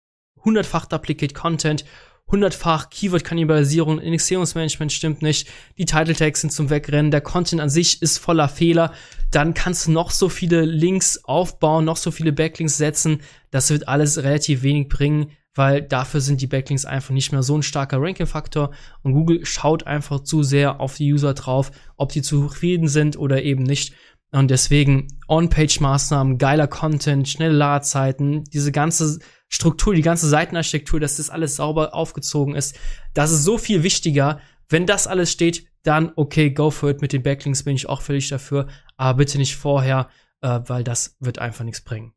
hundertfach 0.43 0.85
Duplicate 0.85 1.33
Content, 1.33 1.83
hundertfach 2.31 2.89
Keyword-Kannibalisierung, 2.89 3.99
Indexierungsmanagement 3.99 4.91
stimmt 4.91 5.21
nicht, 5.21 5.47
die 5.77 5.85
Title 5.85 6.15
Tags 6.15 6.41
sind 6.41 6.51
zum 6.51 6.69
Wegrennen, 6.69 7.11
der 7.11 7.21
Content 7.21 7.61
an 7.61 7.69
sich 7.69 8.01
ist 8.01 8.17
voller 8.17 8.49
Fehler, 8.49 8.93
dann 9.31 9.53
kannst 9.53 9.87
du 9.87 9.91
noch 9.91 10.11
so 10.11 10.29
viele 10.29 10.65
Links 10.65 11.23
aufbauen, 11.23 11.85
noch 11.85 11.97
so 11.97 12.11
viele 12.11 12.31
Backlinks 12.31 12.77
setzen, 12.77 13.21
das 13.51 13.69
wird 13.69 13.87
alles 13.87 14.23
relativ 14.23 14.63
wenig 14.63 14.89
bringen, 14.89 15.31
weil 15.55 15.81
dafür 15.81 16.21
sind 16.21 16.41
die 16.41 16.47
Backlinks 16.47 16.85
einfach 16.85 17.13
nicht 17.13 17.31
mehr 17.31 17.43
so 17.43 17.57
ein 17.57 17.63
starker 17.63 17.97
Ranking-Faktor. 17.99 18.71
Und 19.01 19.13
Google 19.13 19.45
schaut 19.45 19.85
einfach 19.87 20.21
zu 20.21 20.43
sehr 20.43 20.79
auf 20.79 20.95
die 20.95 21.11
User 21.11 21.33
drauf, 21.33 21.71
ob 21.97 22.11
die 22.11 22.21
zufrieden 22.21 22.87
sind 22.87 23.17
oder 23.17 23.43
eben 23.43 23.63
nicht. 23.63 23.93
Und 24.31 24.51
deswegen 24.51 25.07
On-Page-Maßnahmen, 25.27 26.37
geiler 26.37 26.67
Content, 26.67 27.27
schnelle 27.27 27.53
Ladezeiten, 27.53 28.43
diese 28.43 28.71
ganze 28.71 29.19
Struktur, 29.47 29.95
die 29.95 30.03
ganze 30.03 30.29
Seitenarchitektur, 30.29 30.99
dass 30.99 31.17
das 31.17 31.31
alles 31.31 31.55
sauber 31.55 31.95
aufgezogen 31.95 32.55
ist. 32.55 32.77
Das 33.13 33.31
ist 33.31 33.43
so 33.43 33.57
viel 33.57 33.81
wichtiger. 33.81 34.39
Wenn 34.67 34.85
das 34.85 35.07
alles 35.07 35.31
steht, 35.31 35.67
dann 35.83 36.11
okay, 36.15 36.51
go 36.51 36.69
for 36.69 36.91
it. 36.91 37.01
Mit 37.01 37.13
den 37.13 37.23
Backlinks 37.23 37.63
bin 37.63 37.75
ich 37.75 37.89
auch 37.89 38.01
völlig 38.01 38.29
dafür. 38.29 38.67
Aber 38.97 39.17
bitte 39.17 39.39
nicht 39.39 39.55
vorher, 39.55 40.09
äh, 40.41 40.59
weil 40.65 40.83
das 40.83 41.15
wird 41.19 41.39
einfach 41.39 41.65
nichts 41.65 41.81
bringen. 41.81 42.13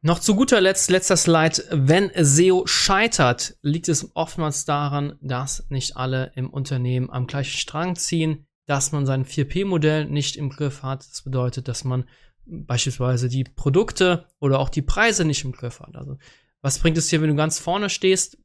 Noch 0.00 0.20
zu 0.20 0.36
guter 0.36 0.60
Letzt, 0.60 0.90
letzter 0.90 1.16
Slide. 1.16 1.64
Wenn 1.72 2.12
SEO 2.14 2.66
scheitert, 2.66 3.56
liegt 3.62 3.88
es 3.88 4.14
oftmals 4.14 4.64
daran, 4.64 5.18
dass 5.20 5.66
nicht 5.70 5.96
alle 5.96 6.32
im 6.36 6.50
Unternehmen 6.50 7.10
am 7.10 7.26
gleichen 7.26 7.56
Strang 7.56 7.96
ziehen, 7.96 8.46
dass 8.68 8.92
man 8.92 9.06
sein 9.06 9.24
4P-Modell 9.24 10.04
nicht 10.04 10.36
im 10.36 10.50
Griff 10.50 10.82
hat. 10.82 11.00
Das 11.00 11.22
bedeutet, 11.22 11.68
dass 11.68 11.84
man 11.84 12.04
beispielsweise 12.44 13.30
die 13.30 13.44
Produkte 13.44 14.26
oder 14.40 14.58
auch 14.58 14.68
die 14.68 14.82
Preise 14.82 15.24
nicht 15.24 15.42
im 15.42 15.52
Griff 15.52 15.80
hat. 15.80 15.96
Also, 15.96 16.18
was 16.60 16.78
bringt 16.78 16.98
es 16.98 17.08
dir, 17.08 17.22
wenn 17.22 17.30
du 17.30 17.34
ganz 17.34 17.58
vorne 17.58 17.88
stehst? 17.88 18.36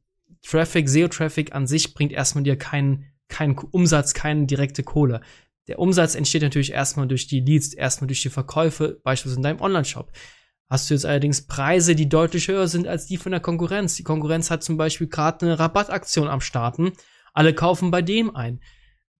Traffic, 0.42 0.88
SEO-Traffic 0.88 1.54
an 1.54 1.66
sich 1.66 1.92
bringt 1.92 2.10
erstmal 2.10 2.42
dir 2.42 2.56
keinen, 2.56 3.04
keinen 3.28 3.58
Umsatz, 3.58 4.14
keine 4.14 4.46
direkte 4.46 4.82
Kohle. 4.82 5.20
Der 5.68 5.78
Umsatz 5.78 6.14
entsteht 6.14 6.42
natürlich 6.42 6.72
erstmal 6.72 7.06
durch 7.06 7.26
die 7.26 7.40
Leads, 7.40 7.74
erstmal 7.74 8.06
durch 8.06 8.22
die 8.22 8.30
Verkäufe, 8.30 9.00
beispielsweise 9.04 9.40
in 9.40 9.42
deinem 9.42 9.60
Online-Shop. 9.60 10.10
Hast 10.70 10.88
du 10.88 10.94
jetzt 10.94 11.04
allerdings 11.04 11.46
Preise, 11.46 11.94
die 11.94 12.08
deutlich 12.08 12.48
höher 12.48 12.66
sind 12.66 12.86
als 12.86 13.06
die 13.06 13.18
von 13.18 13.32
der 13.32 13.42
Konkurrenz. 13.42 13.96
Die 13.96 14.04
Konkurrenz 14.04 14.50
hat 14.50 14.62
zum 14.62 14.78
Beispiel 14.78 15.06
gerade 15.06 15.44
eine 15.44 15.58
Rabattaktion 15.58 16.28
am 16.28 16.40
Starten. 16.40 16.92
Alle 17.34 17.52
kaufen 17.52 17.90
bei 17.90 18.00
dem 18.00 18.34
ein. 18.34 18.60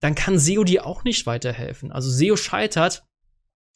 Dann 0.04 0.14
kann 0.14 0.38
SEO 0.38 0.64
dir 0.64 0.84
auch 0.84 1.02
nicht 1.04 1.24
weiterhelfen. 1.24 1.90
Also 1.90 2.10
SEO 2.10 2.36
scheitert, 2.36 3.06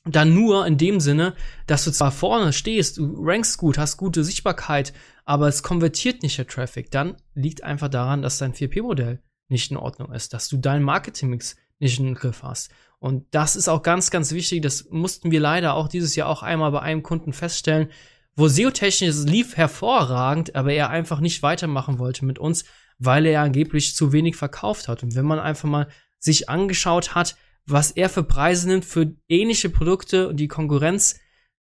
dann 0.04 0.34
nur 0.34 0.66
in 0.66 0.76
dem 0.76 1.00
Sinne, 1.00 1.34
dass 1.66 1.84
du 1.84 1.90
zwar 1.90 2.12
vorne 2.12 2.52
stehst, 2.52 2.98
du 2.98 3.16
rankst 3.24 3.56
gut, 3.56 3.78
hast 3.78 3.96
gute 3.96 4.22
Sichtbarkeit, 4.22 4.92
aber 5.24 5.48
es 5.48 5.62
konvertiert 5.62 6.22
nicht 6.22 6.36
der 6.36 6.46
Traffic, 6.46 6.90
dann 6.90 7.16
liegt 7.32 7.64
einfach 7.64 7.88
daran, 7.88 8.20
dass 8.20 8.36
dein 8.36 8.52
4P-Modell 8.52 9.22
nicht 9.48 9.70
in 9.70 9.78
Ordnung 9.78 10.12
ist, 10.12 10.34
dass 10.34 10.48
du 10.48 10.58
deinen 10.58 10.82
Marketingmix 10.82 11.56
nicht 11.78 11.98
in 11.98 12.04
den 12.04 12.14
Griff 12.14 12.42
hast. 12.42 12.72
Und 12.98 13.24
das 13.30 13.56
ist 13.56 13.70
auch 13.70 13.82
ganz, 13.82 14.10
ganz 14.10 14.32
wichtig. 14.32 14.60
Das 14.60 14.90
mussten 14.90 15.30
wir 15.30 15.40
leider 15.40 15.72
auch 15.72 15.88
dieses 15.88 16.14
Jahr 16.14 16.28
auch 16.28 16.42
einmal 16.42 16.72
bei 16.72 16.80
einem 16.80 17.02
Kunden 17.02 17.32
feststellen, 17.32 17.88
wo 18.36 18.48
SEO-technisch 18.48 19.24
lief 19.24 19.56
hervorragend, 19.56 20.54
aber 20.54 20.74
er 20.74 20.90
einfach 20.90 21.20
nicht 21.20 21.42
weitermachen 21.42 21.98
wollte 21.98 22.26
mit 22.26 22.38
uns, 22.38 22.66
weil 22.98 23.24
er 23.24 23.40
angeblich 23.40 23.96
zu 23.96 24.12
wenig 24.12 24.36
verkauft 24.36 24.88
hat. 24.88 25.02
Und 25.02 25.14
wenn 25.14 25.24
man 25.24 25.38
einfach 25.38 25.70
mal 25.70 25.88
sich 26.18 26.48
angeschaut 26.48 27.14
hat, 27.14 27.36
was 27.66 27.90
er 27.90 28.08
für 28.08 28.22
Preise 28.22 28.68
nimmt 28.68 28.84
für 28.84 29.14
ähnliche 29.28 29.68
Produkte 29.68 30.28
und 30.28 30.36
die 30.36 30.48
Konkurrenz 30.48 31.20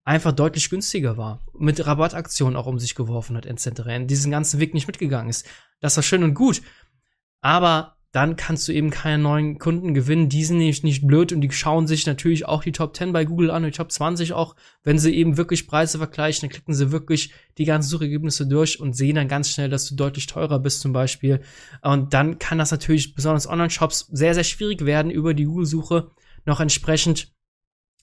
einfach 0.05 0.33
deutlich 0.33 0.71
günstiger 0.71 1.17
war. 1.17 1.45
Mit 1.53 1.85
Rabattaktionen 1.85 2.57
auch 2.57 2.67
um 2.67 2.79
sich 2.79 2.95
geworfen 2.95 3.37
hat, 3.37 3.47
etc. 3.47 3.81
In 3.89 4.07
diesen 4.07 4.31
ganzen 4.31 4.61
Weg 4.61 4.73
nicht 4.75 4.87
mitgegangen 4.87 5.29
ist. 5.29 5.47
Das 5.81 5.97
war 5.97 6.03
schön 6.03 6.23
und 6.23 6.35
gut. 6.35 6.63
Aber 7.41 7.98
dann 8.13 8.37
kannst 8.37 8.67
du 8.67 8.73
eben 8.73 8.91
keine 8.91 9.23
neuen 9.23 9.59
Kunden 9.59 9.93
gewinnen. 9.93 10.31
Die 10.31 10.43
sind 10.43 10.59
nämlich 10.59 10.83
nicht 10.83 11.07
blöd 11.07 11.31
und 11.31 11.43
die 11.43 11.51
schauen 11.53 11.87
sich 11.87 12.07
natürlich 12.07 12.47
auch 12.47 12.63
die 12.63 12.73
Top 12.73 12.97
10 12.97 13.13
bei 13.13 13.27
Google 13.27 13.51
an, 13.51 13.65
die 13.65 13.71
Top 13.71 13.93
20 13.93 14.33
auch. 14.33 14.57
Wenn 14.83 14.99
sie 14.99 15.15
eben 15.15 15.37
wirklich 15.37 15.67
Preise 15.67 15.99
vergleichen, 15.99 16.49
dann 16.49 16.51
klicken 16.51 16.73
sie 16.73 16.91
wirklich 16.91 17.35
die 17.59 17.67
ganzen 17.67 17.91
Suchergebnisse 17.91 18.47
durch 18.47 18.81
und 18.81 18.97
sehen 18.97 19.17
dann 19.17 19.29
ganz 19.29 19.51
schnell, 19.51 19.69
dass 19.69 19.87
du 19.87 19.95
deutlich 19.95 20.27
teurer 20.27 20.59
bist 20.59 20.81
zum 20.81 20.95
Beispiel. 20.95 21.41
Und 21.83 22.15
dann 22.15 22.39
kann 22.39 22.57
das 22.57 22.71
natürlich 22.71 23.15
besonders 23.15 23.47
Online-Shops 23.47 24.09
sehr, 24.11 24.33
sehr 24.33 24.45
schwierig 24.45 24.87
werden, 24.87 25.11
über 25.11 25.35
die 25.35 25.45
Google-Suche 25.45 26.11
noch 26.47 26.61
entsprechend 26.61 27.31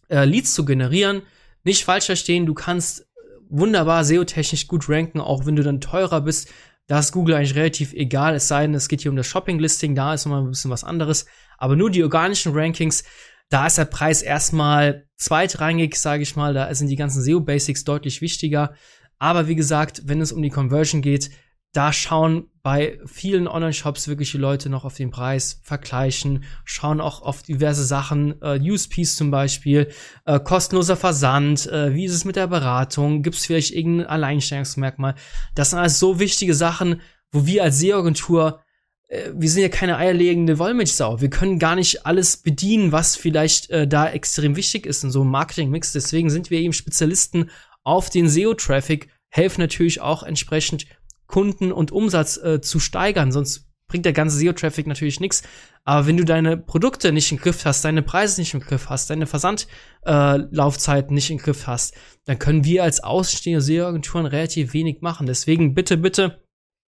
äh, 0.10 0.26
Leads 0.26 0.54
zu 0.54 0.66
generieren. 0.66 1.24
Nicht 1.64 1.84
falsch 1.84 2.06
verstehen, 2.06 2.46
du 2.46 2.54
kannst 2.54 3.08
wunderbar 3.50 4.04
SEO-technisch 4.04 4.68
gut 4.68 4.88
ranken, 4.88 5.20
auch 5.20 5.48
wenn 5.48 5.56
du 5.56 5.64
dann 5.64 5.82
teurer 5.82 6.22
bist 6.22 6.52
da 6.88 7.00
ist 7.00 7.12
Google 7.12 7.36
eigentlich 7.36 7.56
relativ 7.56 7.94
egal, 7.94 8.36
es 8.36 8.48
sei 8.48 8.62
denn, 8.62 8.76
es 8.76 8.88
geht 8.88 9.02
hier 9.02 9.12
um 9.12 9.18
das 9.18 9.28
Shopping-Listing, 9.28 9.96
da 9.96 10.14
ist 10.14 10.26
nochmal 10.26 10.42
ein 10.42 10.50
bisschen 10.50 10.72
was 10.72 10.84
anderes. 10.84 11.26
Aber 11.58 11.76
nur 11.76 11.90
die 11.90 12.04
organischen 12.04 12.54
Rankings, 12.54 13.04
da 13.50 13.68
ist 13.68 13.78
der 13.78 13.86
Preis 13.86 14.22
erstmal 14.22 15.08
zweitrangig, 15.18 15.96
sage 15.96 16.24
ich 16.24 16.36
mal. 16.36 16.54
Da 16.54 16.74
sind 16.74 16.90
die 16.90 16.96
ganzen 16.96 17.22
SEO-Basics 17.22 17.84
deutlich 17.84 18.22
wichtiger. 18.22 18.74
Aber 19.18 19.48
wie 19.48 19.56
gesagt, 19.56 20.04
wenn 20.06 20.22
es 20.22 20.32
um 20.32 20.42
die 20.42 20.50
Conversion 20.50 21.02
geht, 21.02 21.32
da 21.74 21.94
schauen 21.94 22.50
bei 22.66 22.98
vielen 23.06 23.48
Online-Shops 23.48 24.08
wirklich 24.08 24.32
die 24.32 24.40
Leute 24.40 24.72
noch 24.72 24.86
auf 24.86 24.96
den 24.96 25.12
Preis, 25.12 25.60
vergleichen, 25.62 26.46
schauen 26.64 27.00
auch 27.00 27.22
auf 27.22 27.44
diverse 27.44 27.86
Sachen, 27.86 28.42
äh, 28.42 28.60
USPs 28.60 29.18
zum 29.18 29.30
Beispiel, 29.30 29.92
äh, 30.26 30.40
kostenloser 30.40 30.96
Versand, 30.98 31.68
äh, 31.68 31.94
wie 31.94 32.06
ist 32.06 32.16
es 32.16 32.26
mit 32.26 32.38
der 32.38 32.48
Beratung, 32.48 33.22
gibt 33.22 33.36
es 33.36 33.46
vielleicht 33.46 33.72
irgendein 33.72 34.08
Alleinstellungsmerkmal. 34.08 35.14
Das 35.54 35.70
sind 35.70 35.78
alles 35.78 36.00
so 36.00 36.20
wichtige 36.20 36.56
Sachen, 36.56 37.02
wo 37.32 37.46
wir 37.46 37.62
als 37.62 37.78
SEO-Agentur, 37.78 38.62
äh, 39.10 39.30
wir 39.36 39.50
sind 39.52 39.62
ja 39.62 39.70
keine 39.70 39.98
eierlegende 39.98 40.58
Wollmilchsau. 40.58 41.22
Wir 41.22 41.30
können 41.30 41.60
gar 41.60 41.76
nicht 41.76 42.08
alles 42.08 42.38
bedienen, 42.38 42.92
was 42.92 43.16
vielleicht 43.16 43.70
äh, 43.70 43.88
da 43.88 44.10
extrem 44.10 44.56
wichtig 44.56 44.88
ist 44.88 45.04
in 45.04 45.12
so 45.12 45.22
einem 45.22 45.30
Marketing-Mix. 45.30 45.92
Deswegen 45.92 46.32
sind 46.32 46.50
wir 46.50 46.60
eben 46.60 46.74
Spezialisten 46.74 47.52
auf 47.84 48.10
den 48.10 48.28
SEO-Traffic, 48.28 49.10
helfen 49.30 49.62
natürlich 49.62 50.02
auch 50.02 50.24
entsprechend 50.24 50.88
Kunden 51.28 51.72
und 51.72 51.92
Umsatz 51.92 52.38
äh, 52.38 52.62
zu 52.62 52.80
steigern. 52.80 53.32
Sonst 53.32 53.68
bringt 53.88 54.06
der 54.06 54.14
ganze 54.14 54.38
SEO-Traffic 54.38 54.88
natürlich 54.88 55.20
nichts. 55.20 55.44
Aber 55.84 56.08
wenn 56.08 56.18
du 56.18 56.26
deine 56.26 56.58
Produkte 56.58 57.12
nicht 57.12 57.32
im 57.32 57.38
Griff 57.38 57.64
hast, 57.66 57.86
deine 57.86 58.02
Preise 58.02 58.42
nicht 58.42 58.54
im 58.54 58.60
Griff 58.60 58.90
hast, 58.90 59.10
deine 59.10 59.28
Versandlaufzeiten 59.28 61.12
äh, 61.12 61.14
nicht 61.14 61.30
im 61.30 61.38
Griff 61.38 61.68
hast, 61.68 61.94
dann 62.26 62.40
können 62.40 62.66
wir 62.66 62.84
als 62.84 63.04
ausstehende 63.04 63.62
SEO-Agenturen 63.62 64.26
relativ 64.26 64.74
wenig 64.74 65.02
machen. 65.02 65.28
Deswegen 65.28 65.76
bitte, 65.76 65.98
bitte, 65.98 66.44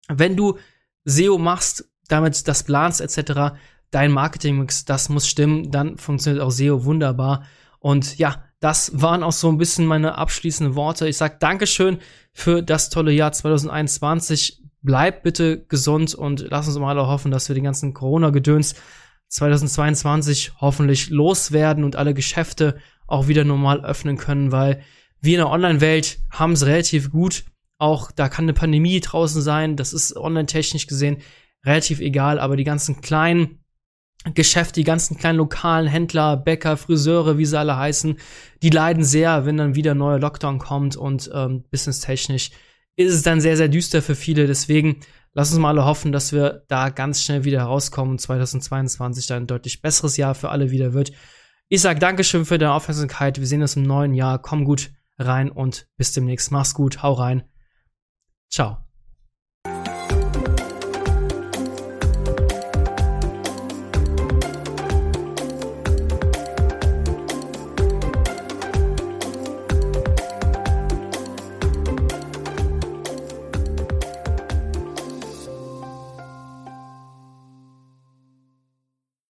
wenn 0.08 0.38
du 0.38 0.58
SEO 1.06 1.38
machst, 1.38 1.90
damit 2.08 2.48
das 2.48 2.64
planst 2.64 3.02
etc., 3.02 3.56
dein 3.90 4.12
Marketingmix, 4.12 4.86
das 4.86 5.10
muss 5.10 5.28
stimmen, 5.28 5.72
dann 5.72 5.98
funktioniert 5.98 6.44
auch 6.44 6.52
SEO 6.52 6.86
wunderbar. 6.86 7.46
Und 7.80 8.18
ja, 8.18 8.44
das 8.64 9.01
waren 9.01 9.24
auch 9.24 9.34
so 9.34 9.49
ein 9.49 9.57
bisschen 9.57 9.86
meine 9.86 10.18
abschließenden 10.18 10.76
Worte. 10.76 11.09
Ich 11.09 11.18
sage 11.18 11.36
Dankeschön 11.38 11.97
für 12.32 12.64
das 12.64 12.89
tolle 12.89 13.11
Jahr 13.11 13.34
2021. 13.34 14.64
Bleib 14.82 15.22
bitte 15.24 15.66
gesund 15.66 16.16
und 16.16 16.45
lass 16.49 16.68
uns 16.70 16.80
mal 16.80 16.97
alle 16.97 17.07
hoffen, 17.07 17.30
dass 17.30 17.49
wir 17.49 17.55
den 17.55 17.66
ganzen 17.66 17.93
Corona-Gedöns 17.93 18.76
2022 19.28 20.53
hoffentlich 20.61 21.09
loswerden 21.09 21.84
und 21.84 21.97
alle 21.97 22.14
Geschäfte 22.14 22.78
auch 23.05 23.28
wieder 23.28 23.43
normal 23.43 23.84
öffnen 23.84 24.16
können, 24.16 24.53
weil 24.53 24.82
wir 25.20 25.34
in 25.34 25.39
der 25.39 25.49
Online-Welt 25.49 26.20
haben 26.32 26.53
es 26.53 26.66
relativ 26.66 27.11
gut. 27.11 27.43
Auch 27.80 28.11
da 28.11 28.30
kann 28.30 28.45
eine 28.45 28.53
Pandemie 28.53 29.01
draußen 29.01 29.41
sein. 29.41 29.76
Das 29.76 29.91
ist 29.91 30.16
online-technisch 30.16 30.88
gesehen 30.88 31.18
relativ 31.66 31.99
egal, 31.99 32.39
aber 32.39 32.55
die 32.55 32.64
ganzen 32.64 33.01
kleinen 33.01 33.62
Geschäfte, 34.34 34.80
die 34.80 34.86
ganzen 34.86 35.17
kleinen 35.17 35.38
lokalen 35.38 35.88
Händler, 35.88 36.38
Bäcker, 36.38 36.78
Friseure, 36.78 37.38
wie 37.38 37.45
sie 37.45 37.59
alle 37.59 37.76
heißen, 37.76 38.17
die 38.61 38.69
leiden 38.69 39.03
sehr, 39.03 39.45
wenn 39.45 39.57
dann 39.57 39.76
wieder 39.76 39.95
neuer 39.95 40.19
Lockdown 40.19 40.59
kommt 40.59 40.95
und 40.95 41.30
ähm, 41.34 41.63
businesstechnisch 41.69 42.51
ist 42.95 43.13
es 43.13 43.24
dann 43.24 43.41
sehr, 43.41 43.57
sehr 43.57 43.67
düster 43.67 44.01
für 44.01 44.15
viele. 44.15 44.47
Deswegen 44.47 44.97
lass 45.34 45.51
uns 45.51 45.59
mal 45.59 45.69
alle 45.69 45.86
hoffen, 45.86 46.11
dass 46.11 46.32
wir 46.32 46.63
da 46.67 46.89
ganz 46.89 47.24
schnell 47.24 47.43
wieder 47.43 47.59
herauskommen 47.59 48.11
und 48.11 48.21
2022 48.21 49.28
dann 49.28 49.43
ein 49.43 49.47
deutlich 49.47 49.82
besseres 49.82 50.17
Jahr 50.17 50.36
für 50.36 50.49
alle 50.49 50.71
wieder 50.71 50.93
wird. 50.93 51.11
Ich 51.69 51.82
sag 51.82 51.99
Dankeschön 51.99 52.45
für 52.45 52.57
deine 52.57 52.74
Aufmerksamkeit. 52.74 53.39
Wir 53.39 53.47
sehen 53.47 53.61
uns 53.61 53.76
im 53.76 53.84
neuen 53.84 54.13
Jahr. 54.13 54.39
Komm 54.39 54.63
gut 54.63 54.91
rein 55.17 55.49
und 55.49 55.88
bis 55.97 56.13
demnächst. 56.13 56.51
Mach's 56.51 56.74
gut. 56.74 57.01
Hau 57.01 57.13
rein. 57.13 57.43
Ciao. 58.49 58.83